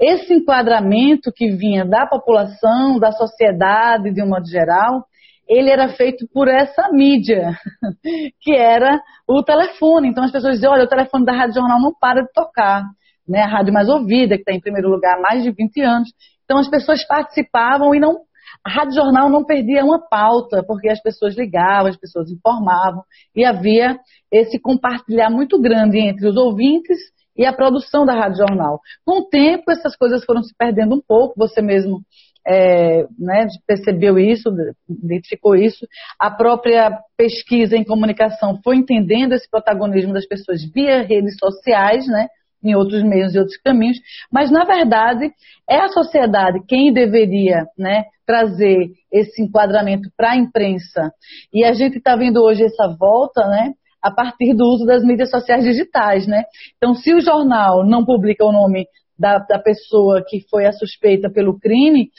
Esse 0.00 0.32
enquadramento 0.34 1.32
que 1.34 1.50
vinha 1.50 1.84
da 1.84 2.06
população, 2.06 2.98
da 2.98 3.12
sociedade 3.12 4.12
de 4.12 4.22
um 4.22 4.28
modo 4.28 4.46
geral, 4.46 5.04
ele 5.48 5.68
era 5.68 5.88
feito 5.88 6.26
por 6.32 6.48
essa 6.48 6.88
mídia, 6.90 7.50
que 8.40 8.54
era 8.54 9.00
o 9.28 9.42
telefone. 9.42 10.08
Então 10.08 10.24
as 10.24 10.30
pessoas 10.30 10.54
diziam, 10.54 10.72
olha, 10.72 10.84
o 10.84 10.88
telefone 10.88 11.24
da 11.24 11.32
Rádio 11.32 11.56
Jornal 11.56 11.80
não 11.80 11.92
para 11.92 12.22
de 12.22 12.32
tocar. 12.32 12.84
Né? 13.28 13.40
A 13.40 13.48
rádio 13.48 13.72
mais 13.72 13.88
ouvida, 13.88 14.36
que 14.36 14.42
está 14.42 14.52
em 14.52 14.60
primeiro 14.60 14.88
lugar 14.88 15.16
há 15.16 15.20
mais 15.20 15.42
de 15.42 15.50
20 15.50 15.80
anos. 15.82 16.08
Então 16.44 16.58
as 16.58 16.68
pessoas 16.68 17.06
participavam 17.06 17.94
e 17.94 18.00
não. 18.00 18.20
A 18.64 18.70
Rádio 18.70 18.94
Jornal 18.94 19.28
não 19.28 19.44
perdia 19.44 19.84
uma 19.84 19.98
pauta, 19.98 20.62
porque 20.62 20.88
as 20.88 21.00
pessoas 21.02 21.36
ligavam, 21.36 21.88
as 21.88 21.96
pessoas 21.96 22.30
informavam, 22.30 23.02
e 23.34 23.44
havia 23.44 23.98
esse 24.30 24.58
compartilhar 24.60 25.30
muito 25.30 25.60
grande 25.60 25.98
entre 25.98 26.28
os 26.28 26.36
ouvintes 26.36 26.98
e 27.36 27.44
a 27.44 27.52
produção 27.52 28.04
da 28.04 28.14
Rádio 28.14 28.38
Jornal. 28.38 28.80
Com 29.04 29.20
o 29.20 29.28
tempo, 29.28 29.70
essas 29.70 29.96
coisas 29.96 30.24
foram 30.24 30.42
se 30.42 30.54
perdendo 30.56 30.94
um 30.94 31.00
pouco, 31.00 31.34
você 31.36 31.60
mesmo 31.60 32.02
é, 32.46 33.04
né, 33.18 33.46
percebeu 33.66 34.18
isso, 34.18 34.48
identificou 34.88 35.54
isso. 35.54 35.86
A 36.18 36.30
própria 36.30 36.98
pesquisa 37.16 37.76
em 37.76 37.84
comunicação 37.84 38.60
foi 38.62 38.76
entendendo 38.76 39.32
esse 39.32 39.48
protagonismo 39.48 40.12
das 40.12 40.26
pessoas 40.26 40.62
via 40.72 41.02
redes 41.02 41.36
sociais, 41.38 42.06
né, 42.06 42.28
em 42.62 42.74
outros 42.74 43.02
meios 43.02 43.34
e 43.34 43.38
outros 43.38 43.56
caminhos, 43.58 43.98
mas 44.30 44.50
na 44.50 44.64
verdade 44.64 45.30
é 45.68 45.78
a 45.78 45.88
sociedade 45.88 46.60
quem 46.68 46.92
deveria 46.92 47.66
né, 47.78 48.04
trazer 48.26 48.90
esse 49.12 49.42
enquadramento 49.42 50.08
para 50.16 50.32
a 50.32 50.36
imprensa. 50.36 51.12
E 51.52 51.64
a 51.64 51.72
gente 51.72 51.98
está 51.98 52.16
vendo 52.16 52.42
hoje 52.42 52.64
essa 52.64 52.88
volta, 52.88 53.46
né? 53.46 53.72
A 54.00 54.10
partir 54.10 54.54
do 54.54 54.64
uso 54.64 54.84
das 54.84 55.04
mídias 55.04 55.30
sociais 55.30 55.64
digitais, 55.64 56.26
né? 56.26 56.42
Então, 56.76 56.94
se 56.94 57.14
o 57.14 57.20
jornal 57.20 57.86
não 57.86 58.04
publica 58.04 58.44
o 58.44 58.52
nome 58.52 58.86
da, 59.18 59.38
da, 59.38 59.58
pessoa 59.58 60.22
que 60.26 60.40
foi 60.50 60.66
a 60.66 60.72
suspeita 60.72 61.30
pelo 61.30 61.58
crime, 61.58 62.10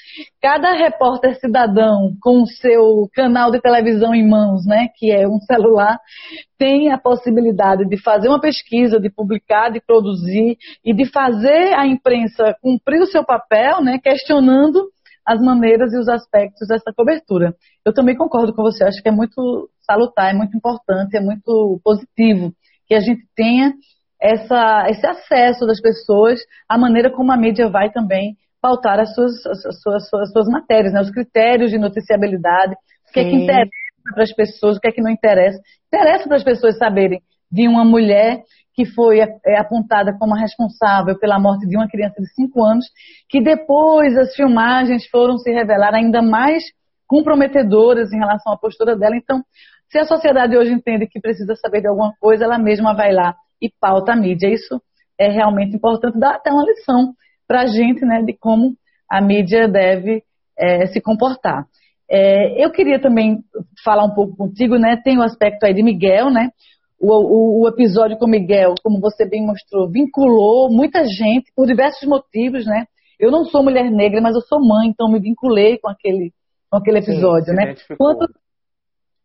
cada 0.42 0.74
repórter 0.74 1.40
cidadão 1.40 2.16
com 2.22 2.44
o 2.44 2.48
seu 2.48 3.10
canal 3.14 3.52
de 3.52 3.60
televisão 3.60 4.14
em 4.14 4.28
mãos, 4.28 4.66
né, 4.66 4.88
que 4.96 5.12
é 5.12 5.28
um 5.28 5.40
celular, 5.40 6.00
tem 6.58 6.92
a 6.92 6.98
possibilidade 6.98 7.86
de 7.88 8.02
fazer 8.02 8.30
uma 8.30 8.40
pesquisa, 8.40 9.00
de 9.00 9.10
publicar, 9.10 9.70
de 9.70 9.82
produzir 9.82 10.58
e 10.86 10.94
de 10.94 11.06
fazer 11.12 11.74
a 11.74 11.86
imprensa 11.86 12.56
cumprir 12.62 13.02
o 13.02 13.08
seu 13.08 13.26
papel, 13.26 13.82
né, 13.82 14.00
questionando 14.02 14.90
as 15.26 15.42
maneiras 15.42 15.94
e 15.94 15.98
os 15.98 16.08
aspectos 16.08 16.68
dessa 16.68 16.92
cobertura. 16.96 17.56
Eu 17.86 17.94
também 17.94 18.16
concordo 18.16 18.54
com 18.54 18.62
você, 18.62 18.84
acho 18.84 19.02
que 19.02 19.10
é 19.10 19.12
muito 19.12 19.70
salutar, 19.82 20.32
é 20.32 20.34
muito 20.34 20.56
importante, 20.56 21.16
é 21.16 21.22
muito 21.22 21.80
positivo 21.84 22.54
que 22.86 22.94
a 22.94 23.00
gente 23.00 23.24
tenha 23.36 23.74
essa, 24.24 24.86
esse 24.88 25.06
acesso 25.06 25.66
das 25.68 25.82
pessoas 25.82 26.40
à 26.70 26.78
maneira 26.78 27.12
como 27.12 27.32
a 27.32 27.38
mídia 27.38 27.68
vai 27.70 27.92
também 27.92 28.38
pautar 28.62 28.98
as 28.98 29.14
suas, 29.14 29.46
as 29.46 29.82
suas, 29.82 30.14
as 30.14 30.32
suas 30.32 30.48
matérias, 30.48 30.94
né? 30.94 31.02
os 31.02 31.12
critérios 31.12 31.70
de 31.70 31.78
noticiabilidade, 31.78 32.74
o 33.10 33.14
que 33.14 33.20
é 33.20 33.26
que 33.26 33.36
interessa 33.36 33.70
para 34.14 34.24
as 34.24 34.34
pessoas, 34.34 34.78
o 34.78 34.80
que 34.80 34.88
é 34.88 34.92
que 34.92 35.02
não 35.02 35.12
interessa. 35.12 35.60
Interessa 35.88 36.26
para 36.26 36.38
as 36.38 36.44
pessoas 36.44 36.78
saberem 36.78 37.20
de 37.52 37.68
uma 37.68 37.84
mulher 37.84 38.42
que 38.74 38.86
foi 38.86 39.20
é, 39.20 39.58
apontada 39.58 40.18
como 40.18 40.34
a 40.34 40.40
responsável 40.40 41.20
pela 41.20 41.38
morte 41.38 41.68
de 41.68 41.76
uma 41.76 41.90
criança 41.90 42.16
de 42.22 42.34
5 42.34 42.64
anos, 42.64 42.86
que 43.30 43.44
depois 43.44 44.18
as 44.18 44.34
filmagens 44.34 45.06
foram 45.10 45.38
se 45.38 45.52
revelar 45.52 45.94
ainda 45.94 46.22
mais 46.22 46.64
comprometedoras 47.06 48.12
em 48.14 48.18
relação 48.18 48.54
à 48.54 48.58
postura 48.58 48.96
dela. 48.96 49.16
Então, 49.16 49.44
se 49.90 50.00
a 50.00 50.06
sociedade 50.06 50.58
hoje 50.58 50.72
entende 50.72 51.06
que 51.08 51.20
precisa 51.20 51.54
saber 51.56 51.82
de 51.82 51.88
alguma 51.88 52.14
coisa, 52.20 52.46
ela 52.46 52.58
mesma 52.58 52.96
vai 52.96 53.12
lá 53.12 53.36
e 53.64 53.72
pauta 53.80 54.12
a 54.12 54.16
mídia. 54.16 54.48
Isso 54.54 54.82
é 55.18 55.30
realmente 55.30 55.76
importante, 55.76 56.20
dá 56.20 56.36
até 56.36 56.52
uma 56.52 56.66
lição 56.66 57.14
para 57.48 57.62
a 57.62 57.68
gente 57.68 58.06
né, 58.06 58.22
de 58.22 58.34
como 58.38 58.76
a 59.10 59.22
mídia 59.22 59.68
deve 59.68 60.24
é, 60.58 60.88
se 60.88 61.02
comportar. 61.02 61.66
É, 62.10 62.64
eu 62.64 62.72
queria 62.72 63.00
também 63.00 63.40
falar 63.84 64.04
um 64.04 64.14
pouco 64.14 64.36
contigo, 64.36 64.78
né? 64.78 64.98
Tem 65.04 65.18
o 65.18 65.24
aspecto 65.24 65.66
aí 65.66 65.74
de 65.74 65.82
Miguel, 65.82 66.30
né? 66.30 66.50
O, 67.00 67.10
o, 67.10 67.64
o, 67.64 67.68
episódio 67.68 68.18
com 68.18 68.28
Miguel, 68.28 68.76
como 68.84 69.00
você 69.00 69.28
bem 69.28 69.46
mostrou, 69.46 69.90
vinculou 69.90 70.70
muita 70.72 71.06
gente 71.06 71.52
por 71.56 71.66
diversos 71.66 72.08
motivos, 72.08 72.66
né? 72.66 72.86
Eu 73.20 73.32
não 73.32 73.46
sou 73.46 73.64
mulher 73.64 73.90
negra, 73.90 74.22
mas 74.22 74.36
eu 74.36 74.42
sou 74.42 74.60
mãe, 74.60 74.90
então 74.90 75.12
me 75.12 75.20
vinculei 75.20 75.78
com 75.80 75.90
aquele, 75.90 76.32
com 76.70 76.78
aquele 76.78 77.00
episódio, 77.00 77.48
Sim, 77.48 77.56
né? 77.56 77.76
Quantas, 77.98 78.30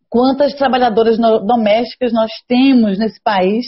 quantas 0.09 0.55
trabalhadoras 0.55 1.19
domésticas 1.19 2.13
nós 2.13 2.31
temos 2.49 2.99
nesse 2.99 3.23
país 3.23 3.67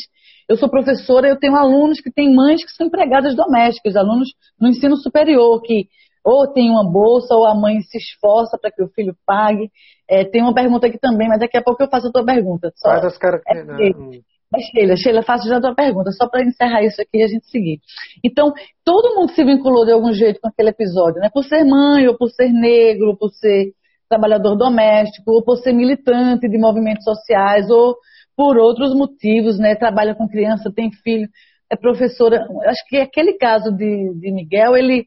eu 0.51 0.57
sou 0.57 0.68
professora, 0.68 1.28
eu 1.28 1.38
tenho 1.38 1.55
alunos 1.55 2.01
que 2.01 2.11
têm 2.11 2.34
mães 2.34 2.64
que 2.64 2.72
são 2.72 2.88
empregadas 2.88 3.36
domésticas, 3.36 3.94
alunos 3.94 4.30
no 4.61 4.68
ensino 4.68 4.96
superior, 4.96 5.62
que 5.62 5.86
ou 6.24 6.53
tem 6.53 6.68
uma 6.68 6.84
bolsa, 6.84 7.36
ou 7.36 7.46
a 7.46 7.55
mãe 7.55 7.80
se 7.82 7.96
esforça 7.96 8.59
para 8.61 8.72
que 8.72 8.82
o 8.82 8.88
filho 8.88 9.14
pague. 9.24 9.70
É, 10.11 10.24
tem 10.24 10.42
uma 10.42 10.53
pergunta 10.53 10.88
aqui 10.88 10.98
também, 10.98 11.28
mas 11.28 11.38
daqui 11.38 11.57
a 11.57 11.62
pouco 11.62 11.80
eu 11.80 11.88
faço 11.88 12.09
a 12.09 12.12
tua 12.12 12.24
pergunta. 12.24 12.72
Só, 12.74 12.90
Faz 12.90 13.05
as 13.05 13.16
características. 13.16 14.16
É, 14.53 14.59
é 14.59 14.61
Sheila, 14.61 14.96
Sheila, 14.96 15.22
faço 15.22 15.48
já 15.48 15.59
a 15.59 15.61
tua 15.61 15.74
pergunta, 15.74 16.11
só 16.11 16.28
para 16.28 16.44
encerrar 16.44 16.82
isso 16.82 17.01
aqui 17.01 17.18
e 17.18 17.22
a 17.22 17.28
gente 17.28 17.48
seguir. 17.48 17.78
Então, 18.24 18.53
todo 18.84 19.14
mundo 19.14 19.30
se 19.30 19.44
vinculou 19.44 19.86
de 19.86 19.92
algum 19.92 20.12
jeito 20.12 20.40
com 20.40 20.48
aquele 20.48 20.70
episódio, 20.70 21.20
né? 21.20 21.30
Por 21.32 21.44
ser 21.44 21.64
mãe, 21.64 22.09
ou 22.09 22.18
por 22.18 22.28
ser 22.28 22.51
negro, 22.51 23.11
ou 23.11 23.16
por 23.16 23.30
ser 23.30 23.72
trabalhador 24.09 24.57
doméstico, 24.57 25.30
ou 25.30 25.44
por 25.44 25.59
ser 25.59 25.72
militante 25.72 26.48
de 26.48 26.59
movimentos 26.59 27.05
sociais, 27.05 27.70
ou 27.70 27.94
por 28.41 28.57
outros 28.57 28.95
motivos, 28.95 29.59
né? 29.59 29.74
Trabalha 29.74 30.14
com 30.14 30.26
criança, 30.26 30.72
tem 30.74 30.91
filho, 30.91 31.28
é 31.70 31.76
professora. 31.76 32.49
Acho 32.64 32.82
que 32.88 32.97
aquele 32.97 33.34
caso 33.34 33.70
de, 33.70 34.14
de 34.14 34.32
Miguel, 34.32 34.74
ele 34.74 35.05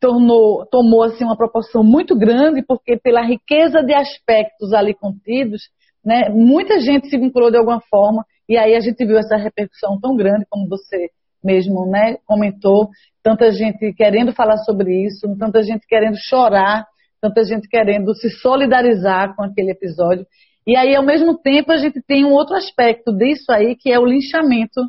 tornou, 0.00 0.66
tomou 0.66 1.04
assim 1.04 1.22
uma 1.22 1.36
proporção 1.36 1.84
muito 1.84 2.18
grande, 2.18 2.64
porque 2.66 2.96
pela 2.96 3.22
riqueza 3.22 3.80
de 3.80 3.94
aspectos 3.94 4.72
ali 4.72 4.92
contidos, 4.92 5.62
né? 6.04 6.28
Muita 6.30 6.80
gente 6.80 7.08
se 7.08 7.16
vinculou 7.16 7.48
de 7.48 7.58
alguma 7.58 7.80
forma 7.88 8.24
e 8.48 8.56
aí 8.56 8.74
a 8.74 8.80
gente 8.80 9.06
viu 9.06 9.18
essa 9.18 9.36
repercussão 9.36 10.00
tão 10.00 10.16
grande, 10.16 10.44
como 10.50 10.68
você 10.68 11.10
mesmo, 11.44 11.86
né? 11.86 12.16
Comentou, 12.26 12.88
tanta 13.22 13.52
gente 13.52 13.92
querendo 13.92 14.32
falar 14.32 14.56
sobre 14.64 15.06
isso, 15.06 15.32
tanta 15.38 15.62
gente 15.62 15.86
querendo 15.86 16.16
chorar, 16.16 16.84
tanta 17.20 17.44
gente 17.44 17.68
querendo 17.68 18.12
se 18.16 18.30
solidarizar 18.30 19.36
com 19.36 19.44
aquele 19.44 19.70
episódio. 19.70 20.26
E 20.66 20.76
aí, 20.76 20.94
ao 20.94 21.04
mesmo 21.04 21.36
tempo, 21.36 21.72
a 21.72 21.76
gente 21.76 22.00
tem 22.00 22.24
um 22.24 22.32
outro 22.32 22.56
aspecto 22.56 23.12
disso 23.12 23.52
aí, 23.52 23.76
que 23.76 23.92
é 23.92 23.98
o 23.98 24.06
linchamento 24.06 24.80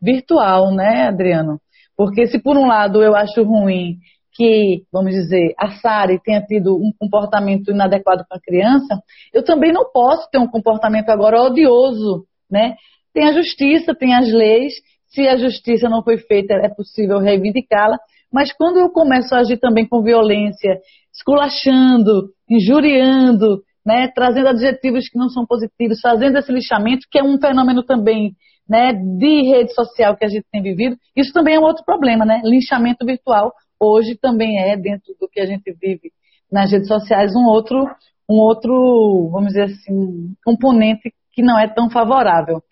virtual, 0.00 0.74
né, 0.74 1.06
Adriano? 1.06 1.60
Porque 1.96 2.26
se 2.26 2.42
por 2.42 2.56
um 2.56 2.66
lado 2.66 3.02
eu 3.02 3.14
acho 3.14 3.42
ruim 3.42 3.98
que, 4.34 4.82
vamos 4.92 5.12
dizer, 5.12 5.54
a 5.58 5.70
Sari 5.72 6.20
tenha 6.20 6.40
tido 6.42 6.74
um 6.74 6.90
comportamento 6.98 7.70
inadequado 7.70 8.24
com 8.28 8.34
a 8.34 8.40
criança, 8.40 9.00
eu 9.32 9.44
também 9.44 9.72
não 9.72 9.90
posso 9.92 10.28
ter 10.30 10.38
um 10.38 10.48
comportamento 10.48 11.10
agora 11.10 11.42
odioso, 11.42 12.24
né? 12.50 12.74
Tem 13.12 13.28
a 13.28 13.32
justiça, 13.32 13.94
tem 13.94 14.14
as 14.14 14.32
leis, 14.32 14.72
se 15.08 15.28
a 15.28 15.36
justiça 15.36 15.88
não 15.88 16.02
foi 16.02 16.16
feita, 16.16 16.54
é 16.54 16.68
possível 16.68 17.18
reivindicá-la, 17.18 17.98
mas 18.32 18.52
quando 18.52 18.78
eu 18.78 18.88
começo 18.88 19.34
a 19.34 19.40
agir 19.40 19.58
também 19.58 19.86
com 19.86 20.02
violência, 20.02 20.78
esculachando, 21.14 22.30
injuriando, 22.48 23.62
né, 23.84 24.08
trazendo 24.14 24.48
adjetivos 24.48 25.08
que 25.08 25.18
não 25.18 25.28
são 25.28 25.44
positivos, 25.46 26.00
fazendo 26.00 26.38
esse 26.38 26.52
lixamento, 26.52 27.06
que 27.10 27.18
é 27.18 27.22
um 27.22 27.38
fenômeno 27.38 27.82
também 27.82 28.34
né, 28.68 28.92
de 28.92 29.42
rede 29.42 29.74
social 29.74 30.16
que 30.16 30.24
a 30.24 30.28
gente 30.28 30.46
tem 30.50 30.62
vivido. 30.62 30.96
Isso 31.16 31.32
também 31.32 31.56
é 31.56 31.60
um 31.60 31.64
outro 31.64 31.84
problema, 31.84 32.24
né? 32.24 32.40
Linchamento 32.44 33.04
virtual 33.04 33.52
hoje 33.80 34.16
também 34.16 34.58
é, 34.58 34.76
dentro 34.76 35.12
do 35.20 35.28
que 35.28 35.40
a 35.40 35.46
gente 35.46 35.72
vive 35.80 36.12
nas 36.50 36.70
redes 36.70 36.86
sociais, 36.86 37.34
um 37.34 37.46
outro, 37.46 37.84
um 38.30 38.36
outro, 38.36 39.28
vamos 39.32 39.48
dizer 39.48 39.64
assim, 39.64 40.34
componente 40.44 41.12
que 41.32 41.42
não 41.42 41.58
é 41.58 41.66
tão 41.66 41.90
favorável. 41.90 42.62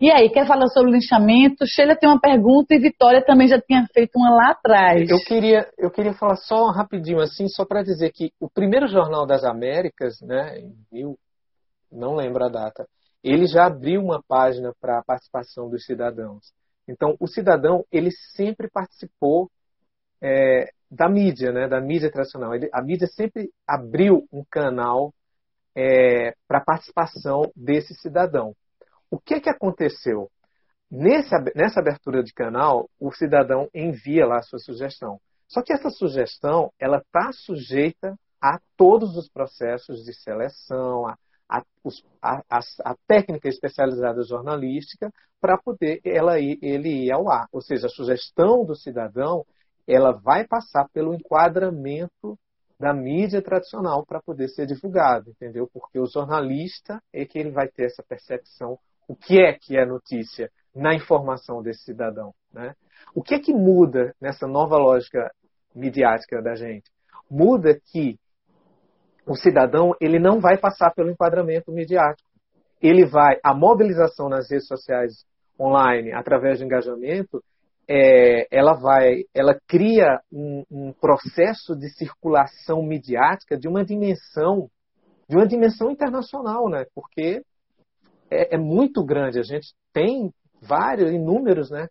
E 0.00 0.10
aí, 0.10 0.30
quer 0.30 0.46
falar 0.46 0.66
sobre 0.68 0.90
o 0.90 0.94
linchamento? 0.94 1.66
Sheila 1.66 1.94
tem 1.94 2.08
uma 2.08 2.18
pergunta 2.18 2.74
e 2.74 2.78
Vitória 2.78 3.22
também 3.22 3.46
já 3.46 3.60
tinha 3.60 3.86
feito 3.92 4.16
uma 4.16 4.30
lá 4.30 4.52
atrás. 4.52 5.10
Eu 5.10 5.18
queria, 5.18 5.70
eu 5.76 5.90
queria 5.90 6.14
falar 6.14 6.36
só 6.36 6.70
rapidinho 6.70 7.20
assim, 7.20 7.46
só 7.48 7.66
para 7.66 7.82
dizer 7.82 8.10
que 8.10 8.32
o 8.40 8.48
primeiro 8.48 8.88
Jornal 8.88 9.26
das 9.26 9.44
Américas, 9.44 10.18
né, 10.22 10.58
em 10.58 10.74
mil, 10.90 11.18
não 11.92 12.14
lembro 12.14 12.42
a 12.42 12.48
data, 12.48 12.88
ele 13.22 13.46
já 13.46 13.66
abriu 13.66 14.00
uma 14.00 14.22
página 14.26 14.72
para 14.80 15.00
a 15.00 15.04
participação 15.04 15.68
dos 15.68 15.84
cidadãos. 15.84 16.50
Então, 16.88 17.14
o 17.20 17.26
cidadão, 17.26 17.84
ele 17.92 18.10
sempre 18.34 18.70
participou 18.70 19.50
é, 20.22 20.70
da 20.90 21.10
mídia, 21.10 21.52
né, 21.52 21.68
da 21.68 21.78
mídia 21.78 22.10
tradicional. 22.10 22.54
Ele, 22.54 22.70
a 22.72 22.80
mídia 22.80 23.06
sempre 23.06 23.50
abriu 23.66 24.26
um 24.32 24.42
canal 24.50 25.12
é, 25.76 26.34
para 26.48 26.56
a 26.56 26.64
participação 26.64 27.52
desse 27.54 27.92
cidadão. 27.96 28.54
O 29.10 29.18
que, 29.18 29.40
que 29.40 29.50
aconteceu? 29.50 30.30
Nesse, 30.90 31.34
nessa 31.54 31.80
abertura 31.80 32.22
de 32.22 32.32
canal, 32.32 32.88
o 32.98 33.12
cidadão 33.12 33.68
envia 33.74 34.26
lá 34.26 34.38
a 34.38 34.42
sua 34.42 34.58
sugestão. 34.58 35.20
Só 35.48 35.62
que 35.62 35.72
essa 35.72 35.90
sugestão 35.90 36.72
ela 36.78 36.98
está 36.98 37.32
sujeita 37.32 38.16
a 38.40 38.58
todos 38.76 39.16
os 39.16 39.28
processos 39.28 40.04
de 40.04 40.14
seleção, 40.14 41.06
a, 41.06 41.16
a, 41.48 41.62
a, 42.22 42.60
a 42.84 42.94
técnica 43.06 43.48
especializada 43.48 44.22
jornalística 44.22 45.12
para 45.40 45.58
poder 45.58 46.00
ela 46.04 46.38
ir, 46.38 46.58
ele 46.62 47.06
ir 47.06 47.12
ao 47.12 47.28
ar. 47.30 47.48
Ou 47.52 47.60
seja, 47.60 47.86
a 47.86 47.90
sugestão 47.90 48.64
do 48.64 48.76
cidadão 48.76 49.44
ela 49.86 50.12
vai 50.12 50.46
passar 50.46 50.88
pelo 50.92 51.14
enquadramento 51.14 52.38
da 52.78 52.94
mídia 52.94 53.42
tradicional 53.42 54.06
para 54.06 54.22
poder 54.22 54.48
ser 54.48 54.66
divulgado, 54.66 55.30
entendeu? 55.30 55.68
Porque 55.72 55.98
o 55.98 56.06
jornalista 56.06 57.02
é 57.12 57.26
que 57.26 57.38
ele 57.38 57.50
vai 57.50 57.68
ter 57.68 57.86
essa 57.86 58.02
percepção 58.02 58.78
o 59.10 59.16
que 59.16 59.40
é 59.40 59.52
que 59.52 59.76
é 59.76 59.84
notícia 59.84 60.48
na 60.72 60.94
informação 60.94 61.60
desse 61.60 61.82
cidadão, 61.82 62.32
né? 62.52 62.74
O 63.12 63.24
que 63.24 63.34
é 63.34 63.40
que 63.40 63.52
muda 63.52 64.14
nessa 64.20 64.46
nova 64.46 64.76
lógica 64.76 65.28
midiática 65.74 66.40
da 66.40 66.54
gente? 66.54 66.88
Muda 67.28 67.76
que 67.86 68.16
o 69.26 69.34
cidadão 69.34 69.96
ele 70.00 70.20
não 70.20 70.38
vai 70.38 70.56
passar 70.58 70.94
pelo 70.94 71.10
enquadramento 71.10 71.72
midiático. 71.72 72.28
Ele 72.80 73.04
vai 73.04 73.40
a 73.42 73.52
mobilização 73.52 74.28
nas 74.28 74.48
redes 74.48 74.68
sociais 74.68 75.24
online 75.58 76.12
através 76.12 76.60
de 76.60 76.64
engajamento, 76.64 77.42
é, 77.88 78.46
ela 78.48 78.74
vai, 78.74 79.24
ela 79.34 79.58
cria 79.66 80.20
um, 80.32 80.62
um, 80.70 80.92
processo 80.92 81.74
de 81.74 81.88
circulação 81.88 82.80
midiática 82.80 83.58
de 83.58 83.66
uma 83.66 83.84
dimensão, 83.84 84.70
de 85.28 85.36
uma 85.36 85.48
dimensão 85.48 85.90
internacional, 85.90 86.68
né? 86.68 86.86
Porque 86.94 87.42
é, 88.30 88.54
é 88.54 88.58
muito 88.58 89.04
grande. 89.04 89.38
A 89.38 89.42
gente 89.42 89.74
tem 89.92 90.32
vários, 90.60 91.10
inúmeros, 91.10 91.70
né? 91.70 91.88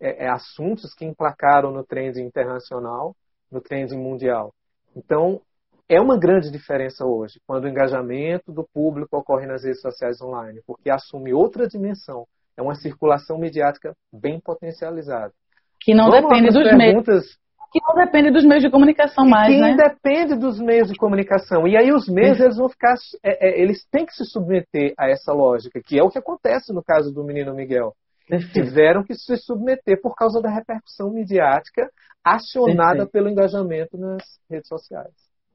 É, 0.00 0.24
é, 0.24 0.28
assuntos 0.28 0.94
que 0.94 1.04
emplacaram 1.04 1.70
no 1.70 1.84
trend 1.84 2.20
internacional, 2.20 3.14
no 3.50 3.60
trend 3.60 3.94
mundial. 3.96 4.52
Então, 4.96 5.40
é 5.88 6.00
uma 6.00 6.18
grande 6.18 6.50
diferença 6.50 7.04
hoje, 7.04 7.40
quando 7.46 7.64
o 7.64 7.68
engajamento 7.68 8.52
do 8.52 8.66
público 8.74 9.16
ocorre 9.16 9.46
nas 9.46 9.62
redes 9.62 9.80
sociais 9.80 10.20
online, 10.20 10.60
porque 10.66 10.90
assume 10.90 11.32
outra 11.32 11.68
dimensão. 11.68 12.26
É 12.56 12.62
uma 12.62 12.74
circulação 12.74 13.38
mediática 13.38 13.94
bem 14.12 14.40
potencializada. 14.40 15.32
Que 15.80 15.94
não 15.94 16.10
Vamos 16.10 16.28
depende 16.30 16.48
dos 16.48 16.76
meios. 16.76 17.38
Que 17.72 17.80
não 17.88 17.94
depende 17.94 18.30
dos 18.30 18.44
meios 18.44 18.62
de 18.62 18.70
comunicação 18.70 19.26
mais, 19.26 19.48
que 19.48 19.58
né? 19.58 19.74
depende 19.74 20.34
dos 20.34 20.60
meios 20.60 20.88
de 20.88 20.94
comunicação. 20.94 21.66
E 21.66 21.74
aí 21.74 21.90
os 21.90 22.06
meios 22.06 22.38
eles 22.38 22.58
vão 22.58 22.68
ficar, 22.68 22.94
é, 23.24 23.48
é, 23.48 23.62
eles 23.62 23.82
têm 23.90 24.04
que 24.04 24.12
se 24.12 24.26
submeter 24.26 24.92
a 24.98 25.08
essa 25.08 25.32
lógica, 25.32 25.80
que 25.82 25.98
é 25.98 26.02
o 26.02 26.10
que 26.10 26.18
acontece 26.18 26.70
no 26.72 26.82
caso 26.84 27.12
do 27.12 27.24
menino 27.24 27.54
Miguel. 27.54 27.94
Perfeito. 28.28 28.68
Tiveram 28.68 29.02
que 29.02 29.14
se 29.14 29.36
submeter 29.38 30.00
por 30.02 30.14
causa 30.14 30.40
da 30.40 30.50
repercussão 30.50 31.10
midiática 31.10 31.88
acionada 32.22 33.06
Perfeito. 33.06 33.10
pelo 33.10 33.28
engajamento 33.30 33.96
nas 33.96 34.22
redes 34.50 34.68
sociais. 34.68 35.12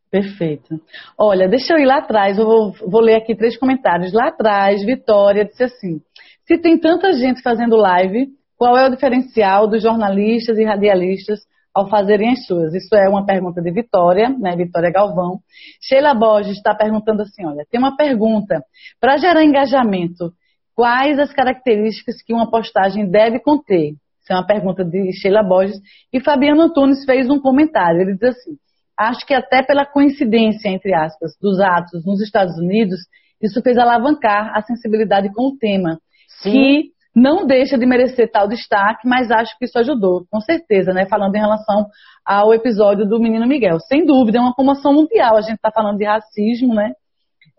Perfeito. 0.09 0.80
Olha, 1.18 1.47
deixa 1.47 1.74
eu 1.74 1.80
ir 1.80 1.86
lá 1.86 1.97
atrás, 1.97 2.39
eu 2.39 2.45
vou, 2.45 2.72
vou, 2.88 3.01
ler 3.01 3.15
aqui 3.15 3.36
três 3.36 3.57
comentários. 3.57 4.13
Lá 4.13 4.30
atrás, 4.30 4.84
Vitória 4.84 5.45
disse 5.45 5.63
assim: 5.63 6.01
se 6.47 6.57
tem 6.57 6.80
tanta 6.80 7.11
gente 7.13 7.41
fazendo 7.41 7.76
live, 7.76 8.28
qual 8.57 8.78
é 8.78 8.88
o 8.88 8.89
diferencial 8.89 9.68
dos 9.68 9.84
jornalistas 9.84 10.57
e 10.57 10.63
radialistas 10.63 11.39
ao 11.78 11.88
fazerem 11.88 12.32
as 12.32 12.43
suas? 12.47 12.73
Isso 12.73 12.95
é 12.95 13.07
uma 13.07 13.23
pergunta 13.23 13.61
de 13.61 13.71
Vitória, 13.71 14.30
né? 14.30 14.55
Vitória 14.55 14.91
Galvão. 14.91 15.39
Sheila 15.80 16.15
Borges 16.15 16.57
está 16.57 16.73
perguntando 16.73 17.21
assim: 17.21 17.45
olha, 17.45 17.65
tem 17.69 17.80
uma 17.80 17.95
pergunta. 17.95 18.63
Para 18.99 19.17
gerar 19.17 19.43
engajamento, 19.43 20.32
quais 20.75 21.19
as 21.19 21.32
características 21.32 22.15
que 22.23 22.34
uma 22.34 22.49
postagem 22.49 23.07
deve 23.07 23.39
conter? 23.39 23.91
Isso 23.91 24.34
é 24.34 24.36
uma 24.36 24.47
pergunta 24.47 24.84
de 24.84 25.13
Sheila 25.13 25.43
Borges. 25.43 25.80
E 26.11 26.19
Fabiano 26.19 26.63
Antunes 26.63 27.05
fez 27.05 27.30
um 27.30 27.39
comentário. 27.39 28.01
Ele 28.01 28.13
diz 28.13 28.23
assim: 28.23 28.57
acho 28.97 29.23
que 29.23 29.36
até 29.36 29.61
pela 29.61 29.86
coincidência, 29.86 30.69
entre 30.69 30.95
aspas, 30.95 31.34
dos 31.39 31.59
atos 31.59 32.03
nos 32.03 32.21
Estados 32.21 32.57
Unidos, 32.57 32.99
isso 33.39 33.61
fez 33.61 33.78
alavancar 33.78 34.51
a 34.57 34.63
sensibilidade 34.63 35.32
com 35.32 35.49
o 35.49 35.57
tema, 35.59 35.99
Sim. 36.41 36.51
que 36.51 36.96
não 37.18 37.47
deixa 37.47 37.80
de 37.80 37.86
merecer 37.88 38.30
tal 38.32 38.47
destaque, 38.47 39.07
mas 39.07 39.32
acho 39.32 39.57
que 39.57 39.65
isso 39.65 39.80
ajudou, 39.80 40.28
com 40.30 40.39
certeza, 40.39 40.93
né? 40.93 41.07
Falando 41.07 41.36
em 41.36 41.39
relação 41.39 41.88
ao 42.24 42.53
episódio 42.53 43.07
do 43.07 43.20
Menino 43.20 43.47
Miguel. 43.47 43.80
Sem 43.80 44.05
dúvida, 44.05 44.38
é 44.38 44.41
uma 44.41 44.53
comoção 44.53 44.93
mundial. 44.93 45.36
A 45.36 45.41
gente 45.41 45.55
está 45.55 45.72
falando 45.72 45.97
de 45.97 46.05
racismo, 46.05 46.76
né? 46.76 46.93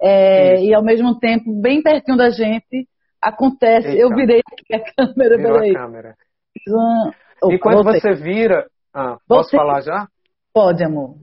É, 0.00 0.62
e 0.62 0.72
ao 0.72 0.84
mesmo 0.84 1.18
tempo, 1.18 1.60
bem 1.60 1.82
pertinho 1.82 2.16
da 2.16 2.30
gente, 2.30 2.86
acontece. 3.20 3.88
Eita. 3.88 4.00
Eu 4.00 4.10
virei 4.10 4.42
aqui 4.46 4.74
a 4.74 4.94
câmera, 4.94 5.36
Virou 5.36 5.52
peraí. 5.54 5.70
A 5.70 5.80
câmera. 5.80 6.14
e 7.50 7.58
quando 7.58 7.82
você 7.82 8.14
vira. 8.14 8.68
Ah, 8.94 9.16
posso 9.26 9.50
você... 9.50 9.56
falar 9.56 9.80
já? 9.80 10.06
Pode, 10.54 10.84
amor. 10.84 11.16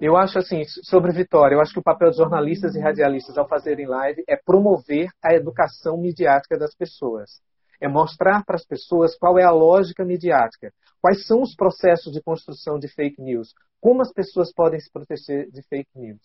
Eu 0.00 0.16
acho 0.16 0.38
assim, 0.38 0.62
sobre 0.84 1.12
Vitória, 1.12 1.54
eu 1.54 1.60
acho 1.60 1.72
que 1.72 1.80
o 1.80 1.82
papel 1.82 2.08
dos 2.08 2.16
jornalistas 2.16 2.74
e 2.74 2.80
radialistas 2.80 3.36
ao 3.36 3.48
fazerem 3.48 3.86
live 3.86 4.22
é 4.26 4.36
promover 4.36 5.08
a 5.22 5.34
educação 5.34 5.98
midiática 5.98 6.56
das 6.56 6.74
pessoas. 6.74 7.46
É 7.80 7.88
mostrar 7.88 8.44
para 8.44 8.56
as 8.56 8.66
pessoas 8.66 9.16
qual 9.16 9.38
é 9.38 9.44
a 9.44 9.50
lógica 9.50 10.04
midiática, 10.04 10.72
quais 11.00 11.26
são 11.26 11.42
os 11.42 11.54
processos 11.54 12.12
de 12.12 12.22
construção 12.22 12.78
de 12.78 12.88
fake 12.88 13.22
news, 13.22 13.54
como 13.80 14.02
as 14.02 14.12
pessoas 14.12 14.52
podem 14.52 14.80
se 14.80 14.90
proteger 14.90 15.48
de 15.50 15.62
fake 15.68 15.90
news. 15.94 16.20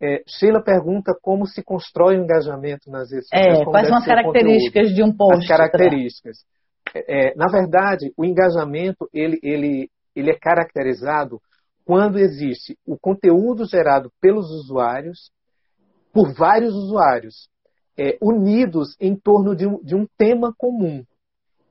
É, 0.00 0.22
Sheila 0.26 0.62
pergunta 0.62 1.16
como 1.22 1.46
se 1.46 1.62
constrói 1.62 2.18
o 2.18 2.22
engajamento 2.22 2.90
nas 2.90 3.10
redes 3.10 3.28
sociais. 3.28 3.60
É, 3.60 3.64
quais 3.64 3.88
são 3.88 3.96
as 3.96 4.04
características 4.04 4.94
de 4.94 5.02
um 5.02 5.16
post? 5.16 5.42
As 5.42 5.48
características. 5.48 6.36
É, 6.94 7.30
é, 7.30 7.34
na 7.34 7.46
verdade, 7.46 8.12
o 8.16 8.24
engajamento 8.24 9.08
ele, 9.12 9.38
ele, 9.42 9.90
ele 10.14 10.30
é 10.30 10.38
caracterizado 10.38 11.40
quando 11.84 12.18
existe 12.18 12.76
o 12.86 12.98
conteúdo 12.98 13.64
gerado 13.64 14.10
pelos 14.20 14.50
usuários, 14.50 15.30
por 16.12 16.34
vários 16.34 16.74
usuários, 16.74 17.48
é, 17.98 18.18
unidos 18.20 18.96
em 19.00 19.16
torno 19.16 19.54
de 19.54 19.66
um, 19.66 19.82
de 19.82 19.94
um 19.94 20.06
tema 20.18 20.52
comum 20.56 21.04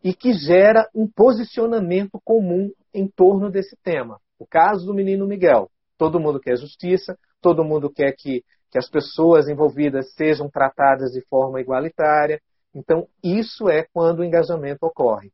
e 0.03 0.13
que 0.13 0.33
gera 0.33 0.87
um 0.93 1.07
posicionamento 1.07 2.19
comum 2.23 2.71
em 2.93 3.07
torno 3.07 3.49
desse 3.49 3.75
tema. 3.83 4.19
O 4.39 4.45
caso 4.45 4.85
do 4.85 4.93
menino 4.93 5.27
Miguel. 5.27 5.69
Todo 5.97 6.19
mundo 6.19 6.39
quer 6.39 6.57
justiça, 6.57 7.17
todo 7.41 7.63
mundo 7.63 7.89
quer 7.89 8.13
que, 8.17 8.43
que 8.69 8.77
as 8.77 8.89
pessoas 8.89 9.47
envolvidas 9.47 10.13
sejam 10.13 10.49
tratadas 10.49 11.11
de 11.11 11.21
forma 11.27 11.61
igualitária. 11.61 12.39
Então, 12.73 13.07
isso 13.23 13.69
é 13.69 13.85
quando 13.93 14.19
o 14.19 14.23
engajamento 14.23 14.85
ocorre 14.85 15.31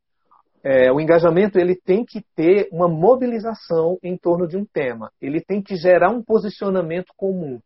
é, 0.63 0.91
o 0.91 0.99
engajamento 0.99 1.57
ele 1.57 1.75
tem 1.75 2.05
que 2.05 2.21
ter 2.35 2.69
uma 2.71 2.87
mobilização 2.87 3.97
em 4.03 4.15
torno 4.15 4.47
de 4.47 4.57
um 4.57 4.65
tema. 4.65 5.11
Ele 5.19 5.41
tem 5.41 5.61
que 5.61 5.75
gerar 5.75 6.11
um 6.11 6.23
posicionamento 6.23 7.11
comum. 7.17 7.59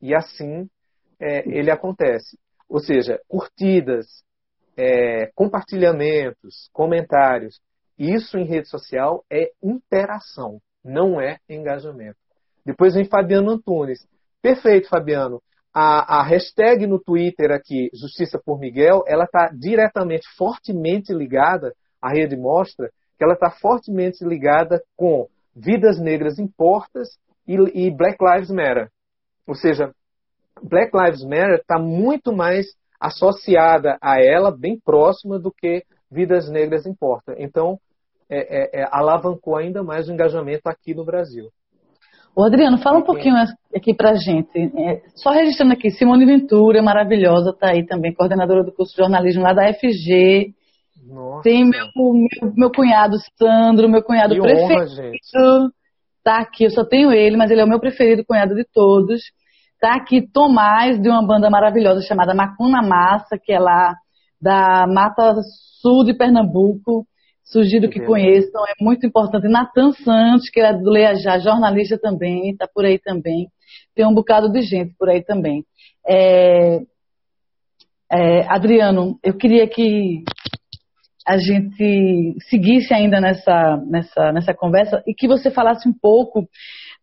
E 0.00 0.14
assim 0.14 0.68
é, 1.18 1.48
ele 1.48 1.70
acontece. 1.70 2.38
Ou 2.68 2.80
seja, 2.80 3.20
curtidas, 3.28 4.06
é, 4.76 5.30
compartilhamentos, 5.34 6.68
comentários. 6.72 7.60
Isso 7.98 8.36
em 8.36 8.44
rede 8.44 8.68
social 8.68 9.24
é 9.30 9.50
interação, 9.62 10.60
não 10.84 11.20
é 11.20 11.38
engajamento. 11.48 12.18
Depois 12.64 12.94
vem 12.94 13.04
Fabiano 13.04 13.50
Antunes. 13.50 14.06
Perfeito, 14.42 14.88
Fabiano. 14.88 15.40
A, 15.72 16.20
a 16.20 16.22
hashtag 16.22 16.86
no 16.86 17.00
Twitter 17.00 17.50
aqui, 17.50 17.90
Justiça 17.92 18.40
por 18.44 18.58
Miguel, 18.58 19.02
ela 19.06 19.24
está 19.24 19.48
diretamente, 19.48 20.26
fortemente 20.36 21.12
ligada 21.12 21.74
a 22.00 22.10
rede 22.10 22.36
mostra 22.36 22.90
que 23.16 23.24
ela 23.24 23.34
está 23.34 23.50
fortemente 23.50 24.24
ligada 24.24 24.82
com 24.96 25.28
vidas 25.54 26.00
negras 26.00 26.38
importas 26.38 27.08
e, 27.46 27.54
e 27.86 27.90
Black 27.90 28.18
Lives 28.20 28.50
Matter. 28.50 28.90
Ou 29.46 29.54
seja, 29.54 29.92
Black 30.62 30.90
Lives 30.96 31.24
Matter 31.24 31.60
está 31.60 31.78
muito 31.78 32.32
mais 32.32 32.66
associada 33.00 33.98
a 34.00 34.22
ela, 34.22 34.50
bem 34.50 34.78
próxima 34.82 35.38
do 35.38 35.52
que 35.52 35.82
vidas 36.10 36.48
negras 36.48 36.86
importam. 36.86 37.34
Então, 37.38 37.78
é, 38.30 38.80
é, 38.80 38.82
é, 38.82 38.88
alavancou 38.90 39.56
ainda 39.56 39.82
mais 39.82 40.08
o 40.08 40.12
engajamento 40.12 40.62
aqui 40.66 40.94
no 40.94 41.04
Brasil. 41.04 41.50
Ô 42.36 42.42
Adriano, 42.42 42.78
fala 42.78 42.98
um 42.98 43.02
pouquinho 43.02 43.36
aqui 43.74 43.94
pra 43.94 44.14
gente. 44.14 44.58
É, 44.58 45.02
só 45.14 45.30
registrando 45.30 45.72
aqui, 45.72 45.90
Simone 45.90 46.26
Ventura, 46.26 46.82
maravilhosa, 46.82 47.50
está 47.50 47.70
aí 47.70 47.86
também, 47.86 48.12
coordenadora 48.12 48.64
do 48.64 48.72
curso 48.72 48.92
de 48.92 49.02
jornalismo 49.02 49.42
lá 49.42 49.52
da 49.52 49.72
FG. 49.72 50.52
Nossa. 51.06 51.42
Tem 51.42 51.64
meu, 51.64 51.86
meu, 51.94 52.52
meu, 52.56 52.70
cunhado 52.72 53.16
Sandro, 53.36 53.88
meu 53.88 54.02
cunhado 54.02 54.34
que 54.34 54.40
preferido. 54.40 54.74
Honra, 54.74 54.86
gente. 54.86 55.18
Tá 56.24 56.38
aqui, 56.38 56.64
eu 56.64 56.70
só 56.70 56.84
tenho 56.84 57.12
ele, 57.12 57.36
mas 57.36 57.50
ele 57.50 57.60
é 57.60 57.64
o 57.64 57.68
meu 57.68 57.78
preferido 57.78 58.24
cunhado 58.26 58.54
de 58.54 58.64
todos. 58.64 59.20
Tá 59.80 59.94
aqui 59.94 60.22
Tomás, 60.22 61.00
de 61.00 61.08
uma 61.08 61.26
banda 61.26 61.50
maravilhosa 61.50 62.00
chamada 62.06 62.34
Macuna 62.34 62.82
Massa, 62.82 63.38
que 63.42 63.52
é 63.52 63.58
lá 63.58 63.94
da 64.40 64.86
Mata 64.86 65.34
Sul 65.80 66.04
de 66.04 66.14
Pernambuco. 66.14 67.06
Sugiro 67.44 67.90
que, 67.90 68.00
que 68.00 68.06
conheçam, 68.06 68.64
é 68.66 68.72
muito 68.80 69.06
importante. 69.06 69.46
Natan 69.48 69.92
Santos, 69.92 70.48
que 70.48 70.60
é 70.60 70.72
do 70.72 70.88
Leajá, 70.88 71.38
jornalista 71.38 71.98
também, 71.98 72.50
está 72.50 72.66
por 72.66 72.86
aí 72.86 72.98
também. 72.98 73.48
Tem 73.94 74.06
um 74.06 74.14
bocado 74.14 74.50
de 74.50 74.62
gente 74.62 74.94
por 74.98 75.10
aí 75.10 75.22
também. 75.22 75.62
É, 76.06 76.80
é, 78.10 78.46
Adriano, 78.48 79.18
eu 79.22 79.36
queria 79.36 79.68
que 79.68 80.24
a 81.26 81.38
gente 81.38 82.36
seguisse 82.48 82.92
ainda 82.92 83.20
nessa, 83.20 83.76
nessa, 83.86 84.32
nessa 84.32 84.54
conversa 84.54 85.02
e 85.06 85.14
que 85.14 85.26
você 85.26 85.50
falasse 85.50 85.88
um 85.88 85.92
pouco 85.92 86.46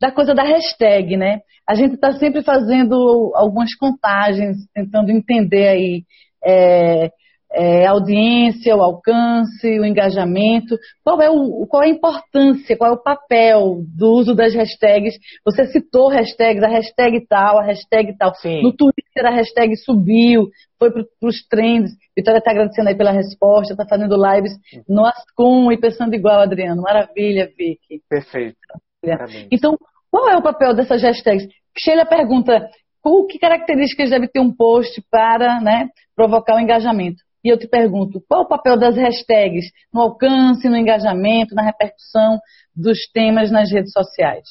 da 0.01 0.11
coisa 0.11 0.33
da 0.33 0.41
hashtag, 0.41 1.15
né? 1.15 1.41
A 1.69 1.75
gente 1.75 1.93
está 1.93 2.11
sempre 2.13 2.41
fazendo 2.41 3.31
algumas 3.35 3.75
contagens, 3.75 4.57
tentando 4.73 5.11
entender 5.11 5.67
aí 5.67 6.03
é, 6.43 7.11
é, 7.53 7.85
a 7.85 7.91
audiência, 7.91 8.75
o 8.75 8.81
alcance, 8.81 9.79
o 9.79 9.85
engajamento. 9.85 10.75
Qual 11.03 11.21
é, 11.21 11.29
o, 11.29 11.67
qual 11.67 11.83
é 11.83 11.85
a 11.85 11.89
importância, 11.89 12.75
qual 12.75 12.89
é 12.89 12.93
o 12.95 13.03
papel 13.03 13.83
do 13.95 14.13
uso 14.13 14.33
das 14.33 14.55
hashtags? 14.55 15.13
Você 15.45 15.65
citou 15.65 16.09
hashtags, 16.09 16.63
a 16.63 16.67
hashtag 16.67 17.23
tal, 17.27 17.59
a 17.59 17.63
hashtag 17.63 18.17
tal. 18.17 18.33
Sim. 18.35 18.63
No 18.63 18.73
Twitter 18.73 19.25
a 19.27 19.29
hashtag 19.29 19.77
subiu, 19.77 20.49
foi 20.79 20.91
para 20.91 21.03
os 21.21 21.45
trends. 21.47 21.91
Vitória 22.17 22.39
está 22.39 22.49
agradecendo 22.49 22.89
aí 22.89 22.95
pela 22.95 23.11
resposta, 23.11 23.73
está 23.73 23.85
fazendo 23.87 24.15
lives 24.15 24.53
no 24.89 25.05
Ascom 25.05 25.71
e 25.71 25.79
pensando 25.79 26.15
igual, 26.15 26.41
Adriano. 26.41 26.81
Maravilha, 26.81 27.45
Vicky. 27.55 28.01
Perfeito. 28.09 28.57
Então, 29.51 29.75
qual 30.11 30.29
é 30.29 30.37
o 30.37 30.43
papel 30.43 30.75
dessas 30.75 31.01
hashtags? 31.01 31.47
Sheila 31.79 32.05
pergunta, 32.05 32.69
o 33.03 33.25
que 33.25 33.39
características 33.39 34.09
deve 34.09 34.27
ter 34.27 34.41
um 34.41 34.53
post 34.53 35.01
para 35.09 35.61
né, 35.61 35.89
provocar 36.15 36.57
o 36.57 36.59
engajamento? 36.59 37.23
E 37.43 37.51
eu 37.51 37.57
te 37.57 37.67
pergunto, 37.67 38.21
qual 38.27 38.41
o 38.41 38.47
papel 38.47 38.77
das 38.77 38.95
hashtags 38.95 39.65
no 39.91 40.01
alcance, 40.01 40.69
no 40.69 40.77
engajamento, 40.77 41.55
na 41.55 41.63
repercussão 41.63 42.39
dos 42.75 43.09
temas 43.11 43.49
nas 43.49 43.71
redes 43.71 43.91
sociais? 43.91 44.47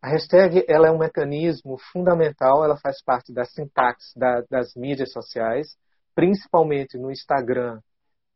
A 0.00 0.10
hashtag 0.10 0.64
ela 0.68 0.86
é 0.86 0.90
um 0.92 0.98
mecanismo 0.98 1.76
fundamental, 1.92 2.64
ela 2.64 2.76
faz 2.76 3.02
parte 3.02 3.32
da 3.32 3.44
sintaxe 3.44 4.16
da, 4.16 4.42
das 4.48 4.74
mídias 4.76 5.12
sociais, 5.12 5.76
principalmente 6.14 6.96
no 6.96 7.10
Instagram 7.10 7.80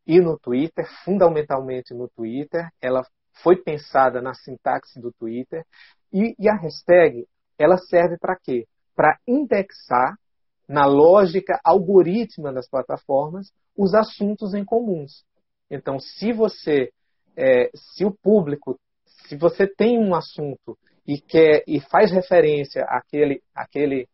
e 0.05 0.21
no 0.21 0.37
Twitter, 0.39 0.85
fundamentalmente 1.05 1.95
no 1.95 2.09
Twitter. 2.09 2.69
Ela 2.83 3.03
foi 3.43 3.57
pensada 3.57 4.21
na 4.21 4.35
sintaxe 4.35 5.01
do 5.01 5.13
Twitter. 5.13 5.65
E, 6.13 6.35
e 6.39 6.49
a 6.49 6.55
hashtag 6.55 7.27
ela 7.59 7.77
serve 7.77 8.17
para 8.19 8.37
quê? 8.37 8.67
Para 8.95 9.19
indexar 9.27 10.17
na 10.69 10.87
lógica 10.87 11.61
algorítmica 11.65 12.53
das 12.53 12.69
plataformas 12.69 13.53
os 13.77 13.95
assuntos 13.95 14.55
em 14.55 14.65
comuns. 14.65 15.25
Então, 15.71 15.99
se 15.99 16.33
você, 16.33 16.93
é, 17.37 17.71
se 17.75 18.05
o 18.05 18.13
público, 18.13 18.79
se 19.27 19.37
você 19.37 19.67
tem 19.67 19.99
um 19.99 20.15
assunto 20.15 20.79
e 21.07 21.21
quer 21.21 21.65
e 21.67 21.81
faz 21.81 22.11
referência 22.13 22.85
àquele, 22.85 23.43
àquele, 23.55 24.09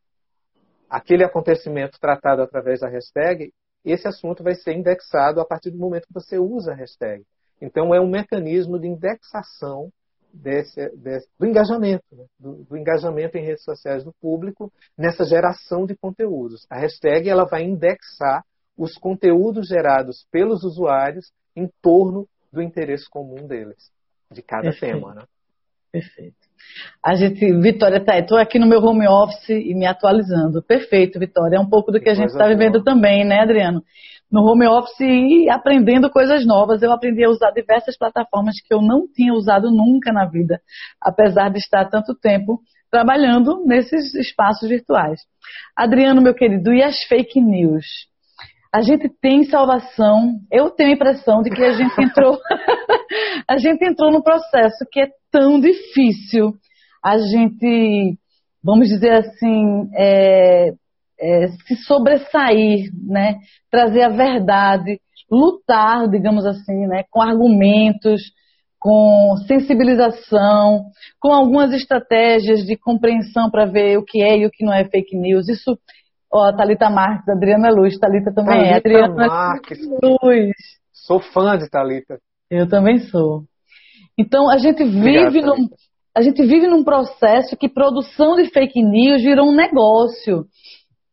àquele 0.88 1.24
acontecimento 1.24 1.98
tratado 2.00 2.42
através 2.42 2.80
da 2.80 2.88
hashtag, 2.88 3.52
esse 3.84 4.06
assunto 4.06 4.42
vai 4.42 4.54
ser 4.54 4.74
indexado 4.74 5.40
a 5.40 5.44
partir 5.44 5.70
do 5.70 5.78
momento 5.78 6.06
que 6.06 6.14
você 6.14 6.38
usa 6.38 6.72
a 6.72 6.74
hashtag. 6.74 7.24
Então, 7.60 7.94
é 7.94 8.00
um 8.00 8.08
mecanismo 8.08 8.78
de 8.78 8.86
indexação 8.86 9.90
desse, 10.32 10.88
desse, 10.96 11.28
do 11.38 11.46
engajamento, 11.46 12.04
né? 12.12 12.24
do, 12.38 12.64
do, 12.64 12.76
engajamento 12.76 13.36
em 13.36 13.44
redes 13.44 13.64
sociais 13.64 14.04
do 14.04 14.12
público 14.20 14.72
nessa 14.96 15.24
geração 15.24 15.86
de 15.86 15.96
conteúdos. 15.96 16.66
A 16.70 16.78
hashtag 16.78 17.28
ela 17.28 17.44
vai 17.44 17.62
indexar 17.64 18.44
os 18.76 18.96
conteúdos 18.96 19.68
gerados 19.68 20.26
pelos 20.30 20.62
usuários 20.62 21.32
em 21.56 21.68
torno 21.82 22.28
do 22.52 22.62
interesse 22.62 23.08
comum 23.10 23.46
deles, 23.46 23.90
de 24.30 24.42
cada 24.42 24.70
Perfeito. 24.70 24.94
tema. 24.94 25.14
Né? 25.14 25.22
Perfeito. 25.90 26.47
A 27.04 27.14
gente, 27.14 27.52
Vitória, 27.60 28.04
tá, 28.04 28.18
estou 28.18 28.38
aqui 28.38 28.58
no 28.58 28.66
meu 28.66 28.82
home 28.82 29.06
office 29.06 29.50
e 29.50 29.74
me 29.74 29.86
atualizando. 29.86 30.62
Perfeito, 30.62 31.18
Vitória. 31.18 31.56
É 31.56 31.60
um 31.60 31.68
pouco 31.68 31.90
do 31.90 31.98
que, 31.98 32.04
que 32.04 32.10
a 32.10 32.14
gente 32.14 32.30
está 32.30 32.46
vivendo 32.46 32.82
também, 32.82 33.24
né, 33.24 33.40
Adriano? 33.40 33.82
no 34.30 34.42
home 34.42 34.66
office 34.66 35.00
e 35.00 35.48
aprendendo 35.50 36.10
coisas 36.10 36.46
novas. 36.46 36.82
Eu 36.82 36.92
aprendi 36.92 37.24
a 37.24 37.30
usar 37.30 37.50
diversas 37.50 37.96
plataformas 37.96 38.60
que 38.60 38.72
eu 38.72 38.82
não 38.82 39.06
tinha 39.10 39.32
usado 39.32 39.70
nunca 39.70 40.12
na 40.12 40.26
vida, 40.26 40.60
apesar 41.00 41.50
de 41.50 41.58
estar 41.58 41.88
tanto 41.88 42.14
tempo 42.14 42.60
trabalhando 42.90 43.64
nesses 43.66 44.14
espaços 44.14 44.68
virtuais. 44.68 45.20
Adriano, 45.76 46.22
meu 46.22 46.34
querido, 46.34 46.72
e 46.72 46.82
as 46.82 47.02
fake 47.04 47.40
news? 47.40 47.86
A 48.72 48.82
gente 48.82 49.08
tem 49.20 49.44
salvação. 49.44 50.40
Eu 50.52 50.70
tenho 50.70 50.90
a 50.90 50.94
impressão 50.94 51.42
de 51.42 51.50
que 51.50 51.62
a 51.62 51.72
gente 51.72 51.98
entrou, 52.00 52.38
a 53.48 53.58
gente 53.58 53.84
entrou 53.84 54.10
num 54.10 54.22
processo 54.22 54.84
que 54.90 55.00
é 55.00 55.08
tão 55.30 55.60
difícil. 55.60 56.54
A 57.04 57.18
gente, 57.18 58.18
vamos 58.62 58.88
dizer 58.88 59.12
assim, 59.12 59.88
é, 59.94 60.70
é, 61.20 61.48
se 61.66 61.76
sobressair, 61.84 62.90
né? 63.06 63.36
trazer 63.70 64.02
a 64.02 64.08
verdade, 64.08 65.00
lutar, 65.30 66.08
digamos 66.08 66.46
assim, 66.46 66.86
né? 66.86 67.04
com 67.10 67.20
argumentos, 67.20 68.22
com 68.78 69.34
sensibilização, 69.46 70.84
com 71.20 71.32
algumas 71.32 71.72
estratégias 71.72 72.60
de 72.60 72.76
compreensão 72.76 73.50
para 73.50 73.66
ver 73.66 73.98
o 73.98 74.04
que 74.04 74.22
é 74.22 74.38
e 74.38 74.46
o 74.46 74.50
que 74.50 74.64
não 74.64 74.72
é 74.72 74.84
fake 74.84 75.16
news. 75.16 75.48
Isso, 75.48 75.76
ó, 76.32 76.52
Thalita 76.56 76.88
Marques, 76.88 77.28
Adriana 77.28 77.70
Luz, 77.70 77.98
Thalita 77.98 78.32
também 78.32 78.58
Thalita 78.58 78.74
é. 78.74 78.76
Adriana 78.76 79.26
Marques. 79.26 79.78
Luz. 80.02 80.52
Sou 80.92 81.20
fã 81.20 81.58
de 81.58 81.68
Thalita. 81.68 82.18
Eu 82.50 82.68
também 82.68 82.98
sou. 82.98 83.42
Então 84.18 84.50
a 84.50 84.58
gente 84.58 84.82
vive 84.84 85.26
Obrigado, 85.26 85.56
num, 85.56 85.68
a 86.14 86.22
gente 86.22 86.42
vive 86.42 86.66
num 86.66 86.82
processo 86.82 87.56
que 87.56 87.68
produção 87.68 88.36
de 88.36 88.46
fake 88.50 88.82
news 88.82 89.22
virou 89.22 89.46
um 89.46 89.54
negócio. 89.54 90.44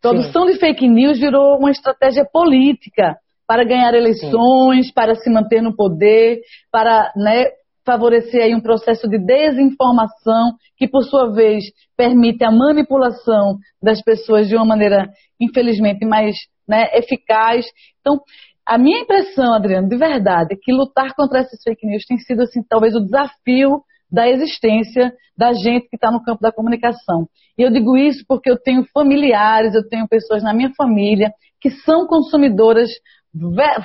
Produção 0.02 0.46
Sim. 0.46 0.54
de 0.54 0.60
fake 0.60 0.88
news 0.88 1.20
virou 1.20 1.58
uma 1.58 1.72
estratégia 1.72 2.26
política 2.32 3.16
para 3.48 3.64
ganhar 3.64 3.94
eleições, 3.94 4.88
Sim. 4.88 4.94
para 4.94 5.16
se 5.16 5.30
manter 5.30 5.62
no 5.62 5.76
poder, 5.76 6.40
para 6.72 7.12
né, 7.16 7.46
favorecer 7.86 8.42
aí 8.42 8.56
um 8.56 8.62
processo 8.62 9.08
de 9.08 9.20
desinformação 9.20 10.54
que, 10.76 10.88
por 10.88 11.04
sua 11.04 11.32
vez, 11.32 11.64
permite 11.96 12.44
a 12.44 12.52
manipulação 12.52 13.58
das 13.82 14.02
pessoas 14.02 14.48
de 14.48 14.56
uma 14.56 14.66
maneira, 14.66 15.08
infelizmente, 15.40 16.06
mais 16.06 16.36
né, 16.68 16.88
eficaz. 16.94 17.66
Então, 18.02 18.20
a 18.66 18.78
minha 18.78 19.02
impressão, 19.02 19.54
Adriano, 19.54 19.88
de 19.88 19.98
verdade, 19.98 20.54
é 20.54 20.58
que 20.60 20.74
lutar 20.74 21.14
contra 21.16 21.40
essas 21.40 21.62
fake 21.62 21.86
news 21.86 22.06
tem 22.06 22.18
sido, 22.18 22.42
assim, 22.42 22.64
talvez 22.68 22.96
o 22.96 23.00
desafio 23.00 23.82
da 24.12 24.28
existência 24.28 25.14
da 25.38 25.54
gente 25.54 25.88
que 25.90 25.96
está 25.96 26.12
no 26.12 26.24
campo 26.24 26.42
da 26.42 26.52
comunicação. 26.52 27.28
E 27.58 27.62
eu 27.62 27.72
digo 27.72 27.98
isso 27.98 28.24
porque 28.28 28.50
eu 28.50 28.58
tenho 28.58 28.86
familiares, 28.94 29.76
eu 29.76 29.88
tenho 29.88 30.08
pessoas 30.08 30.42
na 30.42 30.54
minha 30.54 30.72
família 30.76 31.32
que 31.62 31.70
são 31.70 32.08
consumidoras 32.08 32.90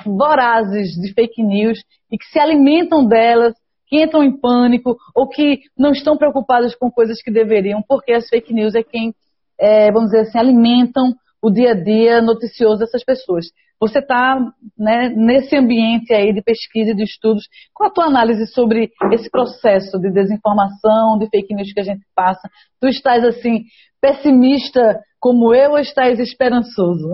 vorazes 0.05 0.91
de 0.93 1.13
fake 1.13 1.43
news 1.43 1.79
e 2.11 2.17
que 2.17 2.25
se 2.25 2.39
alimentam 2.39 3.05
delas, 3.05 3.53
que 3.87 4.01
entram 4.01 4.23
em 4.23 4.39
pânico 4.39 4.95
ou 5.13 5.27
que 5.27 5.59
não 5.77 5.91
estão 5.91 6.17
preocupadas 6.17 6.73
com 6.75 6.89
coisas 6.89 7.21
que 7.21 7.31
deveriam, 7.31 7.83
porque 7.87 8.13
as 8.13 8.29
fake 8.29 8.53
news 8.53 8.73
é 8.75 8.83
quem, 8.83 9.13
é, 9.59 9.91
vamos 9.91 10.11
dizer 10.11 10.21
assim, 10.21 10.37
alimentam 10.37 11.13
o 11.41 11.51
dia 11.51 11.71
a 11.71 11.73
dia 11.73 12.21
noticioso 12.21 12.79
dessas 12.79 13.03
pessoas. 13.03 13.47
Você 13.81 13.97
está 13.97 14.39
né, 14.77 15.09
nesse 15.09 15.55
ambiente 15.55 16.13
aí 16.13 16.31
de 16.31 16.43
pesquisa 16.43 16.91
e 16.91 16.95
de 16.95 17.03
estudos. 17.03 17.43
Qual 17.73 17.89
a 17.89 17.93
tua 17.93 18.05
análise 18.05 18.45
sobre 18.45 18.91
esse 19.11 19.27
processo 19.27 19.97
de 19.99 20.11
desinformação, 20.11 21.17
de 21.17 21.27
fake 21.27 21.55
news 21.55 21.73
que 21.73 21.79
a 21.79 21.83
gente 21.83 22.05
passa? 22.15 22.47
Tu 22.79 22.87
estás 22.87 23.25
assim 23.25 23.63
pessimista 23.99 25.01
como 25.19 25.53
eu 25.53 25.71
ou 25.71 25.79
estás 25.79 26.19
esperançoso? 26.19 27.09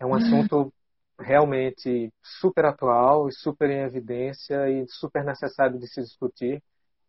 É 0.00 0.06
um 0.06 0.14
assunto 0.14 0.72
realmente 1.20 2.10
super 2.40 2.64
atual 2.64 3.28
e 3.28 3.32
super 3.32 3.70
em 3.70 3.82
evidência 3.82 4.68
e 4.68 4.84
super 4.88 5.22
necessário 5.22 5.78
de 5.78 5.86
se 5.86 6.00
discutir 6.00 6.62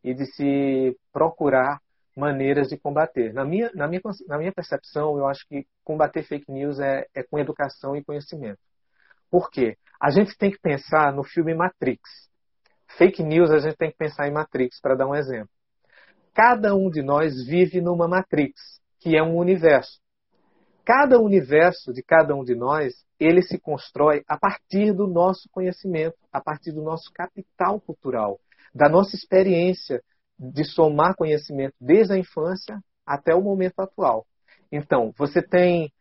e 0.04 0.14
de 0.14 0.26
se 0.26 0.96
procurar 1.12 1.80
maneiras 2.16 2.70
de 2.70 2.78
combater. 2.78 3.34
Na 3.34 3.44
minha, 3.44 3.72
na 3.74 3.88
minha, 3.88 4.02
na 4.28 4.38
minha 4.38 4.52
percepção, 4.52 5.18
eu 5.18 5.28
acho 5.28 5.46
que 5.48 5.66
combater 5.84 6.24
fake 6.24 6.52
news 6.52 6.80
é, 6.80 7.08
é 7.14 7.24
com 7.24 7.40
educação 7.40 7.96
e 7.96 8.04
conhecimento. 8.04 8.60
Por 9.30 9.50
quê? 9.50 9.78
A 10.00 10.12
gente 10.12 10.38
tem 10.38 10.52
que 10.52 10.60
pensar 10.60 11.12
no 11.14 11.24
filme 11.24 11.56
Matrix. 11.56 12.02
Fake 12.98 13.24
news, 13.24 13.50
a 13.50 13.58
gente 13.58 13.76
tem 13.78 13.90
que 13.90 13.98
pensar 13.98 14.28
em 14.28 14.32
Matrix, 14.32 14.80
para 14.80 14.96
dar 14.96 15.08
um 15.08 15.16
exemplo. 15.16 15.50
Cada 16.34 16.76
um 16.76 16.90
de 16.90 17.02
nós 17.02 17.34
vive 17.46 17.82
numa 17.82 18.08
Matrix, 18.08 18.54
que 19.00 19.18
é 19.18 19.24
um 19.24 19.36
universo. 19.36 20.00
Cada 20.86 21.20
universo 21.20 21.94
de 21.94 22.04
cada 22.04 22.36
um 22.36 22.44
de 22.44 22.54
nós, 22.54 22.94
ele 23.20 23.42
se 23.42 23.58
constrói 23.58 24.22
a 24.28 24.38
partir 24.38 24.94
do 24.94 25.08
nosso 25.08 25.50
conhecimento, 25.52 26.18
a 26.32 26.42
partir 26.42 26.72
do 26.72 26.84
nosso 26.84 27.10
capital 27.14 27.80
cultural, 27.80 28.40
da 28.76 28.90
nossa 28.90 29.16
experiência, 29.16 30.04
de 30.40 30.64
somar 30.64 31.16
conhecimento 31.16 31.76
desde 31.80 32.14
a 32.14 32.18
infância 32.18 32.80
até 33.06 33.34
o 33.34 33.42
momento 33.42 33.80
atual. 33.80 34.26
Então, 34.72 35.14
você 35.18 35.42
tem. 35.42 35.92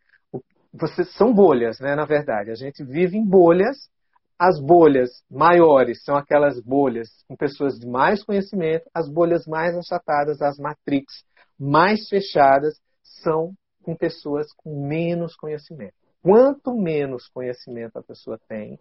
Você, 0.73 1.03
são 1.03 1.33
bolhas, 1.33 1.79
né, 1.79 1.95
na 1.95 2.05
verdade. 2.05 2.49
A 2.49 2.55
gente 2.55 2.83
vive 2.83 3.17
em 3.17 3.25
bolhas. 3.25 3.91
As 4.39 4.59
bolhas 4.59 5.23
maiores 5.29 6.03
são 6.03 6.15
aquelas 6.15 6.59
bolhas 6.59 7.07
com 7.27 7.35
pessoas 7.35 7.79
de 7.79 7.87
mais 7.87 8.23
conhecimento, 8.23 8.89
as 8.93 9.07
bolhas 9.07 9.45
mais 9.45 9.77
achatadas, 9.77 10.41
as 10.41 10.57
matrix 10.57 11.23
mais 11.57 12.09
fechadas, 12.09 12.73
são 13.03 13.53
com 13.83 13.95
pessoas 13.95 14.51
com 14.53 14.87
menos 14.87 15.35
conhecimento. 15.35 15.93
Quanto 16.21 16.73
menos 16.73 17.27
conhecimento 17.27 17.97
a 17.97 18.03
pessoa 18.03 18.39
tem 18.47 18.79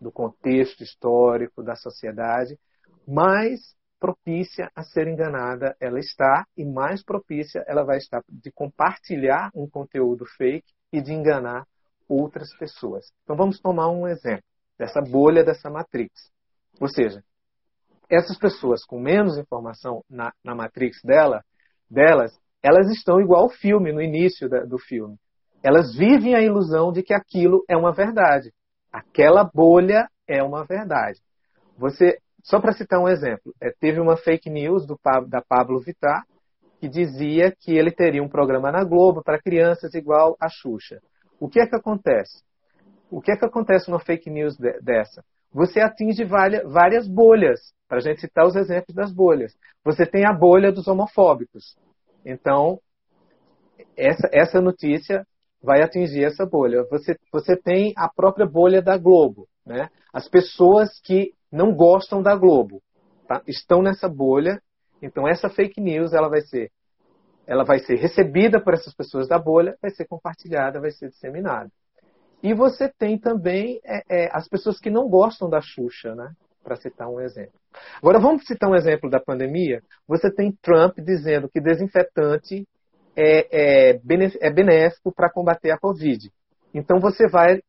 do 0.00 0.12
contexto 0.12 0.82
histórico, 0.82 1.62
da 1.62 1.76
sociedade, 1.76 2.58
mais 3.06 3.74
propícia 4.00 4.70
a 4.74 4.82
ser 4.82 5.06
enganada 5.06 5.76
ela 5.78 6.00
está 6.00 6.44
e 6.56 6.64
mais 6.64 7.04
propícia 7.04 7.62
ela 7.68 7.84
vai 7.84 7.98
estar 7.98 8.22
de 8.28 8.50
compartilhar 8.50 9.50
um 9.54 9.68
conteúdo 9.68 10.24
fake 10.36 10.72
e 10.90 11.02
de 11.02 11.12
enganar 11.12 11.66
outras 12.08 12.48
pessoas. 12.58 13.12
Então 13.22 13.36
vamos 13.36 13.60
tomar 13.60 13.90
um 13.90 14.08
exemplo 14.08 14.42
dessa 14.78 15.00
bolha 15.00 15.44
dessa 15.44 15.68
matrix. 15.70 16.10
Ou 16.80 16.88
seja, 16.88 17.22
essas 18.08 18.38
pessoas 18.38 18.84
com 18.84 18.98
menos 18.98 19.38
informação 19.38 20.02
na, 20.08 20.32
na 20.42 20.54
matrix 20.54 21.00
dela, 21.04 21.44
delas, 21.88 22.32
elas 22.62 22.90
estão 22.90 23.20
igual 23.20 23.42
ao 23.42 23.50
filme, 23.50 23.92
no 23.92 24.02
início 24.02 24.48
da, 24.48 24.64
do 24.64 24.78
filme. 24.78 25.16
Elas 25.62 25.94
vivem 25.94 26.34
a 26.34 26.42
ilusão 26.42 26.90
de 26.90 27.02
que 27.02 27.12
aquilo 27.12 27.62
é 27.68 27.76
uma 27.76 27.92
verdade. 27.92 28.52
Aquela 28.90 29.44
bolha 29.44 30.08
é 30.26 30.42
uma 30.42 30.64
verdade. 30.64 31.20
Você, 31.76 32.18
só 32.42 32.60
para 32.60 32.72
citar 32.72 33.00
um 33.00 33.08
exemplo, 33.08 33.54
é, 33.60 33.70
teve 33.70 34.00
uma 34.00 34.16
fake 34.16 34.50
news 34.50 34.86
do, 34.86 34.98
da 35.28 35.42
Pablo 35.42 35.80
Vittar 35.80 36.24
que 36.80 36.88
dizia 36.88 37.54
que 37.58 37.76
ele 37.76 37.90
teria 37.90 38.22
um 38.22 38.28
programa 38.28 38.72
na 38.72 38.82
Globo 38.82 39.22
para 39.22 39.40
crianças 39.40 39.92
igual 39.94 40.34
a 40.40 40.48
Xuxa. 40.48 41.00
O 41.38 41.48
que 41.48 41.60
é 41.60 41.66
que 41.66 41.76
acontece? 41.76 42.42
O 43.10 43.20
que 43.20 43.32
é 43.32 43.36
que 43.36 43.44
acontece 43.44 43.90
numa 43.90 44.00
fake 44.00 44.30
news 44.30 44.56
de, 44.56 44.80
dessa? 44.80 45.22
Você 45.52 45.80
atinge 45.80 46.24
várias 46.24 47.08
bolhas, 47.08 47.60
para 47.88 47.98
a 47.98 48.00
gente 48.00 48.20
citar 48.20 48.46
os 48.46 48.54
exemplos 48.56 48.94
das 48.94 49.12
bolhas. 49.12 49.52
Você 49.84 50.06
tem 50.06 50.24
a 50.24 50.32
bolha 50.32 50.70
dos 50.72 50.86
homofóbicos. 50.86 51.76
Então, 52.24 52.78
essa, 53.96 54.28
essa 54.32 54.60
notícia 54.60 55.26
vai 55.62 55.82
atingir 55.82 56.24
essa 56.24 56.46
bolha. 56.46 56.84
Você, 56.90 57.16
você 57.32 57.56
tem 57.56 57.92
a 57.96 58.08
própria 58.08 58.46
bolha 58.46 58.80
da 58.80 58.96
Globo. 58.96 59.48
Né? 59.66 59.90
As 60.14 60.28
pessoas 60.28 61.00
que 61.00 61.32
não 61.50 61.74
gostam 61.74 62.22
da 62.22 62.34
Globo 62.36 62.82
tá? 63.26 63.42
estão 63.46 63.82
nessa 63.82 64.08
bolha. 64.08 64.60
Então, 65.00 65.26
essa 65.26 65.48
fake 65.48 65.80
news 65.80 66.12
ela 66.12 66.28
vai 66.28 66.40
ser 66.42 66.70
ela 67.46 67.64
vai 67.64 67.80
ser 67.80 67.96
recebida 67.96 68.60
por 68.62 68.74
essas 68.74 68.94
pessoas 68.94 69.26
da 69.26 69.36
bolha, 69.36 69.76
vai 69.82 69.90
ser 69.90 70.06
compartilhada, 70.06 70.80
vai 70.80 70.92
ser 70.92 71.08
disseminada. 71.08 71.68
E 72.40 72.54
você 72.54 72.88
tem 72.88 73.18
também 73.18 73.80
é, 73.84 74.02
é, 74.08 74.30
as 74.32 74.46
pessoas 74.48 74.78
que 74.78 74.88
não 74.88 75.08
gostam 75.08 75.50
da 75.50 75.60
Xuxa, 75.60 76.14
né? 76.14 76.32
para 76.62 76.76
citar 76.76 77.08
um 77.08 77.20
exemplo. 77.20 77.58
Agora 78.00 78.20
vamos 78.20 78.46
citar 78.46 78.70
um 78.70 78.74
exemplo 78.74 79.10
da 79.10 79.18
pandemia. 79.18 79.82
Você 80.06 80.30
tem 80.30 80.56
Trump 80.62 80.98
dizendo 80.98 81.48
que 81.48 81.60
desinfetante 81.60 82.66
é, 83.16 83.90
é, 83.92 84.00
é 84.40 84.50
benéfico 84.50 85.12
para 85.12 85.30
combater 85.30 85.70
a 85.70 85.78
Covid. 85.78 86.30
Então 86.72 87.00
você 87.00 87.26
vai, 87.28 87.60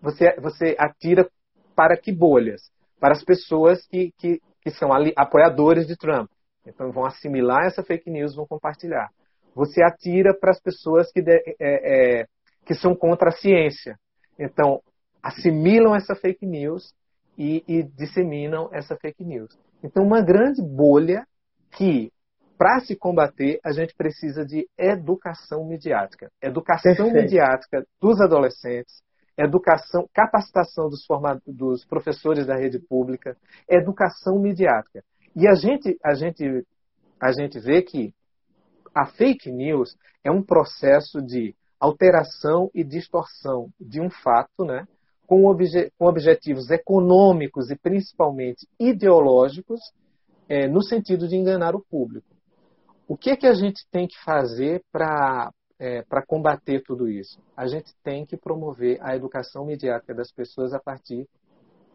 você, 0.00 0.34
você 0.40 0.76
atira 0.78 1.28
para 1.74 1.96
que 1.96 2.12
bolhas? 2.12 2.62
Para 3.00 3.12
as 3.12 3.24
pessoas 3.24 3.86
que, 3.86 4.12
que, 4.18 4.40
que 4.62 4.70
são 4.70 4.92
ali, 4.92 5.12
apoiadores 5.16 5.86
de 5.86 5.96
Trump. 5.96 6.30
Então 6.66 6.90
vão 6.90 7.04
assimilar 7.04 7.66
essa 7.66 7.82
fake 7.82 8.10
news, 8.10 8.34
vão 8.34 8.46
compartilhar. 8.46 9.08
Você 9.54 9.82
atira 9.82 10.34
para 10.38 10.50
as 10.50 10.60
pessoas 10.60 11.10
que, 11.12 11.22
de, 11.22 11.32
é, 11.60 12.20
é, 12.20 12.26
que 12.64 12.74
são 12.74 12.94
contra 12.94 13.28
a 13.28 13.32
ciência. 13.32 13.96
Então 14.38 14.80
assimilam 15.22 15.94
essa 15.94 16.14
fake 16.14 16.46
news 16.46 16.92
e, 17.38 17.64
e 17.66 17.82
disseminam 17.82 18.68
essa 18.72 18.96
fake 18.96 19.24
news. 19.24 19.56
Então 19.82 20.04
uma 20.04 20.22
grande 20.22 20.62
bolha 20.62 21.26
que 21.72 22.10
para 22.56 22.80
se 22.80 22.96
combater, 22.96 23.60
a 23.62 23.70
gente 23.70 23.94
precisa 23.94 24.44
de 24.44 24.66
educação 24.78 25.64
midiática. 25.66 26.30
Educação 26.40 26.92
Perfeito. 26.94 27.14
midiática 27.14 27.86
dos 28.00 28.20
adolescentes, 28.20 29.02
educação, 29.36 30.08
capacitação 30.12 30.88
dos, 30.88 31.06
dos 31.46 31.84
professores 31.84 32.46
da 32.46 32.56
rede 32.56 32.78
pública, 32.78 33.36
educação 33.68 34.38
midiática. 34.38 35.04
E 35.34 35.46
a 35.46 35.54
gente, 35.54 35.98
a 36.02 36.14
gente, 36.14 36.64
a 37.20 37.32
gente 37.32 37.60
vê 37.60 37.82
que 37.82 38.14
a 38.94 39.06
fake 39.06 39.52
news 39.52 39.94
é 40.24 40.30
um 40.30 40.42
processo 40.42 41.20
de 41.20 41.54
alteração 41.78 42.70
e 42.74 42.82
distorção 42.82 43.68
de 43.78 44.00
um 44.00 44.08
fato, 44.08 44.64
né, 44.64 44.86
com, 45.26 45.44
obje, 45.44 45.92
com 45.98 46.06
objetivos 46.06 46.70
econômicos 46.70 47.70
e 47.70 47.76
principalmente 47.76 48.66
ideológicos, 48.80 49.80
é, 50.48 50.66
no 50.66 50.82
sentido 50.82 51.28
de 51.28 51.36
enganar 51.36 51.74
o 51.74 51.84
público. 51.84 52.26
O 53.08 53.16
que, 53.16 53.30
é 53.30 53.36
que 53.36 53.46
a 53.46 53.54
gente 53.54 53.86
tem 53.90 54.06
que 54.06 54.18
fazer 54.24 54.82
para 54.90 55.52
é, 55.78 56.02
combater 56.26 56.82
tudo 56.82 57.08
isso? 57.08 57.40
A 57.56 57.66
gente 57.66 57.92
tem 58.02 58.24
que 58.24 58.36
promover 58.36 58.98
a 59.00 59.14
educação 59.14 59.64
mediática 59.64 60.14
das 60.14 60.32
pessoas 60.32 60.72
a 60.72 60.80
partir 60.80 61.28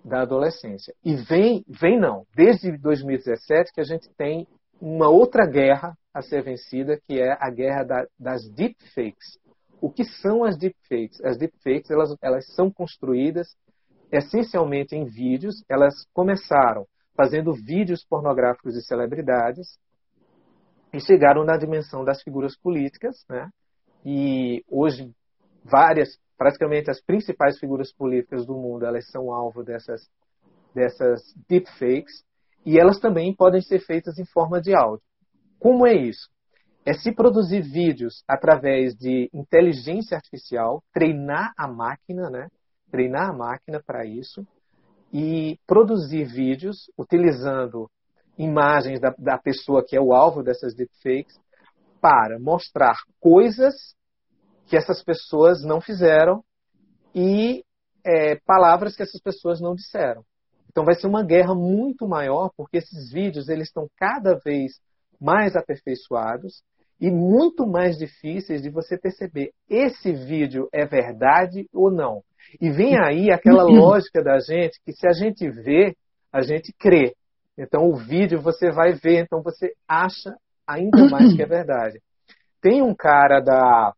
da 0.03 0.21
adolescência. 0.21 0.93
E 1.03 1.15
vem, 1.15 1.63
vem 1.67 1.99
não, 1.99 2.25
desde 2.35 2.75
2017 2.77 3.71
que 3.73 3.81
a 3.81 3.85
gente 3.85 4.09
tem 4.17 4.47
uma 4.79 5.09
outra 5.09 5.45
guerra 5.45 5.95
a 6.13 6.21
ser 6.21 6.43
vencida, 6.43 6.99
que 7.07 7.19
é 7.19 7.37
a 7.39 7.49
guerra 7.49 7.83
da, 7.83 8.07
das 8.19 8.49
deepfakes. 8.49 9.39
O 9.79 9.91
que 9.91 10.03
são 10.03 10.43
as 10.43 10.57
deepfakes? 10.57 11.21
As 11.23 11.37
deepfakes 11.37 11.89
elas, 11.89 12.15
elas 12.21 12.45
são 12.53 12.71
construídas 12.71 13.55
essencialmente 14.11 14.95
em 14.95 15.05
vídeos. 15.05 15.63
Elas 15.69 16.05
começaram 16.13 16.85
fazendo 17.15 17.53
vídeos 17.53 18.03
pornográficos 18.05 18.73
de 18.73 18.85
celebridades 18.85 19.77
e 20.93 20.99
chegaram 20.99 21.45
na 21.45 21.57
dimensão 21.57 22.03
das 22.03 22.21
figuras 22.21 22.57
políticas, 22.57 23.23
né? 23.29 23.49
E 24.05 24.63
hoje 24.69 25.13
várias, 25.63 26.17
praticamente 26.37 26.89
as 26.89 27.01
principais 27.01 27.59
figuras 27.59 27.93
políticas 27.93 28.45
do 28.45 28.53
mundo, 28.53 28.85
elas 28.85 29.09
são 29.09 29.31
alvo 29.31 29.63
dessas 29.63 30.09
dessas 30.73 31.21
deepfakes 31.49 32.23
e 32.65 32.79
elas 32.79 32.99
também 32.99 33.35
podem 33.35 33.61
ser 33.61 33.79
feitas 33.79 34.17
em 34.17 34.25
forma 34.25 34.61
de 34.61 34.73
áudio. 34.73 35.03
Como 35.59 35.85
é 35.85 35.93
isso? 35.93 36.29
É 36.85 36.93
se 36.93 37.11
produzir 37.11 37.61
vídeos 37.61 38.23
através 38.27 38.95
de 38.95 39.29
inteligência 39.33 40.15
artificial, 40.15 40.81
treinar 40.93 41.53
a 41.57 41.67
máquina, 41.67 42.29
né? 42.29 42.47
Treinar 42.89 43.29
a 43.29 43.33
máquina 43.33 43.81
para 43.85 44.05
isso 44.05 44.45
e 45.13 45.59
produzir 45.67 46.25
vídeos 46.25 46.89
utilizando 46.97 47.89
imagens 48.37 48.99
da, 48.99 49.13
da 49.17 49.37
pessoa 49.37 49.85
que 49.85 49.95
é 49.95 50.01
o 50.01 50.13
alvo 50.13 50.41
dessas 50.41 50.73
deepfakes 50.73 51.39
para 52.01 52.39
mostrar 52.39 52.95
coisas 53.19 53.75
que 54.65 54.75
essas 54.75 55.03
pessoas 55.03 55.63
não 55.63 55.79
fizeram 55.79 56.43
e 57.13 57.63
é, 58.05 58.35
palavras 58.45 58.95
que 58.95 59.03
essas 59.03 59.21
pessoas 59.21 59.61
não 59.61 59.75
disseram. 59.75 60.23
Então 60.69 60.83
vai 60.83 60.95
ser 60.95 61.07
uma 61.07 61.23
guerra 61.23 61.53
muito 61.53 62.07
maior 62.07 62.49
porque 62.57 62.77
esses 62.77 63.11
vídeos 63.11 63.49
eles 63.49 63.67
estão 63.67 63.87
cada 63.97 64.35
vez 64.43 64.79
mais 65.19 65.55
aperfeiçoados 65.55 66.63
e 66.99 67.11
muito 67.11 67.67
mais 67.67 67.97
difíceis 67.97 68.61
de 68.61 68.69
você 68.69 68.97
perceber 68.97 69.51
esse 69.69 70.13
vídeo 70.13 70.69
é 70.71 70.85
verdade 70.85 71.67
ou 71.73 71.91
não. 71.91 72.23
E 72.59 72.69
vem 72.71 72.97
aí 72.97 73.31
aquela 73.31 73.63
lógica 73.63 74.23
da 74.23 74.39
gente 74.39 74.79
que 74.85 74.93
se 74.93 75.07
a 75.07 75.11
gente 75.11 75.49
vê, 75.49 75.95
a 76.31 76.41
gente 76.41 76.73
crê. 76.73 77.13
Então 77.57 77.89
o 77.89 77.95
vídeo 77.95 78.41
você 78.41 78.71
vai 78.71 78.93
ver, 78.93 79.21
então 79.21 79.41
você 79.41 79.73
acha 79.87 80.35
ainda 80.73 81.09
mais 81.09 81.33
que 81.35 81.41
é 81.41 81.45
verdade. 81.47 82.01
Tem 82.61 82.81
um 82.81 82.95
cara 82.95 83.39
da 83.39 83.93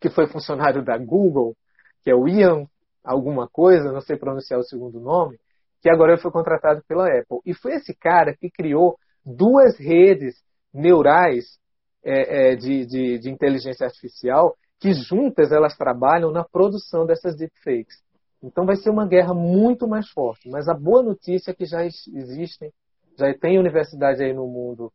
que 0.00 0.10
foi 0.10 0.26
funcionário 0.26 0.84
da 0.84 0.98
Google, 0.98 1.56
que 2.02 2.10
é 2.10 2.14
o 2.14 2.28
Ian 2.28 2.66
alguma 3.02 3.48
coisa, 3.48 3.92
não 3.92 4.00
sei 4.00 4.16
pronunciar 4.16 4.58
o 4.58 4.64
segundo 4.64 5.00
nome, 5.00 5.38
que 5.80 5.90
agora 5.90 6.16
foi 6.16 6.30
contratado 6.30 6.82
pela 6.88 7.06
Apple. 7.06 7.40
E 7.44 7.54
foi 7.54 7.74
esse 7.74 7.94
cara 7.94 8.34
que 8.34 8.50
criou 8.50 8.96
duas 9.24 9.78
redes 9.78 10.34
neurais 10.72 11.58
é, 12.02 12.52
é, 12.52 12.56
de, 12.56 12.86
de, 12.86 13.18
de 13.18 13.30
inteligência 13.30 13.86
artificial 13.86 14.56
que 14.80 14.92
juntas 14.92 15.52
elas 15.52 15.76
trabalham 15.76 16.30
na 16.30 16.44
produção 16.44 17.06
dessas 17.06 17.36
deepfakes. 17.36 18.02
Então 18.42 18.66
vai 18.66 18.76
ser 18.76 18.90
uma 18.90 19.06
guerra 19.06 19.32
muito 19.32 19.88
mais 19.88 20.08
forte. 20.10 20.50
Mas 20.50 20.68
a 20.68 20.74
boa 20.74 21.02
notícia 21.02 21.50
é 21.50 21.54
que 21.54 21.64
já 21.64 21.84
existem, 21.84 22.70
já 23.18 23.32
tem 23.34 23.58
universidade 23.58 24.22
aí 24.22 24.34
no 24.34 24.46
mundo 24.46 24.92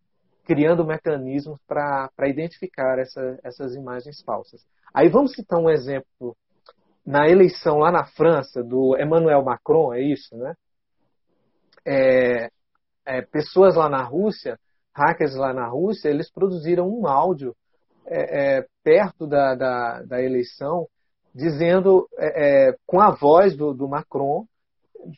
criando 0.50 0.84
mecanismos 0.84 1.60
para 1.68 2.10
identificar 2.28 2.98
essa, 2.98 3.40
essas 3.44 3.76
imagens 3.76 4.20
falsas. 4.24 4.66
Aí 4.92 5.08
vamos 5.08 5.34
citar 5.34 5.60
um 5.60 5.70
exemplo 5.70 6.36
na 7.06 7.30
eleição 7.30 7.78
lá 7.78 7.92
na 7.92 8.04
França 8.04 8.64
do 8.64 8.98
Emmanuel 9.00 9.44
Macron, 9.44 9.94
é 9.94 10.02
isso, 10.02 10.36
né? 10.36 10.56
É, 11.86 12.50
é, 13.06 13.22
pessoas 13.22 13.76
lá 13.76 13.88
na 13.88 14.02
Rússia, 14.02 14.58
hackers 14.92 15.36
lá 15.36 15.54
na 15.54 15.68
Rússia, 15.68 16.10
eles 16.10 16.32
produziram 16.32 16.90
um 16.90 17.08
áudio 17.08 17.56
é, 18.08 18.58
é 18.58 18.66
perto 18.84 19.28
da, 19.28 19.54
da, 19.54 20.02
da 20.02 20.20
eleição 20.20 20.88
dizendo, 21.34 22.10
é, 22.18 22.70
é, 22.70 22.76
com 22.88 23.00
a 23.00 23.12
voz 23.12 23.56
do, 23.56 23.72
do, 23.72 23.88
Macron, 23.88 24.46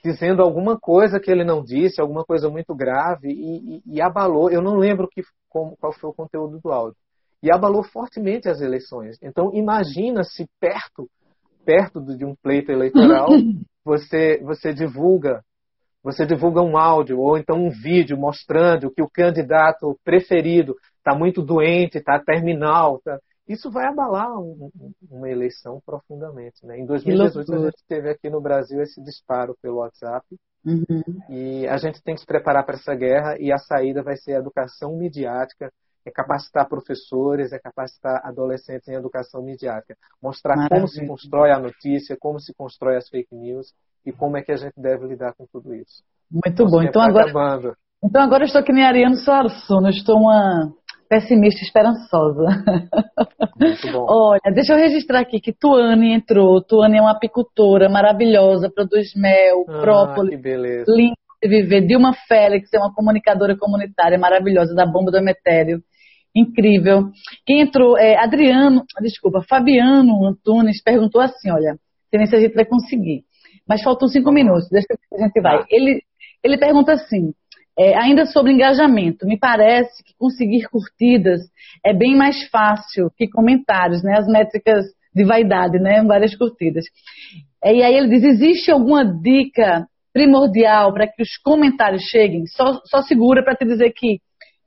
dizendo 0.04 0.42
alguma 0.42 0.80
coisa 0.80 1.20
que 1.20 1.32
ele 1.32 1.44
não 1.44 1.64
disse, 1.64 2.02
alguma 2.02 2.24
coisa 2.24 2.50
muito 2.50 2.74
grave, 2.76 3.30
e, 3.30 3.78
e, 3.78 3.82
e 3.86 4.02
abalou. 4.02 4.50
Eu 4.50 4.62
não 4.62 4.78
lembro 4.78 5.08
que, 5.08 5.22
como, 5.50 5.76
qual 5.78 5.92
foi 5.94 6.10
o 6.10 6.14
conteúdo 6.14 6.60
do 6.60 6.72
áudio. 6.72 6.98
E 7.44 7.52
abalou 7.52 7.84
fortemente 7.84 8.48
as 8.48 8.62
eleições. 8.62 9.18
Então, 9.22 9.52
imagina 9.54 10.24
se 10.24 10.48
perto, 10.60 11.10
perto 11.66 12.00
de 12.02 12.24
um 12.24 12.36
pleito 12.36 12.72
eleitoral, 12.72 13.28
você, 13.84 14.40
você 14.44 14.74
divulga 14.74 15.42
você 16.04 16.26
divulga 16.26 16.62
um 16.62 16.78
áudio 16.78 17.20
ou 17.20 17.38
então 17.38 17.58
um 17.58 17.70
vídeo 17.70 18.18
mostrando 18.18 18.92
que 18.92 19.04
o 19.04 19.10
candidato 19.10 19.96
preferido 20.04 20.76
está 20.98 21.16
muito 21.16 21.44
doente, 21.44 22.00
está 22.00 22.20
terminal. 22.20 23.00
Tá... 23.04 23.20
isso 23.48 23.70
vai 23.70 23.88
abalar 23.88 24.40
um, 24.40 24.70
uma 25.10 25.30
eleição 25.30 25.82
profundamente. 25.86 26.66
Né? 26.66 26.80
Em 26.80 26.86
2018 26.86 27.54
a 27.54 27.60
gente 27.60 27.84
teve 27.88 28.10
aqui 28.10 28.30
no 28.30 28.42
Brasil 28.42 28.82
esse 28.82 29.02
disparo 29.04 29.56
pelo 29.62 29.78
WhatsApp 29.78 30.26
uhum. 30.66 31.04
e 31.30 31.68
a 31.68 31.78
gente 31.78 32.02
tem 32.04 32.16
que 32.16 32.22
se 32.22 32.28
preparar 32.28 32.66
para 32.66 32.76
essa 32.76 32.96
guerra 32.96 33.38
e 33.40 33.52
a 33.52 33.58
saída 33.58 34.04
vai 34.04 34.16
ser 34.16 34.36
a 34.36 34.40
educação 34.40 34.96
midiática, 34.96 35.72
é 36.06 36.12
capacitar 36.12 36.68
professores, 36.68 37.52
é 37.52 37.60
capacitar 37.60 38.22
adolescentes 38.24 38.88
em 38.88 38.96
educação 38.96 39.42
midiática, 39.44 39.96
mostrar 40.22 40.56
Maravilha. 40.56 40.82
como 40.82 40.88
se 40.88 41.06
constrói 41.06 41.52
a 41.52 41.60
notícia, 41.60 42.18
como 42.20 42.40
se 42.40 42.54
constrói 42.54 42.98
as 42.98 43.08
fake 43.10 43.36
news 43.36 43.74
e 44.06 44.12
como 44.12 44.38
é 44.38 44.42
que 44.42 44.52
a 44.52 44.58
gente 44.58 44.74
deve 44.78 45.06
lidar 45.08 45.34
com 45.34 45.46
tudo 45.52 45.74
isso. 45.76 46.04
Muito 46.32 46.66
bom. 46.66 46.82
Então 46.82 47.02
tá 47.02 47.10
agora, 47.10 47.30
acabando. 47.30 47.76
então 48.04 48.22
agora 48.22 48.44
eu 48.44 48.48
estou 48.48 48.64
que 48.64 48.72
nem 48.72 48.86
Ariano 48.86 49.16
Suassuna, 49.16 49.90
estou 49.90 50.18
uma 50.18 50.74
pessimista 51.12 51.62
esperançosa. 51.62 52.64
Muito 53.60 53.92
bom. 53.92 54.06
Olha, 54.08 54.54
deixa 54.56 54.74
eu 54.74 54.78
registrar 54.78 55.20
aqui 55.20 55.42
que 55.42 55.52
Tuane 55.52 56.14
entrou. 56.14 56.64
Tuane 56.64 56.98
é 56.98 57.02
uma 57.02 57.12
apicultora 57.12 57.90
maravilhosa, 57.90 58.72
produz 58.74 59.14
mel, 59.14 59.66
ah, 59.68 59.82
própolis, 59.82 60.40
limpo 60.88 61.18
de 61.44 61.50
viver. 61.50 61.86
Dilma 61.86 62.14
Félix 62.30 62.74
é 62.74 62.80
uma 62.80 62.94
comunicadora 62.94 63.58
comunitária 63.58 64.18
maravilhosa 64.18 64.74
da 64.74 64.86
bomba 64.86 65.12
do 65.12 65.18
Emetério. 65.18 65.84
Incrível. 66.34 67.10
Quem 67.46 67.60
entrou 67.60 67.98
é 67.98 68.16
Adriano, 68.18 68.86
desculpa, 69.02 69.42
Fabiano 69.42 70.26
Antunes 70.26 70.82
perguntou 70.82 71.20
assim, 71.20 71.52
olha, 71.52 71.76
sei 72.10 72.20
nem 72.20 72.26
se 72.26 72.38
a 72.38 72.40
gente 72.40 72.56
vai 72.56 72.64
conseguir. 72.64 73.26
Mas 73.68 73.84
faltam 73.84 74.08
cinco 74.08 74.32
minutos, 74.32 74.70
deixa 74.72 74.88
que 74.88 75.16
a 75.16 75.26
gente 75.26 75.42
vai. 75.42 75.58
Ah. 75.58 75.66
Ele, 75.70 76.02
ele 76.42 76.58
pergunta 76.58 76.94
assim, 76.94 77.34
é, 77.82 77.98
ainda 77.98 78.28
sobre 78.28 78.52
engajamento, 78.52 79.26
me 79.26 79.40
parece 79.40 80.04
que 80.04 80.14
conseguir 80.16 80.70
curtidas 80.70 81.42
é 81.84 81.92
bem 81.92 82.16
mais 82.16 82.48
fácil 82.50 83.10
que 83.18 83.28
comentários, 83.28 84.04
né? 84.04 84.20
As 84.20 84.28
métricas 84.28 84.86
de 85.16 85.24
vaidade, 85.26 85.80
né? 85.80 86.04
Várias 86.04 86.36
curtidas. 86.36 86.86
É, 87.64 87.74
e 87.74 87.82
aí 87.82 87.96
ele 87.96 88.10
diz: 88.10 88.24
existe 88.24 88.70
alguma 88.70 89.04
dica 89.04 89.88
primordial 90.14 90.94
para 90.94 91.08
que 91.08 91.24
os 91.24 91.38
comentários 91.44 92.04
cheguem? 92.04 92.46
Só, 92.46 92.80
só 92.86 93.02
segura 93.02 93.44
para 93.44 93.56
te 93.56 93.66
dizer 93.66 93.92
que 93.96 94.20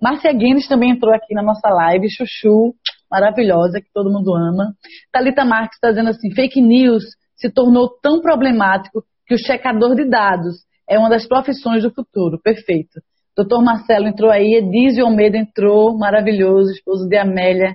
Márcia 0.02 0.32
Guinness 0.32 0.66
também 0.66 0.90
entrou 0.90 1.14
aqui 1.14 1.34
na 1.34 1.42
nossa 1.42 1.68
live, 1.68 2.10
Chuchu, 2.10 2.74
maravilhosa, 3.08 3.80
que 3.80 3.92
todo 3.94 4.12
mundo 4.12 4.34
ama. 4.34 4.74
Talita 5.12 5.44
Marques 5.44 5.76
está 5.76 5.90
dizendo 5.90 6.10
assim: 6.10 6.32
fake 6.34 6.60
news 6.60 7.04
se 7.36 7.48
tornou 7.48 7.88
tão 8.02 8.20
problemático 8.20 9.04
que 9.24 9.36
o 9.36 9.38
checador 9.38 9.94
de 9.94 10.04
dados 10.04 10.56
é 10.88 10.98
uma 10.98 11.08
das 11.08 11.26
profissões 11.26 11.82
do 11.82 11.90
futuro. 11.90 12.40
Perfeito. 12.42 13.00
Doutor 13.36 13.62
Marcelo 13.62 14.06
entrou 14.06 14.30
aí, 14.30 14.54
Edísio 14.54 15.04
Almeida 15.04 15.36
entrou, 15.36 15.96
maravilhoso, 15.98 16.70
esposo 16.70 17.08
de 17.08 17.16
Amélia. 17.16 17.74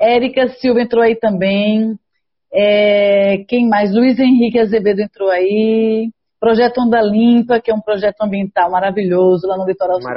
Érica 0.00 0.48
Silva 0.48 0.80
entrou 0.80 1.02
aí 1.02 1.16
também. 1.16 1.96
É, 2.52 3.44
quem 3.48 3.68
mais? 3.68 3.94
Luiz 3.94 4.18
Henrique 4.18 4.58
Azevedo 4.58 5.00
entrou 5.00 5.30
aí. 5.30 6.10
Projeto 6.40 6.80
Onda 6.80 7.00
Limpa, 7.00 7.60
que 7.60 7.70
é 7.70 7.74
um 7.74 7.80
projeto 7.80 8.20
ambiental 8.22 8.70
maravilhoso 8.70 9.46
lá 9.46 9.56
no 9.56 9.66
litoral 9.66 10.00
sul 10.00 10.10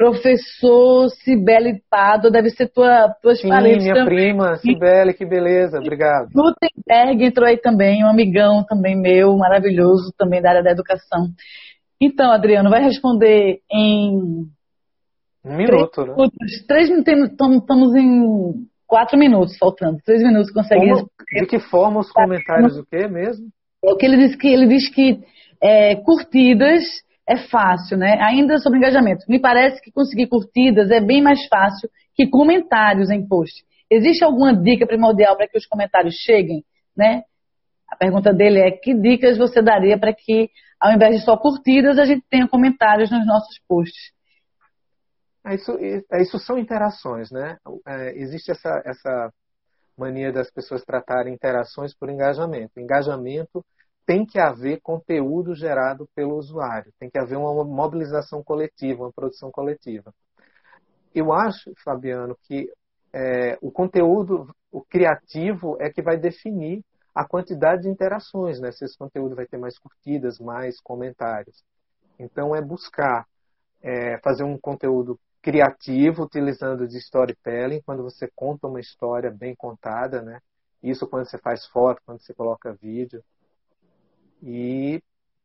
Professor 0.00 1.10
Cibele 1.10 1.82
Pado, 1.90 2.30
deve 2.30 2.48
ser 2.48 2.68
tua, 2.68 3.14
tuas 3.20 3.38
Sim, 3.38 3.50
paredes 3.50 3.82
minha 3.82 3.94
também. 3.94 4.32
prima, 4.32 4.56
Cibele, 4.56 5.12
que 5.12 5.26
beleza, 5.26 5.78
obrigado. 5.78 6.28
Gutenberg 6.32 7.22
entrou 7.22 7.46
aí 7.46 7.58
também, 7.58 8.02
um 8.02 8.08
amigão 8.08 8.64
também 8.66 8.98
meu, 8.98 9.36
maravilhoso, 9.36 10.10
também 10.16 10.40
da 10.40 10.48
área 10.48 10.62
da 10.62 10.70
educação. 10.70 11.26
Então, 12.00 12.32
Adriano, 12.32 12.70
vai 12.70 12.82
responder 12.82 13.58
em... 13.70 14.46
Um 15.44 15.56
minuto, 15.56 15.92
três 15.92 16.08
né? 16.08 16.14
Minutos. 16.16 16.66
Três, 16.66 16.88
estamos 16.88 17.94
em 17.94 18.54
quatro 18.86 19.18
minutos 19.18 19.58
faltando. 19.58 19.98
Três 20.02 20.22
minutos 20.22 20.50
consegue 20.50 20.80
Como, 20.80 20.94
responder. 20.94 21.40
De 21.42 21.46
que 21.46 21.58
forma 21.58 22.00
os 22.00 22.10
comentários, 22.10 22.78
o 22.78 22.86
quê 22.86 23.06
mesmo? 23.06 23.48
É 23.84 23.92
o 23.92 23.96
que 23.98 24.06
ele 24.06 24.16
diz 24.16 24.34
que 24.34 24.48
ele 24.48 24.66
diz 24.66 24.88
que 24.88 25.20
é, 25.62 25.94
curtidas 25.96 26.84
é 27.30 27.36
fácil, 27.48 27.96
né? 27.96 28.20
Ainda 28.20 28.58
sobre 28.58 28.78
engajamento. 28.78 29.24
Me 29.28 29.38
parece 29.38 29.80
que 29.80 29.92
conseguir 29.92 30.26
curtidas 30.26 30.90
é 30.90 31.00
bem 31.00 31.22
mais 31.22 31.46
fácil 31.46 31.88
que 32.12 32.28
comentários 32.28 33.08
em 33.08 33.26
post. 33.26 33.64
Existe 33.88 34.24
alguma 34.24 34.52
dica 34.52 34.84
primordial 34.84 35.36
para 35.36 35.46
que 35.46 35.56
os 35.56 35.64
comentários 35.64 36.16
cheguem, 36.16 36.64
né? 36.96 37.22
A 37.88 37.94
pergunta 37.94 38.32
dele 38.34 38.58
é: 38.58 38.72
que 38.72 38.92
dicas 38.92 39.38
você 39.38 39.62
daria 39.62 39.96
para 39.96 40.12
que, 40.12 40.50
ao 40.80 40.92
invés 40.92 41.20
de 41.20 41.24
só 41.24 41.36
curtidas, 41.36 41.98
a 42.00 42.04
gente 42.04 42.24
tenha 42.28 42.48
comentários 42.48 43.12
nos 43.12 43.24
nossos 43.24 43.60
posts? 43.68 44.12
É 45.46 45.54
isso, 45.54 45.78
é 46.12 46.22
isso 46.22 46.38
são 46.40 46.58
interações, 46.58 47.30
né? 47.30 47.58
É, 47.86 48.18
existe 48.18 48.50
essa, 48.50 48.82
essa 48.84 49.32
mania 49.96 50.32
das 50.32 50.50
pessoas 50.50 50.84
tratarem 50.84 51.32
interações 51.32 51.94
por 51.94 52.10
engajamento. 52.10 52.78
Engajamento 52.78 53.64
tem 54.06 54.24
que 54.26 54.40
haver 54.40 54.80
conteúdo 54.80 55.54
gerado 55.54 56.08
pelo 56.14 56.36
usuário, 56.36 56.92
tem 56.98 57.08
que 57.08 57.18
haver 57.18 57.36
uma 57.36 57.64
mobilização 57.64 58.42
coletiva, 58.42 59.04
uma 59.04 59.12
produção 59.12 59.50
coletiva. 59.50 60.12
Eu 61.14 61.32
acho, 61.32 61.72
Fabiano, 61.84 62.36
que 62.44 62.70
é, 63.12 63.58
o 63.60 63.70
conteúdo, 63.70 64.54
o 64.70 64.82
criativo 64.82 65.76
é 65.80 65.90
que 65.90 66.02
vai 66.02 66.16
definir 66.16 66.84
a 67.14 67.26
quantidade 67.26 67.82
de 67.82 67.88
interações, 67.88 68.60
né? 68.60 68.70
Se 68.70 68.84
esse 68.84 68.96
conteúdo 68.96 69.34
vai 69.34 69.46
ter 69.46 69.58
mais 69.58 69.78
curtidas, 69.78 70.38
mais 70.38 70.80
comentários. 70.80 71.64
Então 72.18 72.54
é 72.54 72.62
buscar 72.62 73.26
é, 73.82 74.18
fazer 74.18 74.44
um 74.44 74.58
conteúdo 74.58 75.18
criativo 75.42 76.24
utilizando 76.24 76.86
de 76.86 76.98
storytelling, 76.98 77.80
quando 77.82 78.02
você 78.02 78.28
conta 78.34 78.68
uma 78.68 78.80
história 78.80 79.30
bem 79.30 79.54
contada, 79.56 80.22
né? 80.22 80.40
Isso 80.82 81.06
quando 81.08 81.28
você 81.28 81.38
faz 81.38 81.66
foto, 81.66 82.00
quando 82.04 82.20
você 82.20 82.32
coloca 82.34 82.74
vídeo. 82.74 83.22
E 84.42 85.00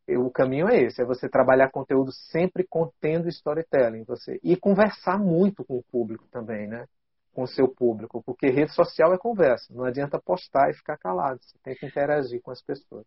o 0.09 0.29
caminho 0.29 0.67
é 0.69 0.83
esse, 0.83 1.01
é 1.01 1.05
você 1.05 1.27
trabalhar 1.27 1.71
conteúdo 1.71 2.11
sempre 2.11 2.65
contendo 2.69 3.27
storytelling, 3.27 4.03
você 4.03 4.39
e 4.43 4.55
conversar 4.55 5.17
muito 5.17 5.63
com 5.65 5.77
o 5.77 5.83
público 5.91 6.25
também, 6.31 6.67
né? 6.67 6.85
Com 7.33 7.43
o 7.43 7.47
seu 7.47 7.67
público, 7.67 8.23
porque 8.23 8.47
rede 8.47 8.73
social 8.73 9.13
é 9.13 9.17
conversa, 9.17 9.73
não 9.73 9.83
adianta 9.83 10.21
postar 10.23 10.69
e 10.69 10.75
ficar 10.75 10.97
calado, 10.97 11.39
você 11.41 11.57
tem 11.63 11.75
que 11.75 11.85
interagir 11.85 12.41
com 12.41 12.51
as 12.51 12.61
pessoas. 12.61 13.05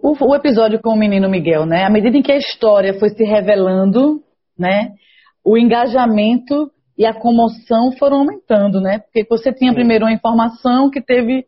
O, 0.00 0.14
o 0.26 0.34
episódio 0.34 0.80
com 0.80 0.90
o 0.90 0.98
menino 0.98 1.28
Miguel, 1.28 1.66
né? 1.66 1.84
À 1.84 1.90
medida 1.90 2.16
em 2.16 2.22
que 2.22 2.32
a 2.32 2.38
história 2.38 2.98
foi 2.98 3.10
se 3.10 3.24
revelando, 3.24 4.22
né? 4.58 4.94
O 5.44 5.56
engajamento 5.56 6.70
e 6.96 7.04
a 7.06 7.14
comoção 7.14 7.92
foram 7.98 8.18
aumentando, 8.18 8.80
né? 8.80 8.98
Porque 9.00 9.24
você 9.28 9.52
tinha 9.52 9.70
Sim. 9.70 9.76
primeiro 9.76 10.04
uma 10.04 10.12
informação 10.12 10.90
que 10.90 11.00
teve 11.00 11.46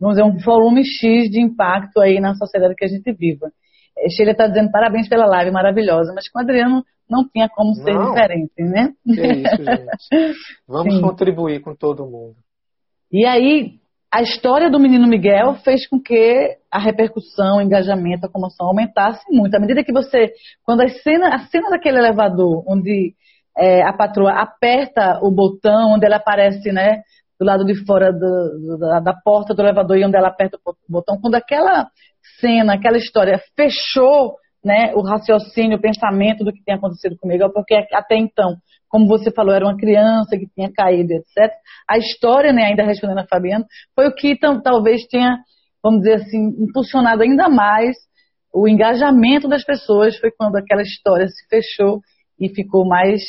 vamos 0.00 0.16
dizer, 0.16 0.28
um 0.28 0.36
volume 0.38 0.84
X 0.84 1.30
de 1.30 1.40
impacto 1.40 2.00
aí 2.00 2.20
na 2.20 2.34
sociedade 2.34 2.74
que 2.74 2.84
a 2.84 2.88
gente 2.88 3.12
viva. 3.12 3.50
É, 3.98 4.08
Sheila 4.10 4.32
está 4.32 4.46
dizendo 4.46 4.70
parabéns 4.70 5.08
pela 5.08 5.26
live 5.26 5.50
maravilhosa, 5.50 6.12
mas 6.14 6.28
com 6.28 6.38
o 6.38 6.42
Adriano 6.42 6.84
não 7.08 7.26
tinha 7.28 7.48
como 7.48 7.74
ser 7.74 7.94
não. 7.94 8.12
diferente, 8.12 8.52
né? 8.58 8.92
É 9.08 9.32
isso, 9.32 9.56
gente. 9.64 10.36
Vamos 10.68 10.96
Sim. 10.96 11.00
contribuir 11.00 11.60
com 11.60 11.74
todo 11.74 12.04
mundo. 12.04 12.36
E 13.10 13.24
aí, 13.24 13.78
a 14.12 14.22
história 14.22 14.70
do 14.70 14.80
menino 14.80 15.06
Miguel 15.06 15.54
fez 15.64 15.86
com 15.88 16.00
que 16.00 16.56
a 16.70 16.78
repercussão, 16.78 17.58
o 17.58 17.62
engajamento, 17.62 18.26
a 18.26 18.30
comoção 18.30 18.66
aumentasse 18.66 19.24
muito. 19.30 19.54
À 19.54 19.60
medida 19.60 19.84
que 19.84 19.92
você, 19.92 20.32
quando 20.64 20.82
a 20.82 20.88
cena, 20.88 21.34
a 21.34 21.38
cena 21.46 21.70
daquele 21.70 21.98
elevador, 21.98 22.64
onde 22.66 23.14
é, 23.56 23.82
a 23.82 23.92
patroa 23.92 24.32
aperta 24.32 25.20
o 25.22 25.30
botão, 25.30 25.94
onde 25.94 26.04
ela 26.04 26.16
aparece, 26.16 26.72
né, 26.72 27.02
do 27.38 27.44
lado 27.44 27.64
de 27.64 27.74
fora 27.84 28.12
do, 28.12 28.78
da, 28.78 29.00
da, 29.00 29.14
porta 29.14 29.54
do 29.54 29.62
elevador 29.62 29.98
e 29.98 30.04
onde 30.04 30.16
ela 30.16 30.28
aperta 30.28 30.58
o 30.64 30.74
botão. 30.88 31.18
Quando 31.20 31.34
aquela 31.34 31.88
cena, 32.40 32.74
aquela 32.74 32.96
história 32.96 33.40
fechou 33.54 34.36
né, 34.64 34.92
o 34.94 35.02
raciocínio, 35.02 35.78
o 35.78 35.80
pensamento 35.80 36.42
do 36.42 36.52
que 36.52 36.62
tinha 36.64 36.76
acontecido 36.76 37.16
comigo, 37.16 37.44
é 37.44 37.48
porque 37.52 37.74
até 37.92 38.16
então, 38.16 38.56
como 38.88 39.06
você 39.06 39.30
falou, 39.30 39.54
era 39.54 39.64
uma 39.64 39.76
criança 39.76 40.36
que 40.36 40.48
tinha 40.54 40.72
caído, 40.72 41.12
etc. 41.12 41.52
A 41.88 41.98
história, 41.98 42.52
né, 42.52 42.64
ainda 42.64 42.84
respondendo 42.84 43.18
a 43.18 43.26
Fabiana, 43.26 43.64
foi 43.94 44.08
o 44.08 44.14
que 44.14 44.36
talvez 44.64 45.06
tenha, 45.06 45.38
vamos 45.82 46.00
dizer 46.00 46.14
assim, 46.14 46.48
impulsionado 46.58 47.22
ainda 47.22 47.48
mais 47.48 47.96
o 48.52 48.66
engajamento 48.66 49.46
das 49.46 49.62
pessoas. 49.62 50.16
Foi 50.18 50.30
quando 50.36 50.56
aquela 50.56 50.82
história 50.82 51.28
se 51.28 51.46
fechou 51.48 52.00
e 52.40 52.48
ficou 52.48 52.86
mais, 52.86 53.22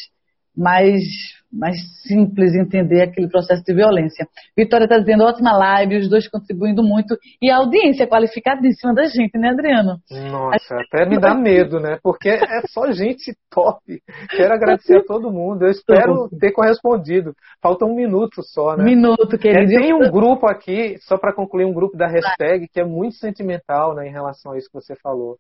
mais 0.56 1.04
mais 1.52 1.78
simples 2.04 2.54
entender 2.56 3.02
aquele 3.02 3.30
processo 3.30 3.64
de 3.64 3.74
violência. 3.74 4.28
Vitória 4.56 4.84
está 4.84 5.00
dizendo 5.00 5.24
ótima 5.24 5.58
live, 5.58 5.98
os 5.98 6.10
dois 6.10 6.28
contribuindo 6.30 6.84
muito 6.84 7.18
e 7.42 7.50
a 7.50 7.58
audiência 7.58 8.04
é 8.04 8.08
qualificadíssima 8.08 8.94
da 8.94 9.06
gente, 9.06 9.38
né, 9.38 9.50
Adriano? 9.50 9.98
Nossa, 10.30 10.76
até 10.76 11.06
me 11.06 11.20
dá 11.20 11.34
medo, 11.34 11.80
né? 11.80 11.98
Porque 12.04 12.30
é 12.30 12.62
só 12.68 12.92
gente 12.92 13.36
top. 13.50 14.02
Quero 14.30 14.54
agradecer 14.54 14.98
a 14.98 15.04
todo 15.04 15.32
mundo. 15.32 15.64
Eu 15.64 15.72
espero 15.72 16.30
ter 16.40 16.52
correspondido. 16.52 17.34
Falta 17.62 17.86
um 17.86 17.96
minuto 17.96 18.44
só, 18.44 18.76
né? 18.76 18.84
Minuto, 18.84 19.38
querido. 19.38 19.74
É, 19.74 19.80
tem 19.80 19.94
um 19.94 20.12
grupo 20.12 20.48
aqui, 20.48 20.98
só 21.00 21.18
para 21.18 21.34
concluir, 21.34 21.66
um 21.66 21.74
grupo 21.74 21.98
da 21.98 22.08
hashtag 22.08 22.68
que 22.68 22.80
é 22.80 22.86
muito 22.86 23.16
sentimental, 23.16 23.96
né, 23.96 24.08
em 24.08 24.12
relação 24.12 24.52
a 24.52 24.58
isso 24.58 24.68
que 24.68 24.80
você 24.80 24.96
falou. 24.96 25.38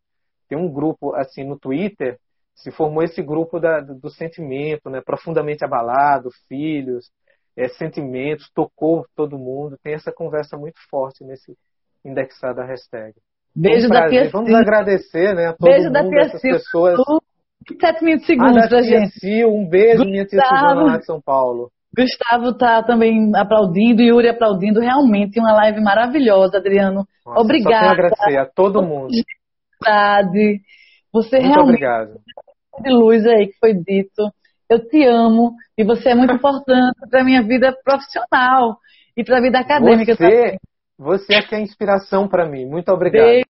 Tem 0.49 0.58
um 0.58 0.72
grupo 0.72 1.14
assim 1.16 1.43
no 1.43 1.60
Twitter 1.60 2.18
se 2.58 2.72
formou 2.72 3.03
esse 3.03 3.22
grupo 3.22 3.60
da, 3.60 3.80
do 3.80 4.10
sentimento, 4.10 4.89
né, 4.89 5.01
profundamente 5.01 5.64
abalado, 5.64 6.30
filhos. 6.47 7.05
é, 7.55 7.68
sentimentos, 7.70 8.51
tocou 8.53 9.05
todo 9.16 9.38
mundo. 9.38 9.78
Tem 9.82 9.93
essa 9.93 10.12
conversa 10.12 10.58
muito 10.58 10.80
forte 10.89 11.24
nesse 11.24 11.55
indexar 12.05 12.53
da 12.53 12.64
hashtag. 12.64 13.14
Beijo 13.55 13.89
da 13.89 14.08
Tia 14.08 14.30
Vamos 14.30 14.53
agradecer 14.53 15.34
né, 15.34 15.47
a 15.47 15.53
todo 15.53 15.68
beijo 15.68 15.86
mundo, 15.86 15.93
da 15.93 16.08
tia 16.08 16.20
essas 16.20 16.41
pessoas. 16.41 16.99
7 17.82 18.03
mil 18.03 18.20
segundos 18.20 18.64
ah, 18.64 18.68
pra 18.68 18.82
tia 18.82 18.99
gente. 18.99 19.20
Sil, 19.20 19.49
um 19.49 19.68
beijo, 19.68 20.03
minha 20.03 20.26
tia 20.26 20.39
Silvana 20.39 20.84
lá 20.84 20.97
de 20.97 21.05
São 21.05 21.20
Paulo. 21.20 21.72
Gustavo 21.95 22.55
tá 22.55 22.84
também 22.84 23.32
aplaudindo, 23.36 24.03
Yuri 24.03 24.30
aplaudindo. 24.30 24.80
Realmente 24.80 25.39
uma 25.39 25.51
live 25.53 25.82
maravilhosa, 25.82 26.58
Adriano. 26.58 27.08
Nossa, 27.26 27.41
Obrigada. 27.41 27.74
Só 27.74 27.80
tenho 27.80 27.89
a 27.89 27.93
agradecer 27.93 28.38
a 28.38 28.45
todo 28.45 28.84
mundo. 28.84 29.10
Você 31.12 31.39
muito 31.39 31.53
realmente 31.53 31.70
obrigado. 31.70 32.20
De 32.82 32.89
luz 32.89 33.25
aí 33.25 33.47
que 33.47 33.57
foi 33.59 33.73
dito. 33.73 34.32
Eu 34.69 34.88
te 34.88 35.05
amo 35.05 35.53
e 35.78 35.84
você 35.84 36.09
é 36.09 36.15
muito 36.15 36.34
importante 36.34 36.99
para 37.09 37.23
minha 37.23 37.41
vida 37.41 37.75
profissional 37.84 38.78
e 39.15 39.23
para 39.23 39.38
a 39.38 39.41
vida 39.41 39.59
acadêmica 39.59 40.15
você, 40.15 40.23
também. 40.23 40.57
Você 40.99 41.36
é 41.36 41.41
que 41.41 41.55
é 41.55 41.61
inspiração 41.61 42.28
para 42.28 42.45
mim. 42.49 42.65
Muito 42.65 42.89
obrigado. 42.91 43.25
Beijo. 43.25 43.45